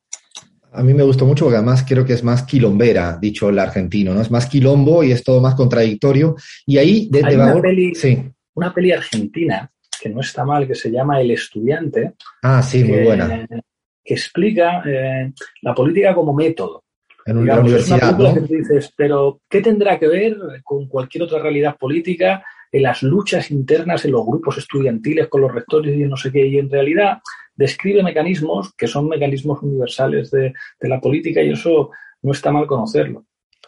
[0.73, 4.15] A mí me gustó mucho porque además creo que es más quilombera, dicho el argentino,
[4.15, 4.21] ¿no?
[4.21, 6.37] Es más quilombo y es todo más contradictorio.
[6.65, 8.23] Y ahí, de, Hay de una, peli, Sí.
[8.55, 9.69] una peli argentina
[10.01, 12.13] que no está mal, que se llama El Estudiante,
[12.43, 13.47] Ah, sí, muy que, buena.
[14.05, 15.33] que explica eh,
[15.63, 16.85] la política como método.
[17.27, 18.35] En es una universidad, película ¿no?
[18.35, 23.03] que tú dices, pero ¿qué tendrá que ver con cualquier otra realidad política en las
[23.03, 26.47] luchas internas en los grupos estudiantiles con los rectores y no sé qué?
[26.47, 27.19] Y en realidad
[27.55, 31.91] describe mecanismos que son mecanismos universales de, de la política y eso
[32.23, 33.25] no está mal conocerlo.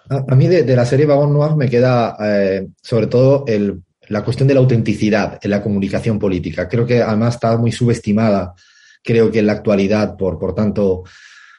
[0.08, 4.24] A, a mí de, la serie Vagón Noir me queda eh, sobre todo el, la
[4.24, 6.68] cuestión de la autenticidad en la comunicación política.
[6.68, 8.54] Creo que además está muy subestimada,
[9.02, 11.04] creo que en la actualidad, por, por tanto,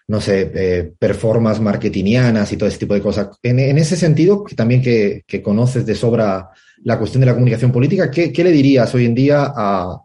[0.08, 3.30] no sé, eh, performances marketingianas y todo ese tipo de cosas.
[3.42, 6.50] En, ese sentido, también que, conoces de sobra
[6.84, 10.02] la cuestión de la comunicación política, ¿qué, le dirías hoy en día a,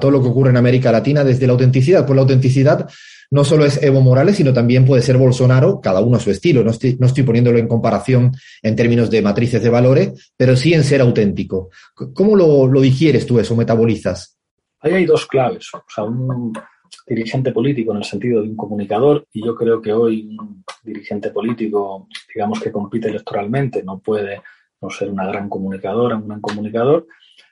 [0.00, 2.04] todo lo que ocurre en América Latina desde la autenticidad?
[2.04, 2.88] Pues la autenticidad
[3.30, 6.64] no solo es Evo Morales, sino también puede ser Bolsonaro, cada uno a su estilo.
[6.64, 10.74] No estoy, no estoy poniéndolo en comparación en términos de matrices de valores, pero sí
[10.74, 11.70] en ser auténtico.
[11.94, 14.36] ¿Cómo lo, lo digieres tú eso, metabolizas?
[14.80, 15.68] Ahí hay dos claves.
[15.72, 16.52] O sea, un
[17.06, 21.30] dirigente político en el sentido de un comunicador, y yo creo que hoy un dirigente
[21.30, 24.42] político, digamos que compite electoralmente, no puede
[24.80, 27.06] no ser una gran comunicadora, un gran comunicador,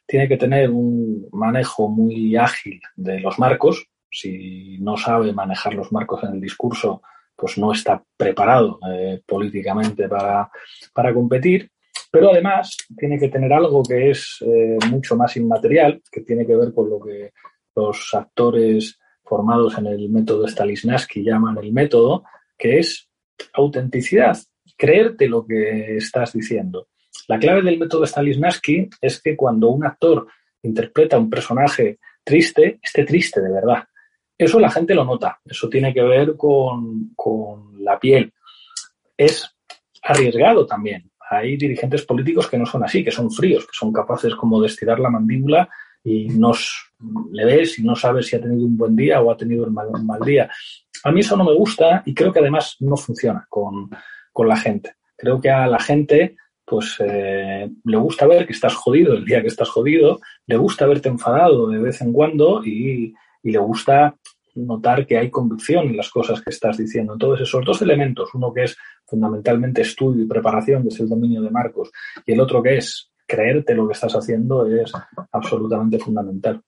[0.07, 3.87] tiene que tener un manejo muy ágil de los marcos.
[4.11, 7.03] Si no sabe manejar los marcos en el discurso,
[7.37, 10.51] pues no está preparado eh, políticamente para,
[10.95, 11.71] para competir
[12.11, 16.57] pero además tiene que tener algo que es eh, mucho más inmaterial, que tiene que
[16.57, 17.33] ver con lo que
[17.75, 18.99] los actores
[19.29, 22.25] formados en el método Stanislavski llaman el método,
[22.57, 23.09] que es
[23.53, 24.37] autenticidad,
[24.77, 26.89] creerte lo que estás diciendo.
[27.29, 30.27] La clave del método Stanislavski es que cuando un actor
[30.63, 33.85] interpreta un personaje triste, esté triste de verdad.
[34.37, 38.33] Eso la gente lo nota, eso tiene que ver con, con la piel.
[39.17, 39.51] Es
[40.03, 44.35] arriesgado también, hay dirigentes políticos que no son así, que son fríos, que son capaces
[44.35, 45.69] como de estirar la mandíbula
[46.03, 46.88] y nos
[47.33, 49.75] le ves y no sabes si ha tenido un buen día o ha tenido un
[49.75, 50.51] mal, un mal día.
[51.05, 53.91] A mí eso no me gusta y creo que además no funciona con,
[54.33, 54.95] con la gente.
[55.17, 59.41] Creo que a la gente pues eh, le gusta ver que estás jodido el día
[59.41, 64.15] que estás jodido, le gusta verte enfadado de vez en cuando y, y le gusta
[64.55, 67.15] notar que hay convicción en las cosas que estás diciendo.
[67.15, 68.77] Entonces, esos dos elementos, uno que es
[69.07, 71.91] fundamentalmente estudio y preparación, que es el dominio de Marcos,
[72.27, 74.93] y el otro que es creerte lo que estás haciendo, es
[75.33, 76.63] absolutamente fundamental.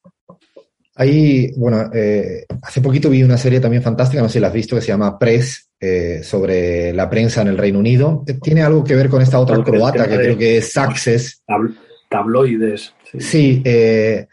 [0.97, 4.53] Ahí, bueno, eh, hace poquito vi una serie también fantástica, no sé si la has
[4.53, 8.23] visto, que se llama Press, eh, sobre la prensa en el Reino Unido.
[8.27, 11.43] Eh, Tiene algo que ver con esta otra croata, que de- creo que es Success.
[11.47, 11.75] Tab-
[12.11, 12.93] tabloides.
[13.13, 13.21] sí.
[13.21, 14.27] Sí, eh,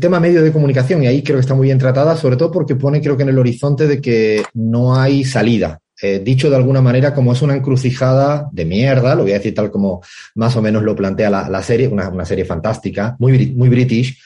[0.00, 2.76] tema medio de comunicación, y ahí creo que está muy bien tratada, sobre todo porque
[2.76, 5.80] pone, creo que en el horizonte de que no hay salida.
[6.02, 9.54] Eh, dicho de alguna manera, como es una encrucijada de mierda, lo voy a decir
[9.54, 10.02] tal como
[10.34, 14.18] más o menos lo plantea la, la serie, una, una serie fantástica, muy, muy british.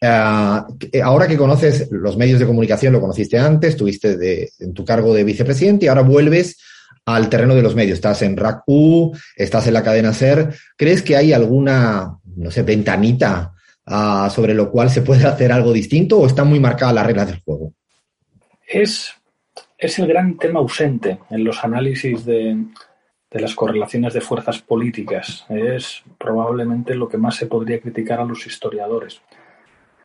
[0.00, 5.14] Que- ahora que conoces los medios de comunicación, lo conociste antes, estuviste en tu cargo
[5.14, 6.58] de vicepresidente y ahora vuelves
[7.06, 7.96] al terreno de los medios.
[7.96, 10.54] Estás en RAC-U, estás en la cadena SER.
[10.76, 13.52] ¿Crees que hay alguna, no sé, ventanita
[13.86, 17.28] ah, sobre lo cual se puede hacer algo distinto o están muy marcadas las reglas
[17.28, 17.72] del juego?
[18.66, 19.12] Es,
[19.78, 22.56] es el gran tema ausente en los análisis de
[23.30, 25.44] las correlaciones de fuerzas políticas.
[25.48, 29.20] Es probablemente lo que más se podría criticar a los historiadores.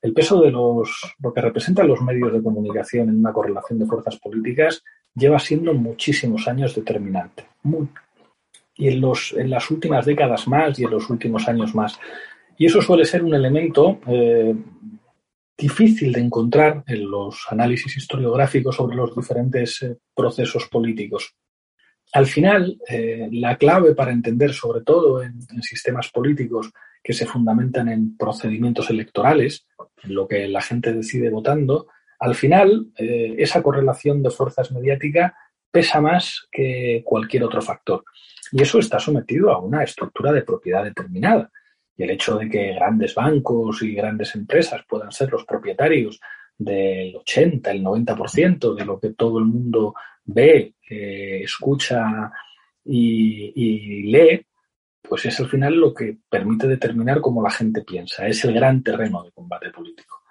[0.02, 3.86] El peso de los, lo que representan los medios de comunicación en una correlación de
[3.86, 4.84] fuerzas políticas
[5.14, 7.46] lleva siendo muchísimos años determinante.
[8.76, 12.00] Y en, los, en las últimas décadas más y en los últimos años más.
[12.58, 14.56] Y eso suele ser un elemento eh,
[15.58, 21.36] difícil de encontrar en los análisis historiográficos sobre los diferentes eh, procesos políticos.
[22.14, 26.72] Al final, eh, la clave para entender, sobre todo en, sistemas políticos
[27.02, 29.66] que se fundamentan en procedimientos electorales,
[30.04, 31.88] en lo que la gente decide votando,
[32.20, 35.34] al final eh, esa correlación de fuerzas mediáticas
[35.72, 38.04] pesa más que cualquier otro factor.
[38.52, 41.50] Y eso está sometido a una estructura de propiedad determinada.
[41.96, 46.20] Y el hecho de que grandes bancos y grandes empresas puedan ser los propietarios
[46.64, 52.32] del 80, el 90% de lo que todo el mundo ve, escucha
[52.86, 54.46] y, lee,
[55.02, 58.28] pues es al final lo que permite determinar cómo la gente piensa.
[58.28, 60.22] Es el gran terreno de combate político.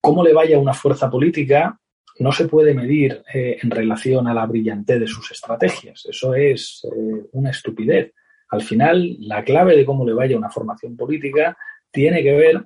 [0.00, 1.78] Cómo le vaya una fuerza política
[2.18, 6.04] no se puede medir eh, en relación a la brillantez de sus estrategias.
[6.06, 8.12] Eso es eh, una estupidez.
[8.50, 11.56] Al final, la clave de cómo le vaya una formación política
[11.90, 12.64] tiene que ver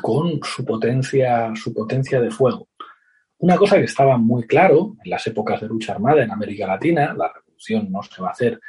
[0.00, 2.68] con su potencia, su potencia de fuego.
[3.38, 7.14] Una cosa que estaba muy claro en las épocas de lucha armada en América Latina,
[7.14, 8.60] la revolución no se va a hacer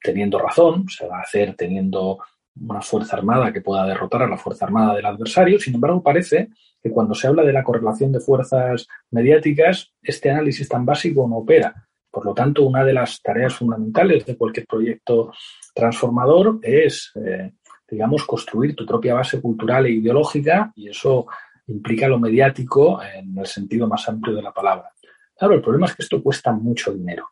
[0.00, 2.18] teniendo razón, se va a hacer teniendo
[2.60, 5.60] una fuerza armada que pueda derrotar a la fuerza armada del adversario.
[5.60, 6.48] Sin embargo, parece
[6.82, 11.38] que cuando se habla de la correlación de fuerzas mediáticas, este análisis tan básico no
[11.38, 11.88] opera.
[12.10, 15.32] Por lo tanto, una de las tareas fundamentales de cualquier proyecto
[15.74, 17.52] transformador es, eh,
[17.90, 21.26] digamos, construir tu propia base cultural e ideológica y eso
[21.66, 24.90] implica lo mediático en el sentido más amplio de la palabra.
[25.36, 27.30] Claro, el problema es que esto cuesta mucho dinero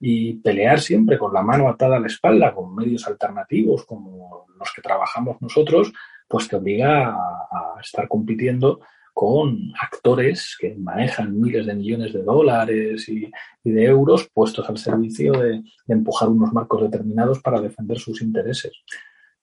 [0.00, 4.72] y pelear siempre con la mano atada a la espalda, con medios alternativos como los
[4.74, 5.92] que trabajamos nosotros,
[6.28, 8.80] pues te obliga a, estar compitiendo
[9.14, 13.30] con actores que manejan miles de millones de dólares y,
[13.64, 18.72] de euros puestos al servicio de, empujar unos marcos determinados para defender sus intereses.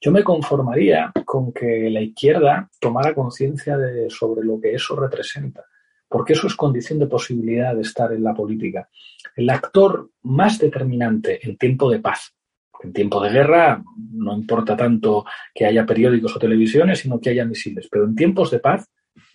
[0.04, 3.78] Yo me conformaría con que la izquierda tomara conciencia
[4.10, 5.64] sobre lo que eso representa
[6.14, 8.88] porque eso es condición de posibilidad de estar en la política.
[9.36, 12.36] El actor más determinante en tiempo de paz,
[12.84, 15.26] en tiempo de guerra no importa tanto
[15.56, 18.88] que haya periódicos o televisiones, sino que haya misiles, pero en tiempos de paz,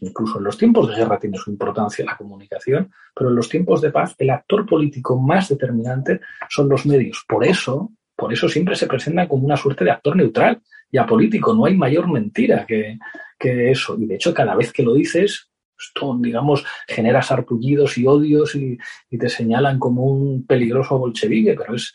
[0.02, 3.80] incluso en los tiempos de guerra tiene su importancia la comunicación, pero en los tiempos
[3.80, 7.24] de paz el actor político más determinante son los medios.
[7.26, 11.54] Por eso, por eso siempre se presentan como una suerte de actor neutral y apolítico.
[11.54, 12.98] No hay mayor mentira que,
[13.38, 13.96] que eso.
[13.96, 18.76] Y de hecho, cada vez que lo dices, esto, digamos, genera sarpullidos y odios y,
[19.16, 21.94] te señalan como un peligroso bolchevique, pero es,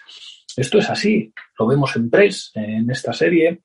[0.55, 1.33] esto es así.
[1.59, 3.61] Lo vemos en Press, en esta serie,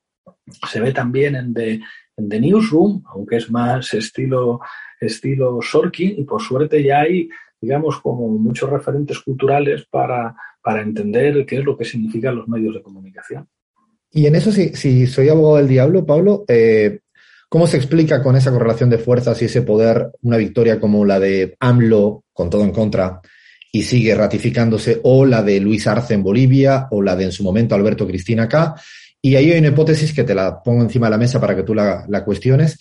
[0.69, 1.79] se ve también en The,
[2.17, 4.59] en Newsroom, aunque es más estilo,
[4.99, 7.29] estilo Sorkin, y por suerte ya hay,
[7.61, 10.35] digamos, como muchos referentes culturales para,
[10.69, 13.47] para entender qué es lo que significan los medios de comunicación.
[14.11, 16.99] Y en eso, si, soy abogado del diablo, Pablo, eh,
[17.51, 21.19] ¿Cómo se explica con esa correlación de fuerzas y ese poder una victoria como la
[21.19, 23.21] de AMLO, con todo en contra,
[23.71, 27.43] y sigue ratificándose, o la de Luis Arce en Bolivia, o la de en su
[27.43, 28.75] momento Alberto Cristina acá?
[29.19, 31.63] Y ahí hay una hipótesis que te la pongo encima de la mesa para que
[31.63, 32.77] tú la cuestiones.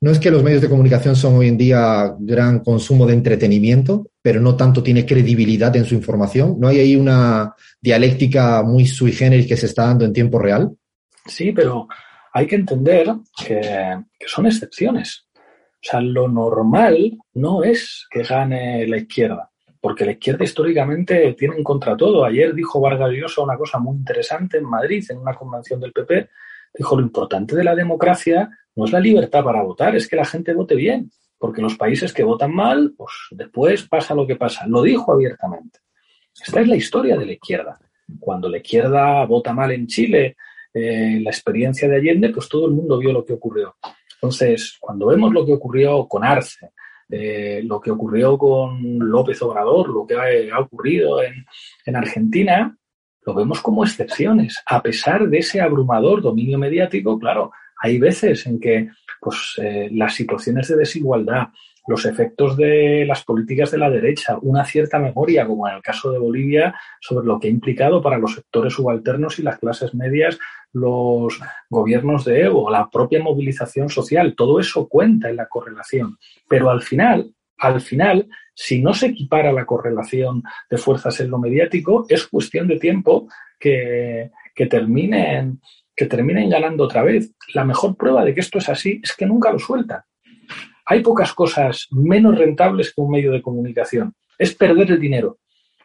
[0.00, 4.10] No es que los medios de comunicación son hoy en día gran consumo de entretenimiento,
[4.20, 6.56] pero no tanto tiene credibilidad en su información.
[6.58, 10.76] ¿No hay ahí una dialéctica muy sui generis que se está dando en tiempo real?
[11.26, 11.88] Sí, pero
[12.32, 13.14] hay que entender
[13.46, 15.26] que, son excepciones.
[15.36, 19.50] O sea, lo normal no es que gane la izquierda,
[19.80, 22.24] porque la izquierda históricamente tiene en contra todo.
[22.24, 26.28] Ayer dijo Vargas Llosa una cosa muy interesante en Madrid, en una convención del PP.
[26.74, 30.24] Dijo, lo importante de la democracia no es la libertad para votar, es que la
[30.24, 34.66] gente vote bien, porque los países que votan mal, pues después pasa lo que pasa.
[34.66, 35.80] Lo dijo abiertamente.
[36.44, 37.78] Esta es la historia de la izquierda.
[38.18, 40.36] Cuando la izquierda vota mal en Chile
[40.72, 43.76] eh, la experiencia de Allende, pues todo el mundo vio lo que ocurrió.
[44.14, 46.70] Entonces, cuando vemos lo que ocurrió con Arce,
[47.08, 50.16] eh, lo que ocurrió con López Obrador, lo que
[50.50, 51.44] ha, ocurrido en,
[51.84, 52.76] en, Argentina,
[53.24, 54.62] lo vemos como excepciones.
[54.66, 58.90] A pesar de ese abrumador dominio mediático, claro, hay veces en que
[59.20, 61.48] pues, eh, las situaciones de desigualdad,
[61.86, 66.10] los efectos de las políticas de la derecha, una cierta memoria, como en el caso
[66.10, 70.38] de Bolivia, sobre lo que ha implicado para los sectores subalternos y las clases medias
[70.74, 71.40] los
[71.70, 76.18] gobiernos de Evo, la propia movilización social, todo eso cuenta en la correlación.
[76.48, 81.38] Pero al final, al final, si no se equipara la correlación de fuerzas en lo
[81.38, 83.28] mediático, es cuestión de tiempo
[83.58, 85.60] que, que terminen
[85.96, 87.32] que terminen ganando otra vez.
[87.54, 90.02] La mejor prueba de que esto es así es que nunca lo sueltan.
[90.86, 94.14] Hay pocas cosas menos rentables que un medio de comunicación.
[94.38, 95.38] Es perder el dinero.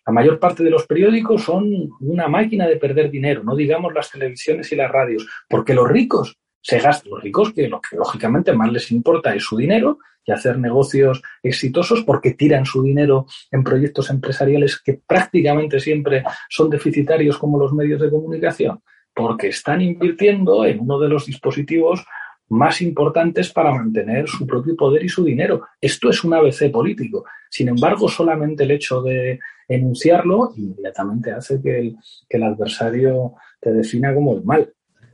[0.06, 1.70] La mayor parte de los periódicos son
[2.02, 6.40] una máquina de perder dinero, no digamos las televisiones y las radios, porque los ricos
[6.62, 10.32] se gastan, los ricos que lo que lógicamente más les importa es su dinero y
[10.32, 17.38] hacer negocios exitosos porque tiran su dinero en proyectos empresariales que prácticamente siempre son deficitarios
[17.38, 18.82] como los medios de comunicación,
[19.14, 22.06] porque están invirtiendo en uno de los dispositivos
[22.50, 25.68] más importantes para mantener su propio poder y su dinero.
[25.80, 27.26] Esto es un ABC político.
[27.50, 31.94] Sin embargo, solamente el hecho de enunciarlo inmediatamente hace que
[32.30, 34.74] el, adversario te defina como el mal.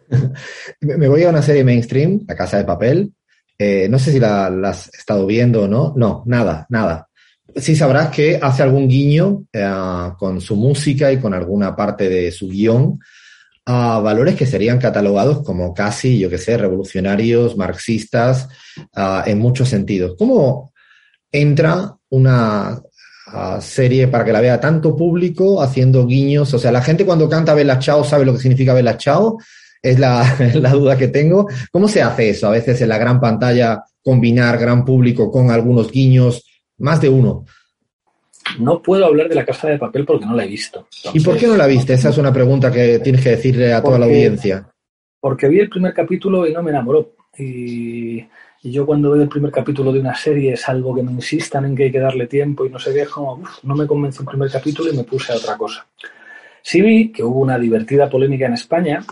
[0.82, 3.14] Me voy a una serie mainstream, La Casa de Papel.
[3.58, 5.94] Eh, no sé si la, has estado viendo o no.
[5.96, 7.08] No, nada, nada.
[7.56, 12.32] Sí sabrás que hace algún guiño eh, con su música y con alguna parte de
[12.32, 13.00] su guion
[13.68, 18.48] a valores que serían catalogados como casi, yo que sé, revolucionarios, marxistas,
[18.96, 20.16] ah, en muchos sentidos.
[20.18, 20.72] ¿Cómo
[21.36, 22.82] entra una
[23.28, 26.54] ah, serie para que la vea tanto público, haciendo guiños.
[26.54, 29.38] O sea, la gente cuando canta Bella Chao sabe lo que significa Bella Chao.
[29.86, 30.26] Es la,
[30.56, 31.48] la duda que tengo.
[31.72, 32.48] ¿Cómo se hace eso?
[32.48, 36.44] A veces en la gran pantalla, combinar gran público con algunos guiños,
[36.80, 37.46] más de uno.
[38.60, 40.88] No puedo hablar de la casa de papel porque no la he visto.
[41.14, 41.94] ¿Y por qué no la viste?
[41.94, 44.68] Esa es una pregunta que tienes que decirle a toda la audiencia.
[45.20, 47.16] Porque vi el primer capítulo y no me enamoró.
[47.38, 51.12] Y, y yo cuando veo el primer capítulo de una serie es algo que me
[51.12, 53.76] insistan en que hay que darle tiempo y no sé qué, es como, uf, no
[53.76, 55.86] me convenció el primer capítulo y me puse a otra cosa.
[56.62, 59.04] Sí vi que hubo una divertida polémica en España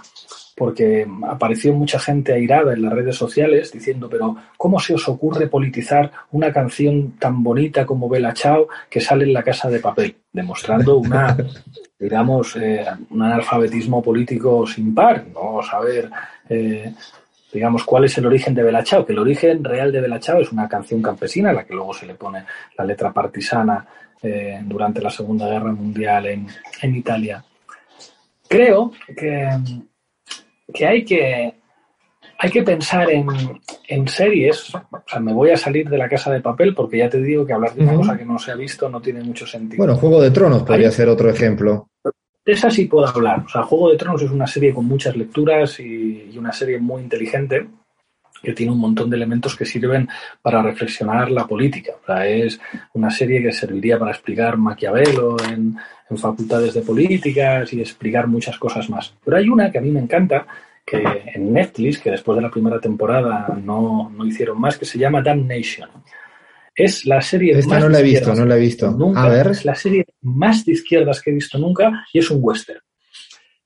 [0.56, 5.48] porque apareció mucha gente airada en las redes sociales diciendo, pero ¿cómo se os ocurre
[5.48, 10.16] politizar una canción tan bonita como Bella Chao que sale en la casa de papel?
[10.32, 11.36] Demostrando una,
[12.00, 16.10] digamos, eh, un analfabetismo político sin par, no saber,
[16.50, 16.94] eh,
[17.52, 20.40] digamos, cuál es el origen de Bella Chao, que el origen real de Bella Chao
[20.40, 22.46] es una canción campesina, a la que luego se le pone
[22.78, 23.86] la letra partisana
[24.22, 26.48] eh, durante la Segunda Guerra Mundial en,
[26.82, 27.44] en Italia.
[28.48, 29.50] Creo que,
[30.74, 31.54] que hay que
[32.40, 33.28] hay que pensar en,
[33.88, 34.74] en series.
[34.76, 37.46] O sea, me voy a salir de la casa de papel porque ya te digo
[37.46, 39.78] que hablar de una cosa que no se ha visto no tiene mucho sentido.
[39.78, 41.88] Bueno, Juego de Tronos podría ser otro ejemplo.
[42.04, 43.44] de esa sí puedo hablar.
[43.46, 46.80] O sea, Juego de Tronos es una serie con muchas lecturas y, y una serie
[46.80, 47.68] muy inteligente
[48.44, 50.08] que tiene un montón de elementos que sirven
[50.42, 51.94] para reflexionar la política.
[52.02, 52.60] O sea, es
[52.94, 55.78] una serie que serviría para explicar Maquiavelo en,
[56.10, 59.14] en facultades de políticas y explicar muchas cosas más.
[59.24, 60.46] Pero hay una que a mí me encanta,
[60.86, 61.02] que
[61.34, 65.22] en Netflix, que después de la primera temporada no, no hicieron más, que se llama
[65.22, 65.90] Damnation.
[66.76, 68.92] Es la serie Esta más no la he visto, no la he visto.
[68.92, 69.24] nunca.
[69.24, 69.48] A ver.
[69.48, 72.80] Es la serie más de izquierdas que he visto nunca y es un western.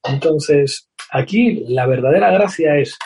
[0.04, 2.98] Entonces, aquí la verdadera gracia es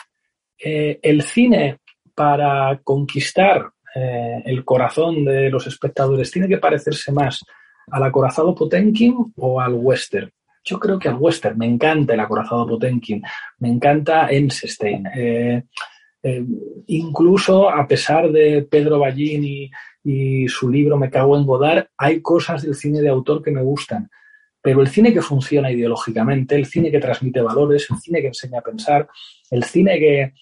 [0.64, 1.78] eh, el cine
[2.14, 7.44] para conquistar eh, el corazón de los espectadores tiene que parecerse más
[7.90, 10.30] al acorazado Potemkin o al western.
[10.64, 11.58] Yo creo que al western.
[11.58, 13.22] Me encanta el acorazado Potemkin.
[13.58, 15.06] Me encanta Ensenstein.
[15.14, 15.64] Eh,
[16.22, 16.44] eh,
[16.86, 19.70] incluso a pesar de Pedro Ballín y,
[20.04, 23.62] y su libro Me cago en Godard, hay cosas del cine de autor que me
[23.62, 24.08] gustan.
[24.62, 28.60] Pero el cine que funciona ideológicamente, el cine que transmite valores, el cine que enseña
[28.60, 29.08] a pensar,
[29.50, 30.32] el cine que,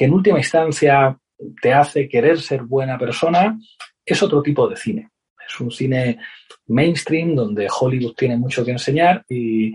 [0.00, 1.14] que en última instancia
[1.60, 3.58] te hace querer ser buena persona,
[4.02, 5.10] es otro tipo de cine.
[5.46, 6.18] Es un cine
[6.68, 9.74] mainstream donde Hollywood tiene mucho que enseñar y,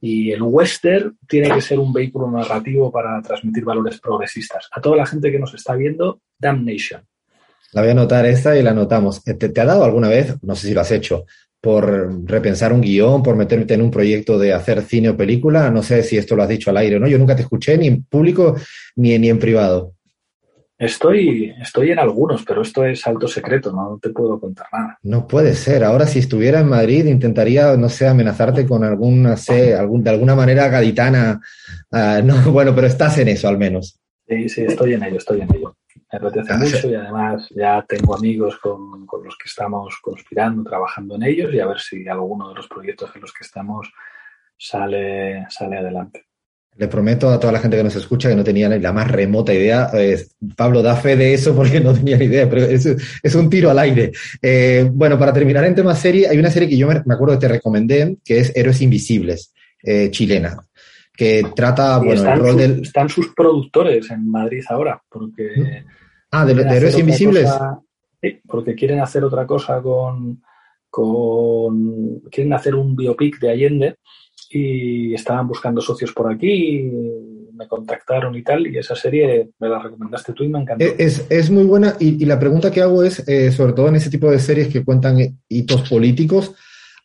[0.00, 4.68] y el western tiene que ser un vehículo narrativo para transmitir valores progresistas.
[4.70, 7.04] A toda la gente que nos está viendo, Damnation.
[7.72, 9.24] La voy a anotar esta y la anotamos.
[9.24, 11.24] ¿Te, te ha dado alguna vez, no sé si lo has hecho,
[11.64, 15.70] por repensar un guion, por meterte en un proyecto de hacer cine o película?
[15.70, 17.08] No sé si esto lo has dicho al aire o no.
[17.08, 18.54] Yo nunca te escuché ni en público
[18.96, 19.94] ni, ni en privado.
[20.76, 24.98] Estoy, estoy en algunos, pero esto es alto secreto, no te puedo contar nada.
[25.04, 25.84] No puede ser.
[25.84, 30.34] Ahora, si estuviera en Madrid, intentaría, no sé, amenazarte con alguna, sé, algún, de alguna
[30.34, 31.40] manera gaditana.
[31.90, 33.98] Ah, no, bueno, pero estás en eso al menos.
[34.28, 35.74] Sí, sí, estoy en ello, estoy en ello.
[36.20, 36.88] Me apetece Ah, mucho sí.
[36.88, 41.60] y además ya tengo amigos con, con los que estamos conspirando, trabajando en ellos y
[41.60, 43.92] a ver si alguno de los proyectos en los que estamos
[44.56, 46.26] sale, sale adelante.
[46.76, 49.08] Le prometo a toda la gente que nos escucha que no tenía ni la más
[49.08, 49.90] remota idea.
[49.94, 50.24] Eh,
[50.56, 52.84] Pablo da fe de eso porque no tenía ni idea, pero es,
[53.22, 54.10] es un tiro al aire.
[54.42, 57.34] Eh, bueno, para terminar en tema serie, hay una serie que yo me, me acuerdo
[57.34, 59.52] que te recomendé, que es Héroes Invisibles,
[59.84, 60.56] eh, chilena,
[61.16, 62.82] que trata, bueno, el rol sus, del...
[62.82, 65.84] están sus productores en Madrid ahora, porque...
[66.34, 67.44] Ah, de, de Héroes Invisibles.
[67.44, 67.80] cosa-
[68.20, 70.42] sí, porque quieren hacer otra cosa con,
[70.90, 72.20] con...
[72.30, 73.96] Quieren hacer un biopic de Allende
[74.50, 76.90] y estaban buscando socios por aquí,
[77.56, 80.84] me contactaron y tal, y esa serie me la recomendaste tú y me encantó.
[80.84, 83.88] Eh, Es, es muy buena y, y la pregunta que hago es, eh, sobre todo
[83.88, 85.16] en ese tipo de series que cuentan
[85.48, 86.54] hitos políticos,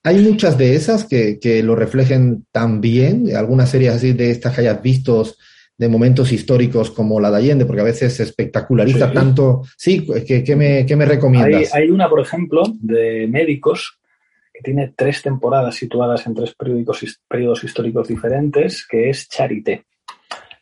[0.03, 3.35] ¿hay muchas de esas que, que lo reflejen tan bien?
[3.35, 5.23] Algunas series así de estas que hayas visto
[5.79, 9.13] de momentos históricos como la de Allende, porque a veces se espectaculariza Sí.
[9.13, 9.61] tanto.
[9.77, 11.73] Sí, ¿qué, qué me, qué me Hay, recomiendas?
[11.73, 13.97] hay una, por ejemplo, de médicos
[14.53, 19.85] que tiene tres temporadas situadas en tres periódicos, periodos históricos diferentes, que es Charité.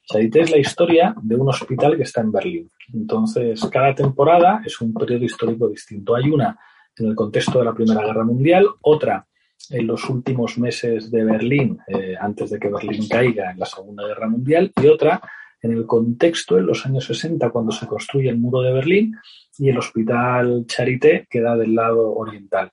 [0.10, 2.72] Charité es la historia de un hospital que está en Berlín.
[2.94, 6.16] Entonces, cada temporada es un periodo histórico distinto.
[6.16, 6.58] Hay una
[6.96, 9.26] en el contexto de la Primera Guerra Mundial, otra
[9.70, 14.06] en los últimos meses de Berlín, eh, antes de que Berlín caiga en la Segunda
[14.06, 15.22] Guerra Mundial, y otra
[15.62, 19.16] en el contexto en los años 60, cuando se construye el muro de Berlín
[19.58, 22.72] y el hospital Charité queda del lado oriental.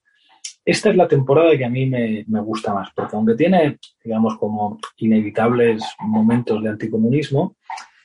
[0.65, 4.39] Esta es la temporada que a mí me, me gusta más, porque aunque tiene, digamos,
[4.39, 7.57] como inevitables momentos de anticomunismo,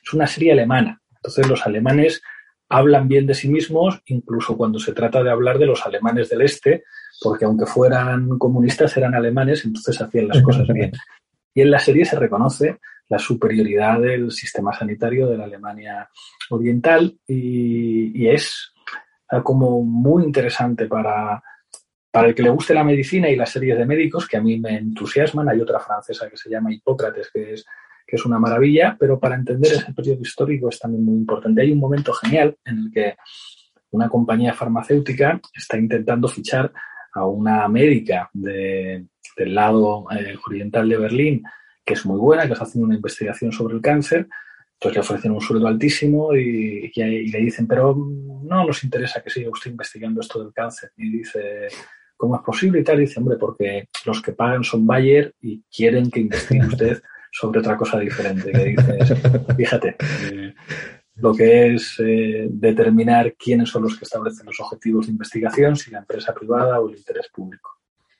[0.02, 1.00] es una serie alemana.
[1.16, 2.22] Entonces los alemanes
[2.68, 6.42] hablan bien de sí mismos, incluso cuando se trata de hablar de los alemanes del
[6.42, 6.84] este,
[7.20, 10.92] porque aunque fueran comunistas eran alemanes, entonces hacían las cosas bien.
[11.54, 12.78] Y en la serie se reconoce
[13.08, 16.08] la superioridad del sistema sanitario de la Alemania
[16.50, 18.72] oriental y, y es
[19.42, 21.42] como muy interesante para,
[22.10, 24.58] para el que le guste la medicina y las series de médicos, que a mí
[24.58, 25.48] me entusiasman.
[25.48, 27.66] Hay otra francesa que se llama Hipócrates, que es
[28.10, 31.62] que es una maravilla, pero para entender ese periodo histórico es también muy importante.
[31.62, 33.14] Hay un momento genial en el que
[33.92, 36.72] una compañía farmacéutica está intentando fichar
[37.12, 41.42] a una médica del lado eh, oriental de Berlín,
[41.84, 44.28] que es muy buena, que está haciendo una investigación sobre el cáncer.
[44.74, 49.50] Entonces le ofrecen un sueldo altísimo y, le dicen, pero no nos interesa que siga
[49.50, 50.92] usted investigando esto del cáncer.
[50.96, 51.68] Y dice,
[52.16, 52.80] ¿cómo es posible?
[52.80, 56.66] Y tal, y dice, hombre, porque los que pagan son Bayer y quieren que investigue
[56.66, 58.74] usted sobre otra cosa diferente,
[59.56, 59.96] fíjate,
[60.32, 60.54] eh,
[61.20, 65.90] lo que es eh, determinar quiénes son los que establecen los objetivos de investigación, si
[65.90, 67.70] la empresa privada o el interés público.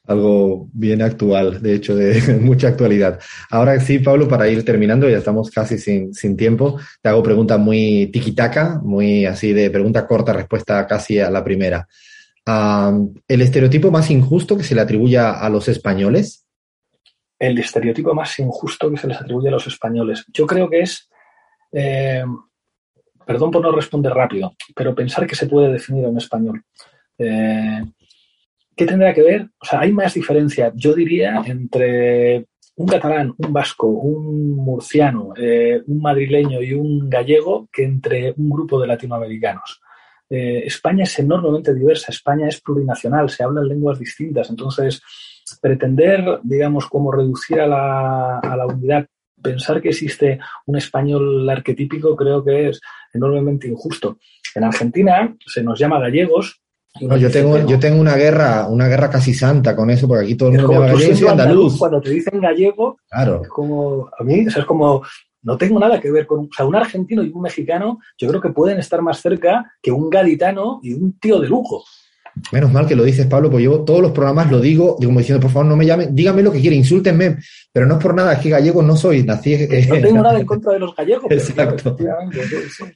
[0.06, 3.20] Algo bien actual, de hecho, de mucha actualidad.
[3.50, 7.58] Ahora sí, Pablo, para ir terminando, ya estamos casi sin, sin tiempo, te hago preguntas
[7.58, 11.86] muy tiquitaca, muy así de pregunta corta, respuesta casi a la primera.
[13.28, 16.46] ¿El estereotipo más injusto que se le atribuye a los españoles?
[17.40, 20.24] el estereotipo más injusto que se les atribuye a los españoles.
[20.28, 21.08] Yo creo que es,
[21.72, 22.22] eh,
[23.30, 26.64] perdón por no responder rápido, pero pensar que se puede definir en español.
[27.16, 27.80] Eh,
[28.74, 29.42] ¿Qué tendrá que ver?
[29.60, 35.80] O sea, hay más diferencia, yo diría, entre un catalán, un vasco, un murciano, eh,
[35.86, 39.80] un madrileño y un gallego que entre un grupo de latinoamericanos.
[40.28, 45.02] España es enormemente diversa, España es plurinacional, se hablan lenguas distintas, entonces
[45.60, 49.06] pretender, digamos, como reducir a la, a la unidad
[49.42, 52.80] pensar que existe un español arquetípico creo que es
[53.12, 54.18] enormemente injusto.
[54.54, 56.60] En Argentina se nos llama gallegos.
[57.00, 60.34] No, yo tengo, yo tengo una guerra, una guerra casi santa con eso, porque aquí
[60.34, 61.78] todo el mundo llama gallego y andaluz.
[61.78, 63.42] Cuando te dicen gallego, claro.
[63.42, 65.02] es como, a mí, es como,
[65.42, 68.40] no tengo nada que ver con, o sea, un argentino y un mexicano, yo creo
[68.40, 71.84] que pueden estar más cerca que un gaditano y un tío de lujo.
[72.52, 75.20] Menos mal que lo dices, Pablo, porque yo todos los programas lo digo, digo como
[75.20, 77.38] diciendo, por favor, no me llamen, dígame lo que quiere, insúltenme,
[77.72, 79.54] pero no es por nada, es que gallego no soy, nací.
[79.54, 81.30] Eh, no tengo nada en contra de los gallegos.
[81.30, 81.96] Exacto.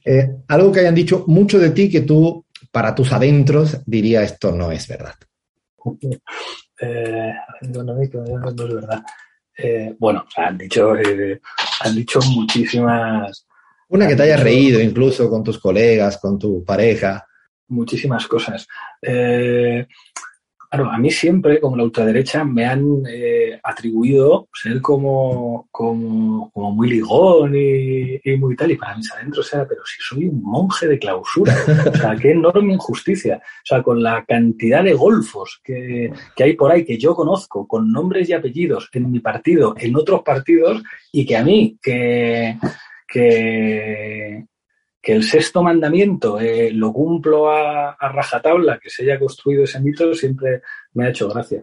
[0.03, 4.51] Eh, algo que hayan dicho mucho de ti que tú, para tus adentros, diría esto
[4.51, 5.15] no es verdad.
[6.81, 8.11] Eh, no, es
[8.73, 9.03] verdad.
[9.99, 10.93] Bueno, han dicho,
[11.81, 13.45] han dicho muchísimas.
[13.87, 17.25] Una que te haya reído incluso con tus colegas, con tu pareja
[17.67, 18.67] muchísimas cosas.
[19.01, 19.85] Eh,
[20.69, 26.89] claro, a mí siempre, como la ultraderecha, me han eh, atribuido ser como, como, muy
[26.89, 30.99] ligón y, muy tal, y para mis adentros era, pero si soy un monje de
[30.99, 31.55] clausura,
[31.93, 33.37] o sea, qué enorme injusticia.
[33.37, 37.67] O sea, con la cantidad de golfos que, que hay por ahí, que yo conozco,
[37.67, 42.57] con nombres y apellidos en mi partido, en otros partidos, y que a mí, que,
[43.07, 44.45] que,
[45.05, 50.15] que el sexto mandamiento eh, lo cumplo a, rajatabla, que se haya construido ese mito,
[50.15, 50.63] siempre
[50.95, 51.61] me ha hecho gracia.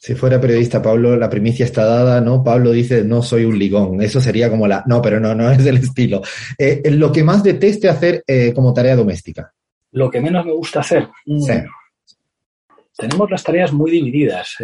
[0.00, 2.42] Si fuera periodista, Pablo, la primicia está dada, ¿no?
[2.42, 4.00] Pablo dice, no soy un ligón.
[4.00, 4.84] Eso sería como la...
[4.86, 6.22] No, pero no, no es del estilo.
[6.56, 9.52] Eh, lo que más deteste hacer eh, como tarea doméstica.
[9.92, 11.08] Lo que menos me gusta hacer.
[11.26, 11.40] Mm.
[11.42, 11.52] Sí.
[12.96, 14.54] Tenemos las tareas muy divididas.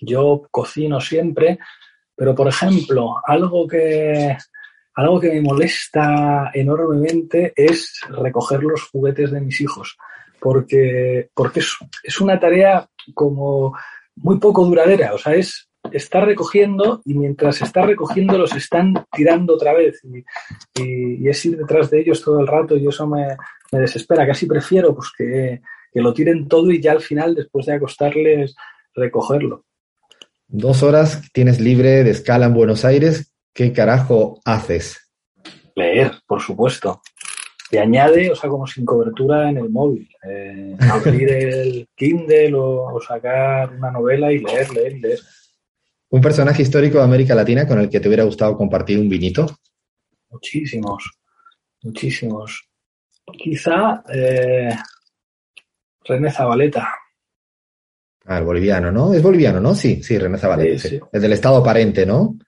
[0.00, 1.58] yo cocino siempre,
[2.16, 4.38] pero, por ejemplo, algo que,
[4.98, 9.96] algo que me molesta enormemente es recoger los juguetes de mis hijos,
[10.40, 13.76] porque, porque es, una tarea como
[14.16, 19.54] muy poco duradera, o sea, es estar recogiendo y mientras está recogiendo los están tirando
[19.54, 23.36] otra vez y, es ir detrás de ellos todo el rato y eso me,
[23.70, 24.26] desespera.
[24.26, 25.60] Casi prefiero pues, que,
[25.92, 28.56] que lo tiren todo y ya al final, después de acostarles,
[28.96, 29.64] recogerlo.
[30.48, 33.32] Dos horas tienes libre de escala en Buenos Aires.
[33.58, 35.10] ¿Qué carajo haces?
[35.74, 37.02] Leer, por supuesto.
[37.72, 40.08] Y añade, o sea, como sin cobertura en el móvil.
[40.22, 45.18] Eh, abrir el Kindle o, sacar una novela y leer, leer, leer.
[46.08, 49.58] ¿Un personaje histórico de América Latina con el que te hubiera gustado compartir un vinito?
[50.30, 51.10] Muchísimos,
[51.82, 52.64] muchísimos.
[53.36, 54.70] Quizá eh,
[56.04, 56.94] René Zabaleta.
[58.24, 59.12] Ah, el boliviano, ¿no?
[59.12, 59.74] Es boliviano, ¿no?
[59.74, 60.88] Sí, sí, René Zabaleta.
[60.88, 62.38] Sí, Es del estado aparente, ¿no?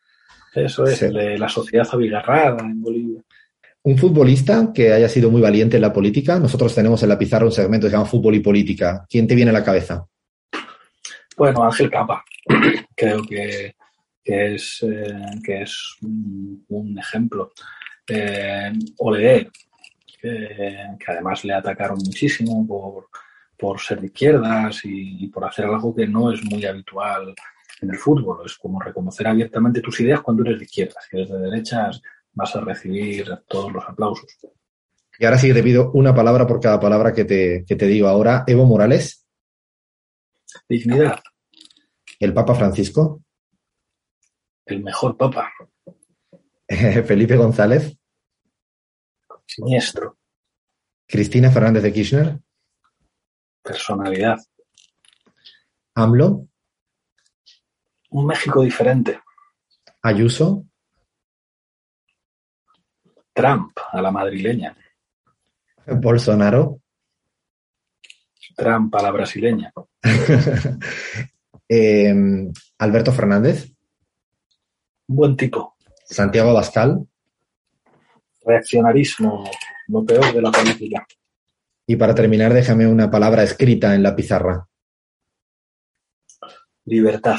[0.54, 3.22] Eso es, de la sociedad abigarrada en Bolivia.
[3.82, 6.38] Un futbolista que haya sido muy valiente en la política.
[6.38, 9.06] Nosotros tenemos en la pizarra un segmento que se llama Fútbol y Política.
[9.08, 10.04] ¿Quién te viene a la cabeza?
[11.36, 12.22] Bueno, Ángel Capa.
[12.96, 13.74] Creo que,
[14.22, 17.52] es, eh, que es un, ejemplo.
[18.06, 18.72] Eh,
[19.12, 19.50] leer.
[20.20, 23.06] que, que además le atacaron muchísimo por,
[23.56, 27.34] por ser de izquierdas y, y por hacer algo que no es muy habitual
[27.80, 28.44] en el fútbol.
[28.46, 31.04] Es como reconocer abiertamente tus ideas cuando eres de izquierdas.
[31.08, 32.02] Si eres de derechas,
[32.32, 34.38] vas a recibir todos los aplausos.
[35.18, 38.08] Y ahora sí te pido una palabra por cada palabra que te, que te digo
[38.08, 38.44] ahora.
[38.46, 39.26] Evo Morales,
[40.68, 41.20] Dignidad,
[42.18, 43.22] el Papa Francisco,
[44.66, 45.52] el mejor papa,
[46.68, 47.96] Felipe González,
[49.46, 50.18] siniestro,
[51.06, 52.40] Cristina Fernández de Kirchner,
[53.62, 54.38] personalidad,
[55.94, 56.48] AMLO,
[58.10, 59.20] un México diferente,
[60.02, 60.64] Ayuso,
[63.32, 64.76] Trump a la madrileña,
[65.86, 66.80] Bolsonaro,
[68.56, 69.72] Trump a la brasileña,
[71.68, 72.14] eh,
[72.78, 73.72] Alberto Fernández,
[75.08, 77.06] un buen tipo, Santiago Abascal.
[78.42, 79.48] Reaccionarismo,
[79.88, 81.06] lo peor de la política,
[81.86, 84.66] y para terminar déjame una palabra escrita en la pizarra.
[86.84, 87.38] libertad.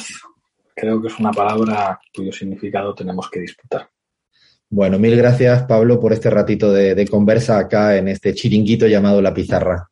[0.81, 3.87] Creo que es una palabra cuyo significado tenemos que disputar.
[4.67, 9.21] Bueno, mil gracias Pablo por este ratito de, de conversa acá en este chiringuito llamado
[9.21, 9.87] La Pizarra.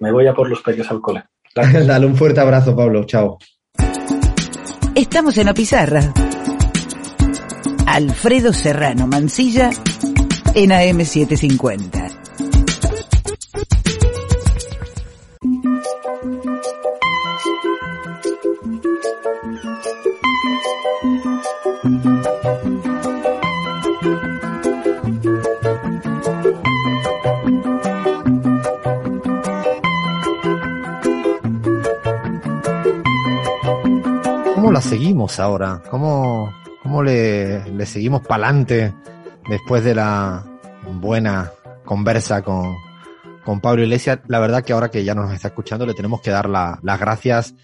[0.00, 1.22] Me voy a por los peques al cole.
[1.54, 3.38] Dale un fuerte abrazo Pablo, chao.
[4.96, 6.12] Estamos en la pizarra.
[7.86, 9.70] Alfredo Serrano Mancilla
[10.56, 12.01] en AM750.
[34.82, 35.82] ¿Cómo la seguimos ahora?
[35.90, 36.52] ¿Cómo,
[36.82, 38.92] cómo le, le seguimos pa'lante
[39.48, 40.44] después de la
[41.00, 41.50] buena
[41.84, 42.76] conversa con,
[43.44, 44.20] con Pablo Iglesias?
[44.26, 46.98] La verdad que ahora que ya nos está escuchando le tenemos que dar la- las
[46.98, 47.54] gracias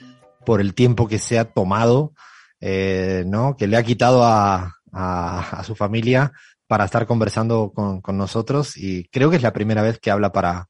[0.46, 2.12] por el tiempo que se ha tomado,
[2.60, 3.56] eh, ¿no?
[3.56, 6.32] Que le ha quitado a, a, su familia
[6.66, 10.32] para estar conversando con, con nosotros y creo que es la primera vez que habla
[10.32, 10.68] para,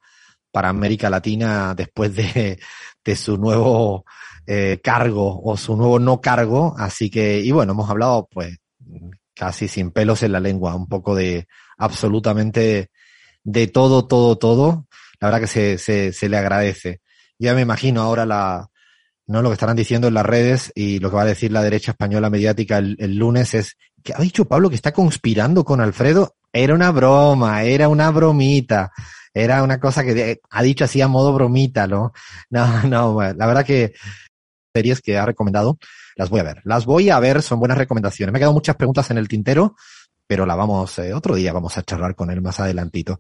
[0.58, 2.58] para América Latina después de,
[3.04, 4.04] de su nuevo
[4.44, 6.74] eh, cargo o su nuevo no cargo.
[6.76, 8.58] Así que, y bueno, hemos hablado pues
[9.36, 12.90] casi sin pelos en la lengua, un poco de absolutamente
[13.44, 14.88] de todo, todo, todo.
[15.20, 17.02] La verdad que se, se, le agradece.
[17.38, 18.66] Ya me imagino ahora la,
[19.28, 21.62] no lo que estarán diciendo en las redes y lo que va a decir la
[21.62, 26.34] derecha española mediática el lunes es que ha dicho Pablo que está conspirando con Alfredo.
[26.52, 28.90] Era una broma, era una bromita,
[29.42, 32.12] era una cosa que de- ha dicho así a modo bromita, ¿no?
[32.50, 33.92] No, no, la verdad que
[34.74, 35.78] series que ha recomendado,
[36.16, 36.60] las voy a ver.
[36.64, 38.32] Las voy a ver, son buenas recomendaciones.
[38.32, 39.74] Me han quedado muchas preguntas en el tintero,
[40.26, 43.18] pero la vamos, eh, otro día vamos a charlar con él más adelantito.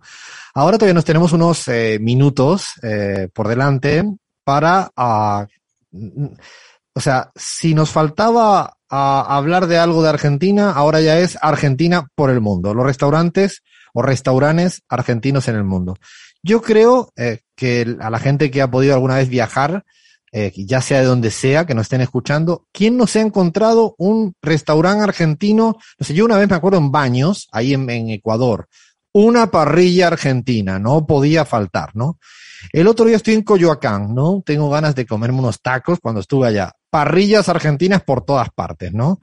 [0.54, 4.04] Ahora todavía nos tenemos unos eh, minutos eh, por delante
[4.44, 5.46] para, ah,
[5.90, 6.26] mm,
[6.94, 12.30] o sea, si nos faltaba hablar de algo de Argentina, ahora ya es Argentina por
[12.30, 12.74] el mundo.
[12.74, 13.62] Los restaurantes
[13.98, 15.96] o restaurantes argentinos en el mundo.
[16.40, 19.84] Yo creo eh, que a la gente que ha podido alguna vez viajar,
[20.30, 23.96] eh, ya sea de donde sea, que nos estén escuchando, ¿quién no se ha encontrado
[23.98, 25.78] un restaurante argentino?
[25.98, 28.68] No sé, yo una vez me acuerdo en Baños, ahí en, en Ecuador,
[29.12, 32.20] una parrilla argentina, no podía faltar, ¿no?
[32.72, 34.44] El otro día estoy en Coyoacán, ¿no?
[34.46, 36.72] Tengo ganas de comerme unos tacos cuando estuve allá.
[36.88, 39.18] Parrillas argentinas por todas partes, ¿no?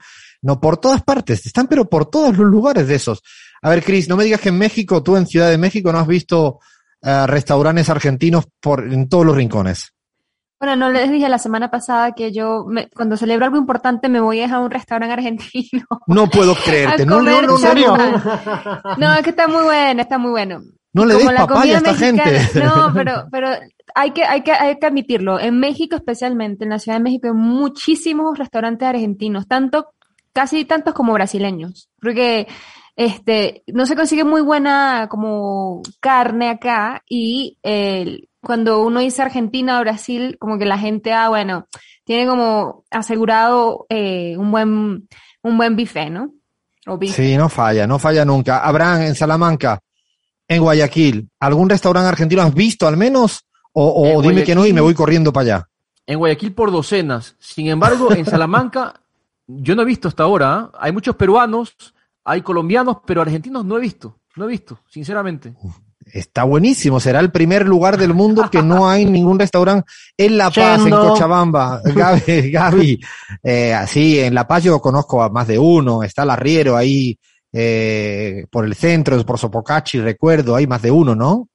[0.46, 3.20] No, por todas partes, están pero por todos los lugares de esos.
[3.62, 5.98] A ver, Cris, no me digas que en México, tú en Ciudad de México, no
[5.98, 6.60] has visto
[7.02, 9.92] eh, restaurantes argentinos por, en todos los rincones.
[10.60, 14.20] Bueno, no les dije la semana pasada que yo, me- cuando celebro algo importante, me
[14.20, 15.84] voy a un restaurante argentino.
[16.06, 17.04] No puedo creerte.
[17.04, 20.62] No, no, no, no, no, es que está muy bueno, está muy bueno.
[20.94, 22.60] no le des papaya a esta mexicana- gente.
[22.64, 23.48] No, pero, pero
[23.94, 25.38] hay que, hay que, hay que admitirlo.
[25.38, 29.88] En México especialmente, en la Ciudad de México, hay muchísimos restaurantes argentinos, tanto,
[30.36, 31.88] casi tantos como brasileños.
[31.98, 32.46] Porque,
[32.94, 39.78] este, no se consigue muy buena como carne acá y el- cuando uno dice Argentina
[39.78, 41.66] o Brasil, como que la gente, ah, bueno,
[42.04, 45.08] tiene como asegurado eh, un buen,
[45.42, 46.30] un buen bife, ¿no?
[46.86, 47.14] O bife.
[47.22, 48.58] Sí, no falla, no falla nunca.
[48.58, 49.80] Abraham, en Salamanca,
[50.46, 53.46] en Guayaquil, ¿algún restaurante argentino has visto al menos?
[53.72, 55.68] O, o dime que no y me voy corriendo para allá.
[56.06, 57.34] En Guayaquil por docenas.
[57.40, 58.94] Sin embargo, en Salamanca,
[59.46, 60.54] yo no he visto hasta ahora.
[60.54, 60.72] ¿ah?
[60.78, 61.74] Hay muchos peruanos,
[62.24, 64.20] hay colombianos, pero argentinos no he visto.
[64.36, 65.54] No he visto, sinceramente.
[66.04, 70.50] Está buenísimo, será el primer lugar del mundo que no hay ningún restaurante en La
[70.50, 70.90] Paz, en.
[70.90, 71.80] Cochabamba.
[71.84, 73.00] Gaby, Gaby,
[73.42, 77.18] eh, así, en La Paz yo conozco a más de uno, está el arriero ahí
[77.52, 81.48] eh, por el centro, por Sopocachi, recuerdo, hay más de uno, ¿no?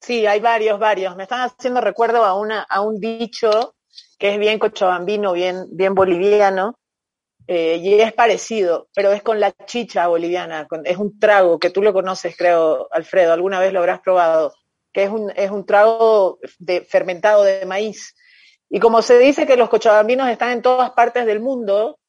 [0.00, 1.16] Sí, hay varios, varios.
[1.16, 3.74] Me están haciendo recuerdo a, una, a un dicho
[4.18, 6.78] que es bien cochabambino, bien, bien boliviano,
[7.48, 11.70] eh, y es parecido, pero es con la chicha boliviana, con, es un trago que
[11.70, 14.52] tú lo conoces, creo, Alfredo, alguna vez lo habrás probado,
[14.92, 18.16] que es un, es un trago de, fermentado de maíz.
[18.68, 22.00] Y como se dice que los cochabambinos están en todas partes del mundo,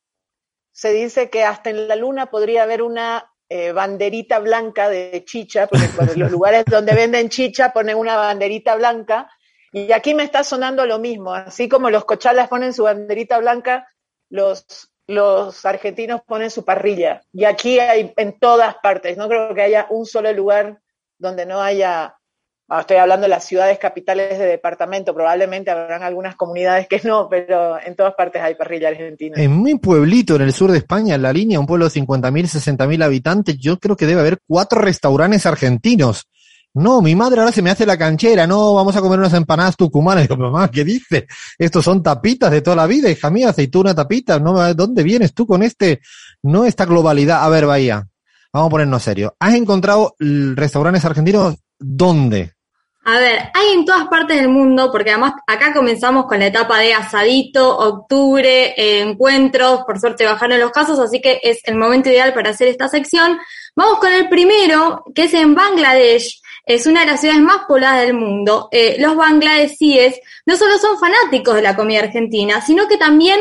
[0.71, 5.67] se dice que hasta en la luna podría haber una eh, banderita blanca de chicha,
[5.67, 9.29] porque en los lugares donde venden chicha ponen una banderita blanca,
[9.71, 13.87] y aquí me está sonando lo mismo, así como los cochalas ponen su banderita blanca,
[14.29, 19.61] los, los argentinos ponen su parrilla, y aquí hay en todas partes, no creo que
[19.61, 20.79] haya un solo lugar
[21.17, 22.17] donde no haya
[22.69, 27.29] Ah, estoy hablando de las ciudades capitales de departamento, probablemente habrán algunas comunidades que no,
[27.29, 29.41] pero en todas partes hay parrilla argentina.
[29.41, 32.77] En mi pueblito, en el sur de España, en la línea, un pueblo de 50.000,
[32.77, 36.27] 60.000 habitantes, yo creo que debe haber cuatro restaurantes argentinos.
[36.77, 39.75] No, mi madre ahora se me hace la canchera, no, vamos a comer unas empanadas
[39.75, 40.23] tucumanas.
[40.27, 41.25] Digo, mamá, ¿qué dice?
[41.57, 45.47] Estos son tapitas de toda la vida, hija mía, aceituna tapita, no, ¿dónde vienes tú
[45.47, 46.01] con este,
[46.43, 47.43] no esta globalidad?
[47.43, 48.07] A ver, Bahía,
[48.53, 49.35] vamos a ponernos serio.
[49.39, 52.53] ¿Has encontrado restaurantes argentinos dónde?
[53.05, 56.77] A ver, hay en todas partes del mundo, porque además acá comenzamos con la etapa
[56.77, 62.09] de asadito, octubre, eh, encuentros, por suerte bajaron los casos, así que es el momento
[62.09, 63.39] ideal para hacer esta sección.
[63.75, 66.41] Vamos con el primero, que es en Bangladesh.
[66.67, 68.67] Es una de las ciudades más pobladas del mundo.
[68.71, 73.39] Eh, los bangladesíes no solo son fanáticos de la comida argentina, sino que también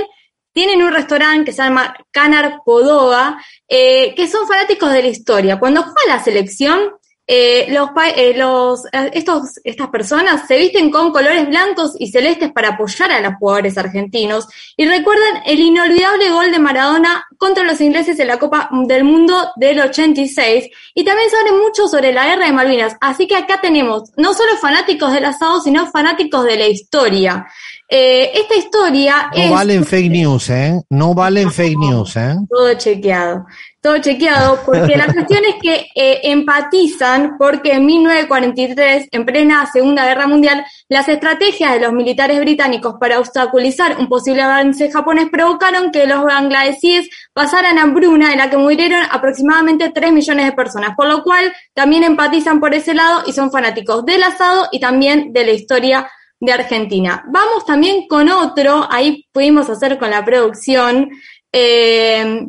[0.52, 3.36] tienen un restaurante que se llama Canar Podoga,
[3.68, 5.58] eh, que son fanáticos de la historia.
[5.58, 6.92] Cuando juega la selección,
[7.28, 12.52] eh, los, eh, los, eh, estos, estas personas se visten con colores blancos y celestes
[12.52, 14.46] para apoyar a los jugadores argentinos
[14.76, 19.50] y recuerdan el inolvidable gol de Maradona contra los ingleses en la Copa del Mundo
[19.56, 22.96] del 86 y también saben mucho sobre la guerra de Malvinas.
[23.00, 27.46] Así que acá tenemos no solo fanáticos del asado, sino fanáticos de la historia.
[27.88, 29.50] Eh, esta historia no es...
[29.50, 30.80] valen fake news, ¿eh?
[30.90, 32.36] No valen fake news, ¿eh?
[32.48, 33.46] Todo chequeado
[33.80, 40.04] todo chequeado, porque la cuestión es que eh, empatizan porque en 1943, en plena Segunda
[40.04, 45.92] Guerra Mundial, las estrategias de los militares británicos para obstaculizar un posible avance japonés provocaron
[45.92, 51.06] que los bangladesíes pasaran hambruna en la que murieron aproximadamente 3 millones de personas, por
[51.06, 55.46] lo cual también empatizan por ese lado y son fanáticos del asado y también de
[55.46, 57.24] la historia de Argentina.
[57.28, 61.10] Vamos también con otro, ahí pudimos hacer con la producción,
[61.52, 62.46] eh,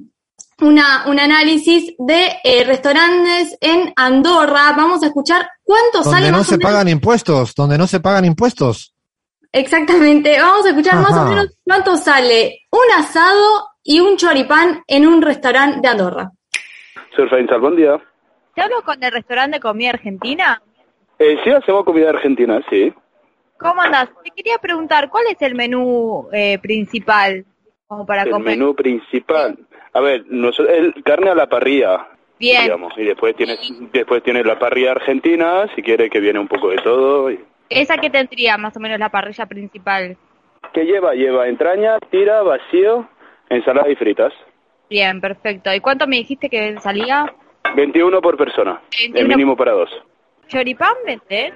[0.61, 4.73] una, un análisis de eh, restaurantes en Andorra.
[4.75, 6.71] Vamos a escuchar cuánto donde sale no más se o menos.
[6.71, 8.93] pagan impuestos, donde no se pagan impuestos.
[9.51, 10.39] Exactamente.
[10.39, 15.21] Vamos a escuchar más o menos cuánto sale un asado y un choripán en un
[15.21, 16.31] restaurante de Andorra.
[17.15, 17.99] Surfainsal, buen día.
[18.53, 20.61] ¿Te hablo con el restaurante de comida argentina?
[21.19, 22.93] Eh, sí, hacemos comida argentina, sí.
[23.57, 24.09] ¿Cómo andas?
[24.23, 27.45] Te quería preguntar, ¿cuál es el menú eh, principal
[27.87, 28.57] como para el comer?
[28.57, 29.57] menú principal.
[29.97, 32.07] A ver, nosotros, el carne a la parrilla,
[32.37, 33.59] Bien, digamos, y después tienes,
[33.91, 37.31] después tienes la parrilla argentina, si quiere que viene un poco de todo.
[37.31, 40.15] y- ¿esa que tendría más o menos la parrilla principal?
[40.71, 41.15] ¿Qué lleva?
[41.15, 43.09] Lleva entraña, tira, vacío,
[43.49, 44.31] ensalada y fritas.
[44.87, 45.73] Bien, perfecto.
[45.73, 47.33] ¿Y cuánto me dijiste que salía?
[47.75, 49.29] 21 por persona, el 21.
[49.35, 49.89] mínimo para dos.
[50.47, 51.53] ¿Choripán vendés?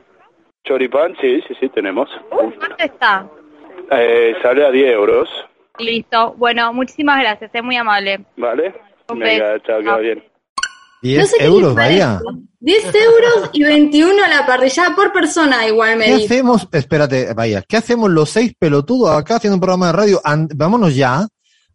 [0.63, 2.09] Choripán, sí, sí, sí, tenemos.
[2.29, 3.27] ¿Cuánto está?
[3.91, 5.29] Eh, sale a 10 euros,
[5.79, 6.35] Listo.
[6.37, 8.25] Bueno, muchísimas gracias, es muy amable.
[8.37, 8.73] ¿vale?
[9.09, 9.63] Un Venga, beso.
[9.65, 10.23] chao, que va bien.
[11.01, 12.21] 10 No sé qué euros, vaya.
[12.59, 16.25] 10 euros y 21 a la parrilla por persona, igual me ¿Qué dice.
[16.35, 16.67] hacemos?
[16.71, 17.63] Espérate, vaya.
[17.67, 20.21] ¿Qué hacemos los seis pelotudos acá haciendo un programa de radio?
[20.23, 21.25] And- vámonos ya,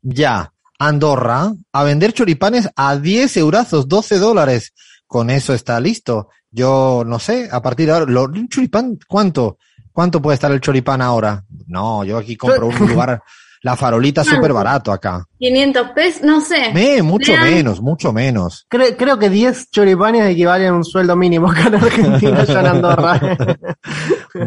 [0.01, 4.73] ya, Andorra, a vender choripanes a 10 eurazos, 12 dólares.
[5.09, 6.29] Con eso está listo.
[6.51, 9.59] Yo no sé, a partir de ahora, lo- ¿un choripán cuánto?
[9.93, 11.43] ¿Cuánto puede estar el choripán ahora?
[11.67, 12.75] No, yo aquí compro un
[13.11, 13.23] lugar,
[13.67, 15.25] la farolita súper barato acá.
[15.41, 16.71] 500 pesos, no sé.
[16.73, 18.65] Me, mucho Vean, menos, mucho menos.
[18.71, 22.67] Cre- creo que 10 choripanes equivalen a un sueldo mínimo acá en Argentina, ya en
[22.67, 23.21] Andorra.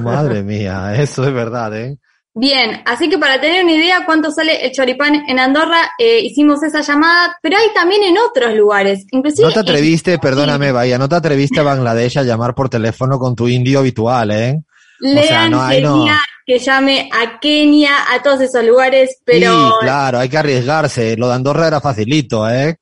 [0.02, 1.98] Madre mía, eso es verdad, ¿eh?
[2.34, 6.64] Bien, así que para tener una idea cuánto sale el choripán en Andorra, eh, hicimos
[6.64, 9.06] esa llamada, pero hay también en otros lugares.
[9.12, 12.70] Inclusive No te en- atreviste, perdóname, vaya, no te atreviste a Bangladesh a llamar por
[12.70, 14.62] teléfono con tu indio habitual, ¿eh?
[15.02, 16.06] Le o sea, no, ahí no.
[16.50, 21.16] Que llame a Kenia, a todos esos lugares, pero Sí, claro, hay que arriesgarse.
[21.16, 22.76] Lo de Andorra era facilito, ¿eh?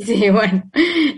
[0.06, 0.62] Sí, bueno.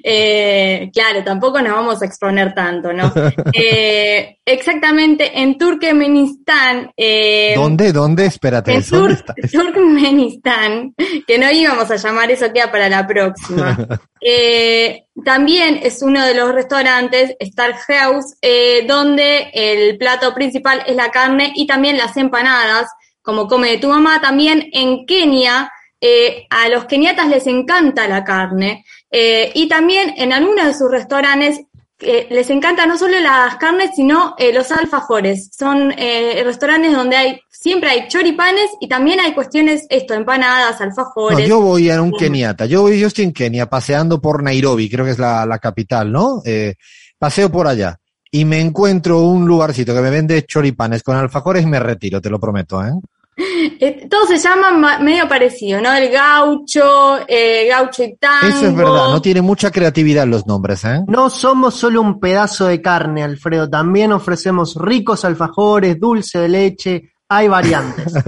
[0.02, 3.12] Eh, claro, tampoco nos vamos a exponer tanto, ¿no?
[3.52, 6.90] Eh, exactamente, en Turkmenistán.
[6.96, 7.92] Eh, ¿Dónde?
[7.92, 8.26] ¿Dónde?
[8.26, 8.72] Espérate.
[8.74, 9.34] en ¿dónde Tur- está?
[9.52, 10.94] Turkmenistán,
[11.26, 13.76] que no íbamos a llamar eso queda para la próxima.
[14.24, 20.94] Eh, también es uno de los restaurantes, Star House, eh, donde el plato principal es
[20.94, 22.86] la carne y también las empanadas,
[23.20, 24.20] como come tu mamá.
[24.20, 25.72] También en Kenia,
[26.02, 28.84] eh, a los keniatas les encanta la carne.
[29.10, 31.60] Eh, y también en algunos de sus restaurantes
[32.00, 35.50] eh, les encanta no solo las carnes, sino eh, los alfajores.
[35.56, 40.86] Son eh, restaurantes donde hay siempre hay choripanes y también hay cuestiones, esto, empanadas, No,
[40.86, 41.48] alfajores.
[41.48, 42.66] yo voy a un keniata.
[42.66, 46.10] Yo, voy, yo estoy en Kenia paseando por Nairobi, creo que es la, la capital,
[46.10, 46.42] ¿no?
[46.44, 46.74] Eh,
[47.18, 47.98] paseo por allá
[48.32, 52.30] y me encuentro un lugarcito que me vende choripanes con alfajores y me retiro, te
[52.30, 52.90] lo prometo, ¿eh?
[53.36, 55.92] Eh, todos se llaman ma- medio parecido, ¿no?
[55.92, 58.46] El gaucho, eh, gaucho y tango.
[58.46, 61.00] Eso es verdad, no tiene mucha creatividad los nombres, ¿eh?
[61.08, 63.68] No somos solo un pedazo de carne, Alfredo.
[63.70, 67.12] También ofrecemos ricos alfajores, dulce de leche.
[67.36, 68.12] Hay variantes.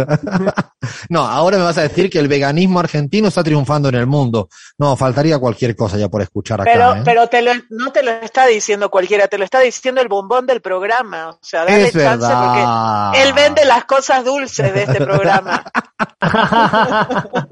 [1.09, 4.51] No, ahora me vas a decir que el veganismo argentino está triunfando en el mundo.
[4.77, 6.71] No, faltaría cualquier cosa ya por escuchar acá.
[6.71, 7.03] Pero, ¿eh?
[7.05, 10.47] pero te lo, no te lo está diciendo cualquiera, te lo está diciendo el bombón
[10.47, 11.31] del programa.
[11.31, 13.11] O sea, dale Es chance verdad.
[13.11, 15.65] porque él vende las cosas dulces de este programa.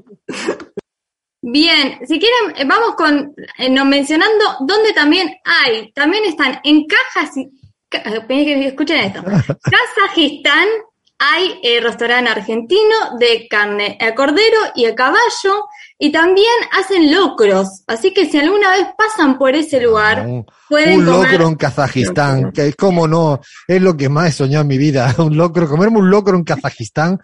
[1.41, 5.91] Bien, si quieren, eh, vamos con, eh, nos mencionando dónde también hay.
[5.91, 7.49] También están en cajas eh,
[7.89, 9.23] que escuchen esto.
[9.23, 10.67] Kazajistán
[11.25, 15.67] hay eh, restaurante argentino de carne a cordero y a caballo
[15.97, 17.83] y también hacen locros.
[17.87, 20.27] Así que si alguna vez pasan por ese lugar,
[20.67, 21.31] pueden un comer.
[21.31, 24.77] locro en Kazajistán, que es como no, es lo que más he soñado en mi
[24.77, 27.19] vida, un locro, comerme un locro en Kazajistán.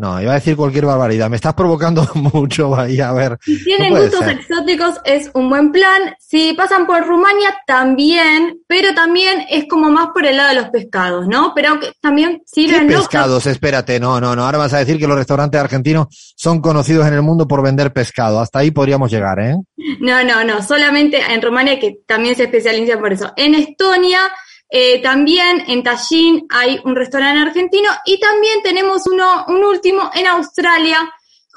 [0.00, 3.36] No, iba a decir cualquier barbaridad, me estás provocando mucho, vaya a ver.
[3.42, 4.38] Si tienen no gustos ser.
[4.38, 6.14] exóticos es un buen plan.
[6.20, 10.70] Si pasan por Rumania también, pero también es como más por el lado de los
[10.70, 11.52] pescados, ¿no?
[11.52, 13.08] Pero que también ¿Qué sirven locros.
[13.08, 13.46] pescados?
[13.46, 14.44] Espérate, no, no, no.
[14.44, 16.06] Ahora vas a decir que los restaurantes argentinos
[16.36, 18.38] son conocidos en el mundo por vender pescado.
[18.38, 19.56] Hasta ahí podríamos llegar, ¿eh?
[20.00, 23.32] No, no, no, solamente en Rumania que también se especializa por eso.
[23.36, 24.20] En Estonia,
[24.70, 30.26] eh, también en Tallinn hay un restaurante argentino y también tenemos uno, un último en
[30.26, 31.10] Australia.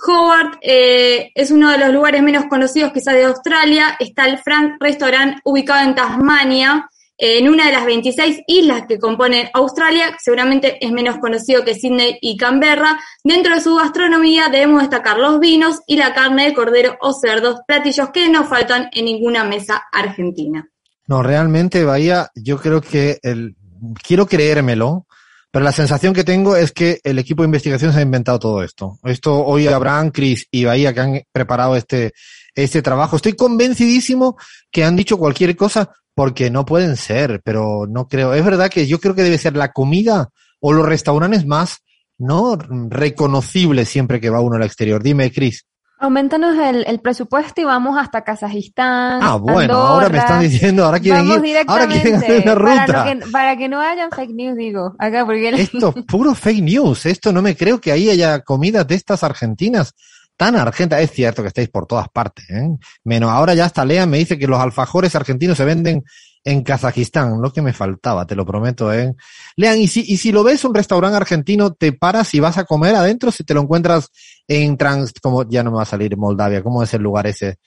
[0.07, 3.97] Hobart eh, es uno de los lugares menos conocidos quizás de Australia.
[3.99, 8.97] Está el Frank Restaurant ubicado en Tasmania, eh, en una de las 26 islas que
[8.97, 10.17] componen Australia.
[10.17, 12.97] Seguramente es menos conocido que Sydney y Canberra.
[13.23, 17.59] Dentro de su gastronomía debemos destacar los vinos y la carne de cordero o cerdos,
[17.67, 20.70] platillos que no faltan en ninguna mesa argentina.
[21.11, 23.57] No, realmente, Bahía, yo creo que el,
[24.01, 25.07] quiero creérmelo,
[25.51, 28.63] pero la sensación que tengo es que el equipo de investigación se ha inventado todo
[28.63, 28.97] esto.
[29.03, 32.13] Esto hoy Abraham, Chris y Bahía que han preparado este,
[32.55, 33.17] este trabajo.
[33.17, 34.37] Estoy convencidísimo
[34.71, 38.33] que han dicho cualquier cosa porque no pueden ser, pero no creo.
[38.33, 40.29] Es verdad que yo creo que debe ser la comida
[40.61, 41.79] o los restaurantes más
[42.19, 42.57] no
[42.89, 45.03] reconocibles siempre que va uno al exterior.
[45.03, 45.65] Dime, Chris.
[46.01, 49.19] Aumentanos el, el presupuesto y vamos hasta Kazajistán.
[49.21, 49.87] Ah, bueno, Andorra.
[49.87, 52.85] ahora me están diciendo, ahora quieren Vamos ir, ahora quieren hacer una ruta.
[52.87, 54.95] Para, no que, para que no hayan fake news, digo.
[54.97, 57.05] Acá, porque Esto es puro fake news.
[57.05, 59.93] Esto no me creo que ahí haya comidas de estas argentinas
[60.35, 61.01] tan argentas.
[61.01, 62.67] Es cierto que estáis por todas partes, ¿eh?
[63.03, 66.03] Menos ahora ya hasta Lea me dice que los alfajores argentinos se venden
[66.43, 67.41] en Kazajistán.
[67.41, 69.13] Lo que me faltaba, te lo prometo, ¿eh?
[69.55, 72.65] Lean, y si, y si lo ves un restaurante argentino, te paras y vas a
[72.65, 74.09] comer adentro, si te lo encuentras
[74.47, 77.57] en Trans, como ya no me va a salir Moldavia, ¿cómo es el lugar ese?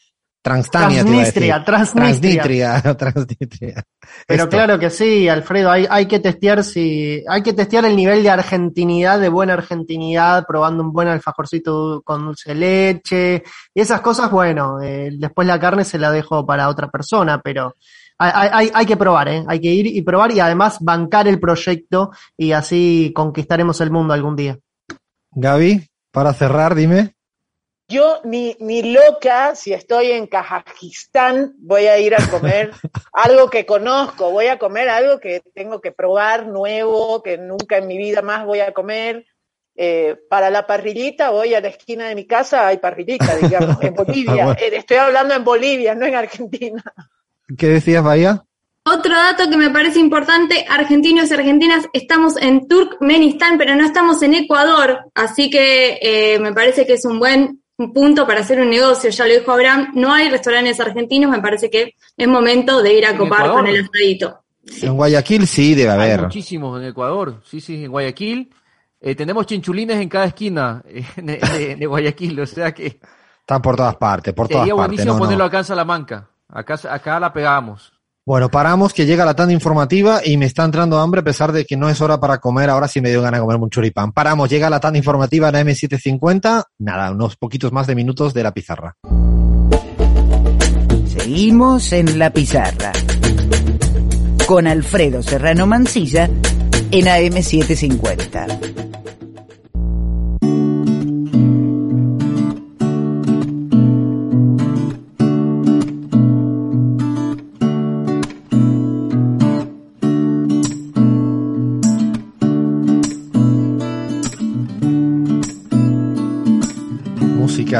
[0.44, 1.02] Transtania.
[1.02, 2.42] Transnistria, Transnistria.
[2.42, 3.82] Transnistria, Transnistria.
[4.26, 4.54] Pero Esto.
[4.54, 8.28] claro que sí, Alfredo, hay, hay que testear si, hay que testear el nivel de
[8.28, 13.42] argentinidad, de buena argentinidad, probando un buen alfajorcito con dulce de leche,
[13.72, 17.76] y esas cosas, bueno, eh, después la carne se la dejo para otra persona, pero
[18.18, 19.44] hay, hay- hay, hay que probar, ¿eh?
[19.46, 24.14] hay que ir y probar y además bancar el proyecto y así conquistaremos el mundo
[24.14, 24.58] algún día.
[25.32, 27.14] Gaby, para cerrar, dime.
[27.86, 32.70] Yo ni, ni loca, si estoy en Kazajistán, voy a ir a comer
[33.12, 37.86] algo que conozco, voy a comer algo que tengo que probar nuevo, que nunca en
[37.86, 39.26] mi vida más voy a comer.
[39.76, 43.92] Eh, para la parrillita voy a la esquina de mi casa, hay parrillita, digamos, en
[43.94, 44.44] Bolivia.
[44.46, 44.52] Bueno.
[44.52, 46.82] Eh, estoy hablando en Bolivia, no en Argentina.
[47.58, 48.44] ¿Qué decías, Bahía?
[48.86, 54.20] Otro dato que me parece importante, argentinos y argentinas, estamos en Turkmenistán, pero no estamos
[54.22, 57.62] en Ecuador, así que eh, me parece que es un buen
[57.94, 61.70] punto para hacer un negocio, ya lo dijo Abraham, no hay restaurantes argentinos, me parece
[61.70, 63.56] que es momento de ir a ¿En copar Ecuador?
[63.64, 64.40] con el asadito.
[64.82, 66.22] En Guayaquil sí debe Hay haber.
[66.22, 68.50] muchísimos en Ecuador, sí, sí, en Guayaquil.
[69.00, 72.98] Eh, tenemos chinchulines en cada esquina eh, de, de- de Guayaquil, o sea que
[73.40, 74.88] Están por todas partes, por todas Sería partes.
[74.90, 75.24] buenísimo no, no.
[75.24, 76.28] ponerlo acá en Salamanca.
[76.54, 77.92] Acá, acá la pegamos.
[78.24, 81.66] Bueno, paramos que llega la tanda informativa y me está entrando hambre a pesar de
[81.66, 82.70] que no es hora para comer.
[82.70, 84.12] Ahora sí me dio ganas de comer un choripán.
[84.12, 86.64] Paramos, llega la tanda informativa en M750.
[86.78, 88.96] Nada, unos poquitos más de minutos de la pizarra.
[91.08, 92.92] Seguimos en la pizarra.
[94.46, 98.74] Con Alfredo Serrano Mancilla en AM750.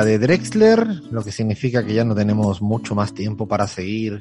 [0.02, 4.18] De Drexler, lo que significa que ya no tenemos mucho más tiempo para seguir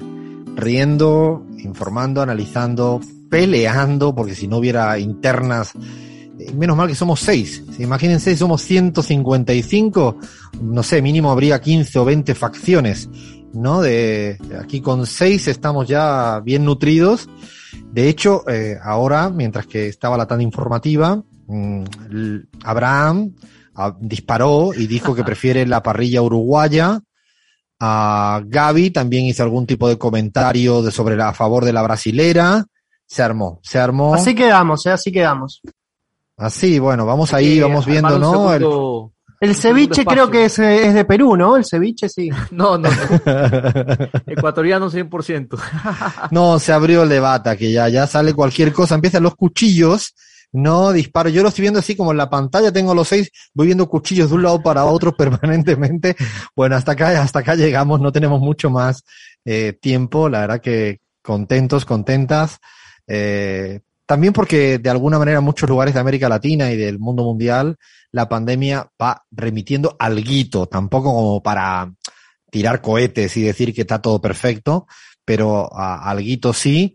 [0.54, 5.72] riendo, informando, analizando, peleando, porque si no hubiera internas,
[6.38, 7.64] eh, menos mal que somos seis.
[7.80, 10.16] Imagínense, si somos 155,
[10.62, 13.08] no sé, mínimo habría 15 o 20 facciones,
[13.52, 13.82] ¿no?
[13.82, 17.28] De aquí con seis estamos ya bien nutridos.
[17.92, 21.84] De hecho, eh, ahora, mientras que estaba la tanda informativa, mm,
[22.62, 23.32] Abraham
[23.98, 27.00] disparó y dijo que prefiere la parrilla uruguaya.
[27.80, 31.82] A Gaby también hizo algún tipo de comentario de sobre la, a favor de la
[31.82, 32.64] brasilera.
[33.06, 34.14] Se armó, se armó.
[34.14, 34.90] Así quedamos, ¿eh?
[34.90, 35.60] así quedamos.
[36.36, 38.32] Así, bueno, vamos ahí, vamos viendo, ¿no?
[38.32, 41.56] Segundo, el, el ceviche creo que es, es, de Perú, ¿no?
[41.56, 42.30] El ceviche sí.
[42.50, 42.96] No, no, no.
[44.26, 45.58] Ecuatoriano 100%.
[46.30, 50.14] no, se abrió el debate, que ya, ya sale cualquier cosa, empiezan los cuchillos
[50.54, 51.28] no disparo.
[51.28, 54.30] Yo lo estoy viendo así como en la pantalla, tengo los seis, voy viendo cuchillos
[54.30, 56.16] de un lado para otro permanentemente.
[56.56, 59.04] Bueno, hasta acá, hasta acá llegamos, no tenemos mucho más
[59.44, 62.58] eh, tiempo, la verdad que contentos, contentas.
[63.06, 67.24] Eh, también porque de alguna manera en muchos lugares de América Latina y del mundo
[67.24, 67.76] mundial
[68.12, 71.92] la pandemia va remitiendo alguito, tampoco como para
[72.48, 74.86] tirar cohetes y decir que está todo perfecto,
[75.24, 76.94] pero a, alguito sí.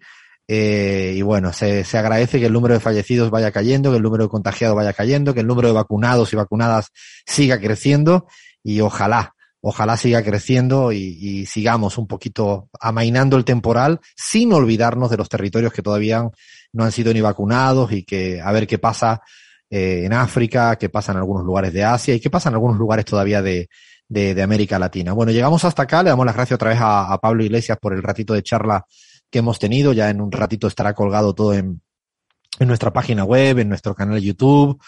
[0.51, 4.01] Eh, y bueno, se, se, agradece que el número de fallecidos vaya cayendo, que el
[4.01, 6.87] número de contagiados vaya cayendo, que el número de vacunados y vacunadas
[7.23, 8.25] siga creciendo
[8.63, 15.17] y ojalá, ojalá siga creciendo y, sigamos un poquito amainando el temporal sin olvidarnos de
[15.17, 16.27] los territorios que todavía
[16.73, 19.21] no han sido ni vacunados y que a ver qué pasa
[19.69, 22.79] eh, en África, qué pasa en algunos lugares de Asia y qué pasa en algunos
[22.79, 23.69] lugares todavía de,
[24.07, 25.13] de, América Latina.
[25.13, 28.01] Bueno, llegamos hasta acá, le damos las gracias otra vez a Pablo Iglesias por el
[28.01, 28.83] ratito de charla
[29.29, 29.93] que hemos tenido.
[29.93, 31.81] Ya en un ratito estará colgado todo en,
[32.59, 34.81] nuestra página web, en nuestro canal de YouTube,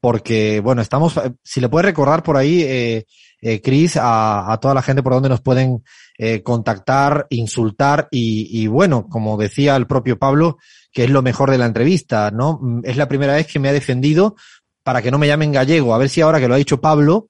[0.00, 3.06] porque, bueno, estamos, si le puede recordar por ahí, eh,
[3.42, 5.82] eh, Chris, a, a, toda la gente por donde nos pueden
[6.18, 10.58] eh, contactar, insultar y, y, bueno, como decía el propio Pablo,
[10.92, 12.60] que es lo mejor de la entrevista, ¿no?
[12.84, 14.36] Es la primera vez que me ha defendido
[14.82, 15.94] para que no me llamen gallego.
[15.94, 17.28] A ver si ahora que lo ha dicho Pablo,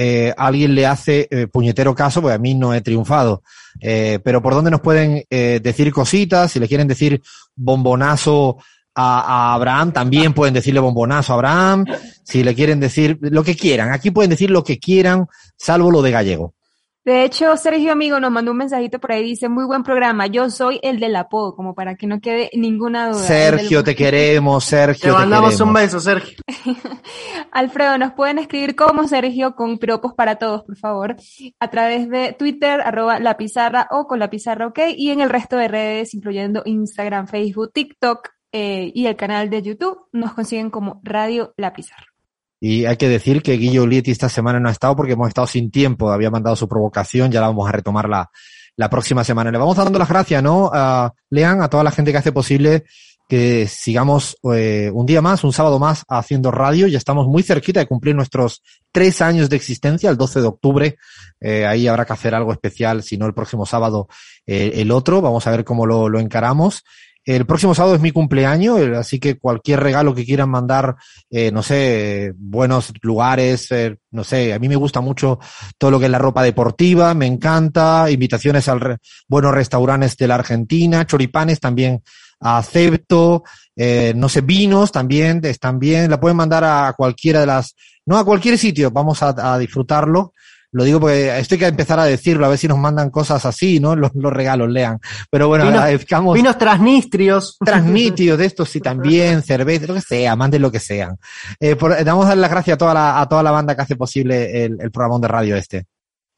[0.00, 3.42] eh, alguien le hace eh, puñetero caso, pues a mí no he triunfado.
[3.80, 7.20] Eh, pero por dónde nos pueden eh, decir cositas, si le quieren decir
[7.56, 8.58] bombonazo
[8.94, 11.84] a, a, Abraham, también pueden decirle bombonazo a Abraham,
[12.22, 15.26] si le quieren decir lo que quieran, aquí pueden decir lo que quieran,
[15.56, 16.54] salvo lo de gallego.
[17.08, 20.50] De hecho, Sergio Amigo nos mandó un mensajito por ahí, dice, muy buen programa, yo
[20.50, 23.22] soy el del apodo, como para que no quede ninguna duda.
[23.22, 25.14] Sergio, te queremos, Sergio.
[25.14, 26.36] Te mandamos te un beso, Sergio.
[27.50, 31.16] Alfredo, nos pueden escribir como Sergio con piropos para todos, por favor,
[31.58, 35.30] a través de Twitter, arroba la pizarra o con la pizarra ok, y en el
[35.30, 40.68] resto de redes, incluyendo Instagram, Facebook, TikTok eh, y el canal de YouTube, nos consiguen
[40.68, 42.07] como Radio La Pizarra.
[42.60, 45.46] Y hay que decir que Guillo Lieti esta semana no ha estado porque hemos estado
[45.46, 46.10] sin tiempo.
[46.10, 48.30] Había mandado su provocación, ya la vamos a retomar la,
[48.76, 49.50] la próxima semana.
[49.50, 50.70] Le vamos dando las gracias, ¿no?
[50.72, 52.84] A Lean, a toda la gente que hace posible
[53.28, 56.86] que sigamos eh, un día más, un sábado más haciendo radio.
[56.86, 60.96] Ya estamos muy cerquita de cumplir nuestros tres años de existencia, el 12 de octubre.
[61.38, 64.08] Eh, ahí habrá que hacer algo especial, si no el próximo sábado,
[64.46, 65.20] eh, el otro.
[65.20, 66.84] Vamos a ver cómo lo, lo encaramos.
[67.28, 70.96] El próximo sábado es mi cumpleaños, así que cualquier regalo que quieran mandar,
[71.28, 75.38] eh, no sé, buenos lugares, eh, no sé, a mí me gusta mucho
[75.76, 78.96] todo lo que es la ropa deportiva, me encanta, invitaciones a re
[79.28, 82.02] buenos restaurantes de la Argentina, choripanes también
[82.40, 83.44] acepto,
[83.76, 87.76] eh, no sé, vinos también están bien, la pueden mandar a cualquiera de las,
[88.06, 90.32] no a cualquier sitio, vamos a, a disfrutarlo.
[90.70, 93.44] Lo digo porque esto hay que empezar a decirlo, a ver si nos mandan cosas
[93.46, 93.96] así, ¿no?
[93.96, 94.98] Los, los regalos, lean.
[95.30, 96.34] Pero bueno, vinos.
[96.34, 97.56] Vinos transnistrios.
[97.58, 101.16] Transnitrios de estos sí también, cerveza, lo que sea, manden lo que sean.
[101.58, 103.82] Eh, por, damos a dar las gracias a toda la, a toda la banda que
[103.82, 105.86] hace posible el, el programa de radio este.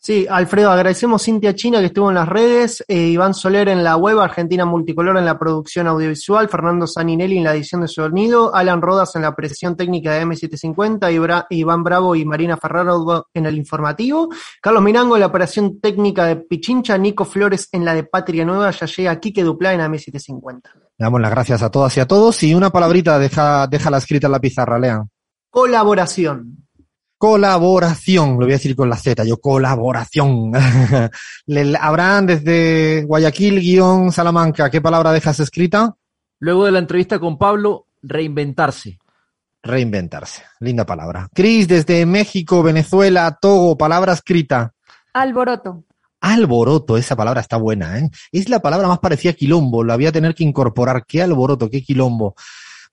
[0.02, 3.98] Sí, Alfredo, agradecemos Cintia China que estuvo en las redes, eh, Iván Soler en la
[3.98, 8.80] web, Argentina Multicolor en la producción audiovisual, Fernando Saninelli en la edición de sonido, Alan
[8.80, 13.58] Rodas en la presión técnica de M750, Ibra- Iván Bravo y Marina Ferraro en el
[13.58, 14.30] informativo,
[14.62, 18.70] Carlos Mirango en la operación técnica de Pichincha, Nico Flores en la de Patria Nueva,
[18.70, 20.62] ya llega Quique Duplá en M750.
[20.74, 24.28] Le damos las gracias a todas y a todos y una palabrita, deja, déjala escrita
[24.28, 25.10] en la pizarra, lean.
[25.50, 26.56] Colaboración.
[27.20, 30.52] Colaboración, lo voy a decir con la Z, yo colaboración.
[31.46, 35.94] Le- Abraham desde Guayaquil, guion Salamanca, ¿qué palabra dejas escrita?
[36.38, 38.98] Luego de la entrevista con Pablo, reinventarse.
[39.62, 41.28] Reinventarse, linda palabra.
[41.34, 44.72] Cris desde México, Venezuela, Togo, palabra escrita.
[45.12, 45.84] Alboroto.
[46.22, 48.08] Alboroto, esa palabra está buena, ¿eh?
[48.32, 51.04] Es la palabra más parecida a quilombo, la voy a tener que incorporar.
[51.06, 52.34] ¿Qué alboroto, qué quilombo?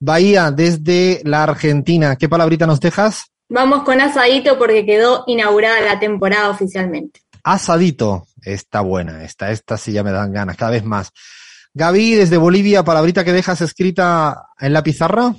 [0.02, 3.32] Bahía, desde la Argentina, ¿qué palabrita nos dejas?
[3.50, 7.22] Vamos con asadito porque quedó inaugurada la temporada oficialmente.
[7.44, 11.12] Asadito, está buena, esta, esta sí ya me dan ganas, cada vez más.
[11.74, 15.34] Gaby, desde Bolivia, palabrita que dejas escrita en la pizarra.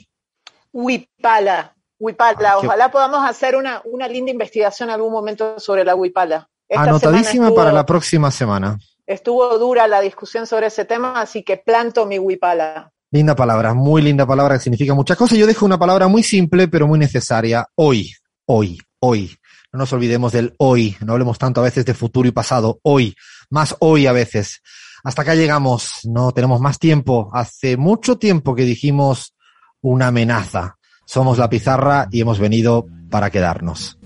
[0.73, 2.39] Huipala, huipala.
[2.53, 6.49] Ah, qué- Ojalá podamos hacer una, una linda investigación en algún momento sobre la huipala.
[6.69, 8.79] Esta Anotadísima estuvo- para la próxima semana.
[9.07, 12.93] Estuvo dura la discusión sobre ese tema, así que planto mi huipala.
[13.11, 15.39] Linda palabra, muy linda palabra que significa muchas cosas.
[15.39, 17.67] Yo dejo una palabra muy simple, pero muy necesaria.
[17.75, 18.13] Hoy,
[18.47, 19.35] hoy, hoy.
[19.73, 20.95] No nos olvidemos del hoy.
[21.01, 22.81] No hablemos tanto a veces de futuro y pasado.
[22.83, 23.15] Hoy,
[23.49, 24.61] más hoy a veces.
[25.05, 26.01] Hasta acá llegamos.
[26.05, 27.31] No tenemos más tiempo.
[27.33, 29.35] Hace mucho tiempo que dijimos
[29.81, 30.77] una amenaza.
[31.07, 33.97] Somos la pizarra y hemos venido para quedarnos.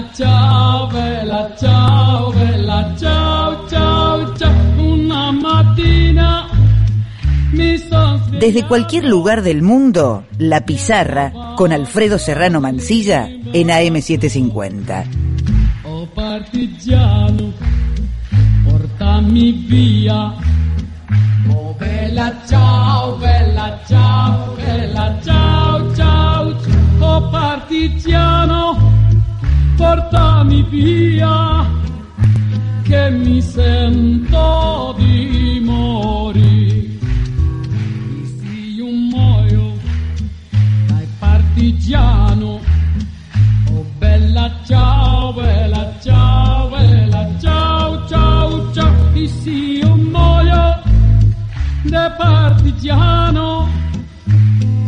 [0.00, 4.52] Bella ciao, bella ciao, bella ciao, ciao, ciao.
[4.78, 6.48] Una mattina
[7.52, 8.38] mi svegliato.
[8.38, 15.06] Desde cualquier lugar del mundo, La Pizarra con Alfredo Serrano Mancilla en AM750.
[15.84, 17.52] Oh partigiano,
[18.64, 20.34] portami via.
[21.48, 26.56] Oh bella ciao, bella ciao, bella ciao, ciao.
[27.00, 28.78] Oh partigiano,
[29.80, 31.66] portami via.
[32.82, 36.88] Che mi sento di morire.
[38.36, 39.78] Se io muoio
[40.86, 42.60] dai partigiano.
[43.72, 48.92] Oh bella ciao, bella ciao, bella ciao, ciao, ciao.
[49.14, 50.82] E se io muoio
[51.84, 53.68] da partigiano,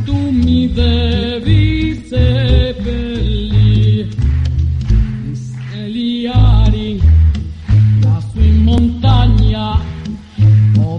[0.04, 2.91] tu mi devi seppellire.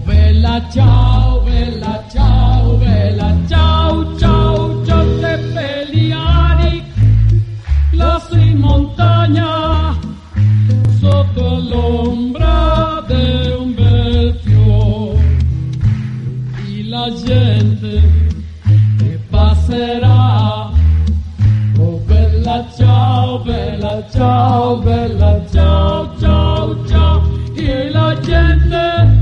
[0.04, 6.84] Bella ciao, bella ciao, bella ciao, ciao, ciao, seppellire
[7.92, 9.98] lassù in montagna
[11.00, 15.38] sotto l'ombra di un bel fiore
[16.68, 18.02] e la gente
[18.98, 20.70] che passerà
[21.78, 27.22] oh bella ciao bella ciao bella ciao ciao ciao.
[27.56, 29.13] E la gente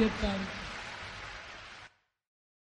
[0.00, 0.49] Thank you.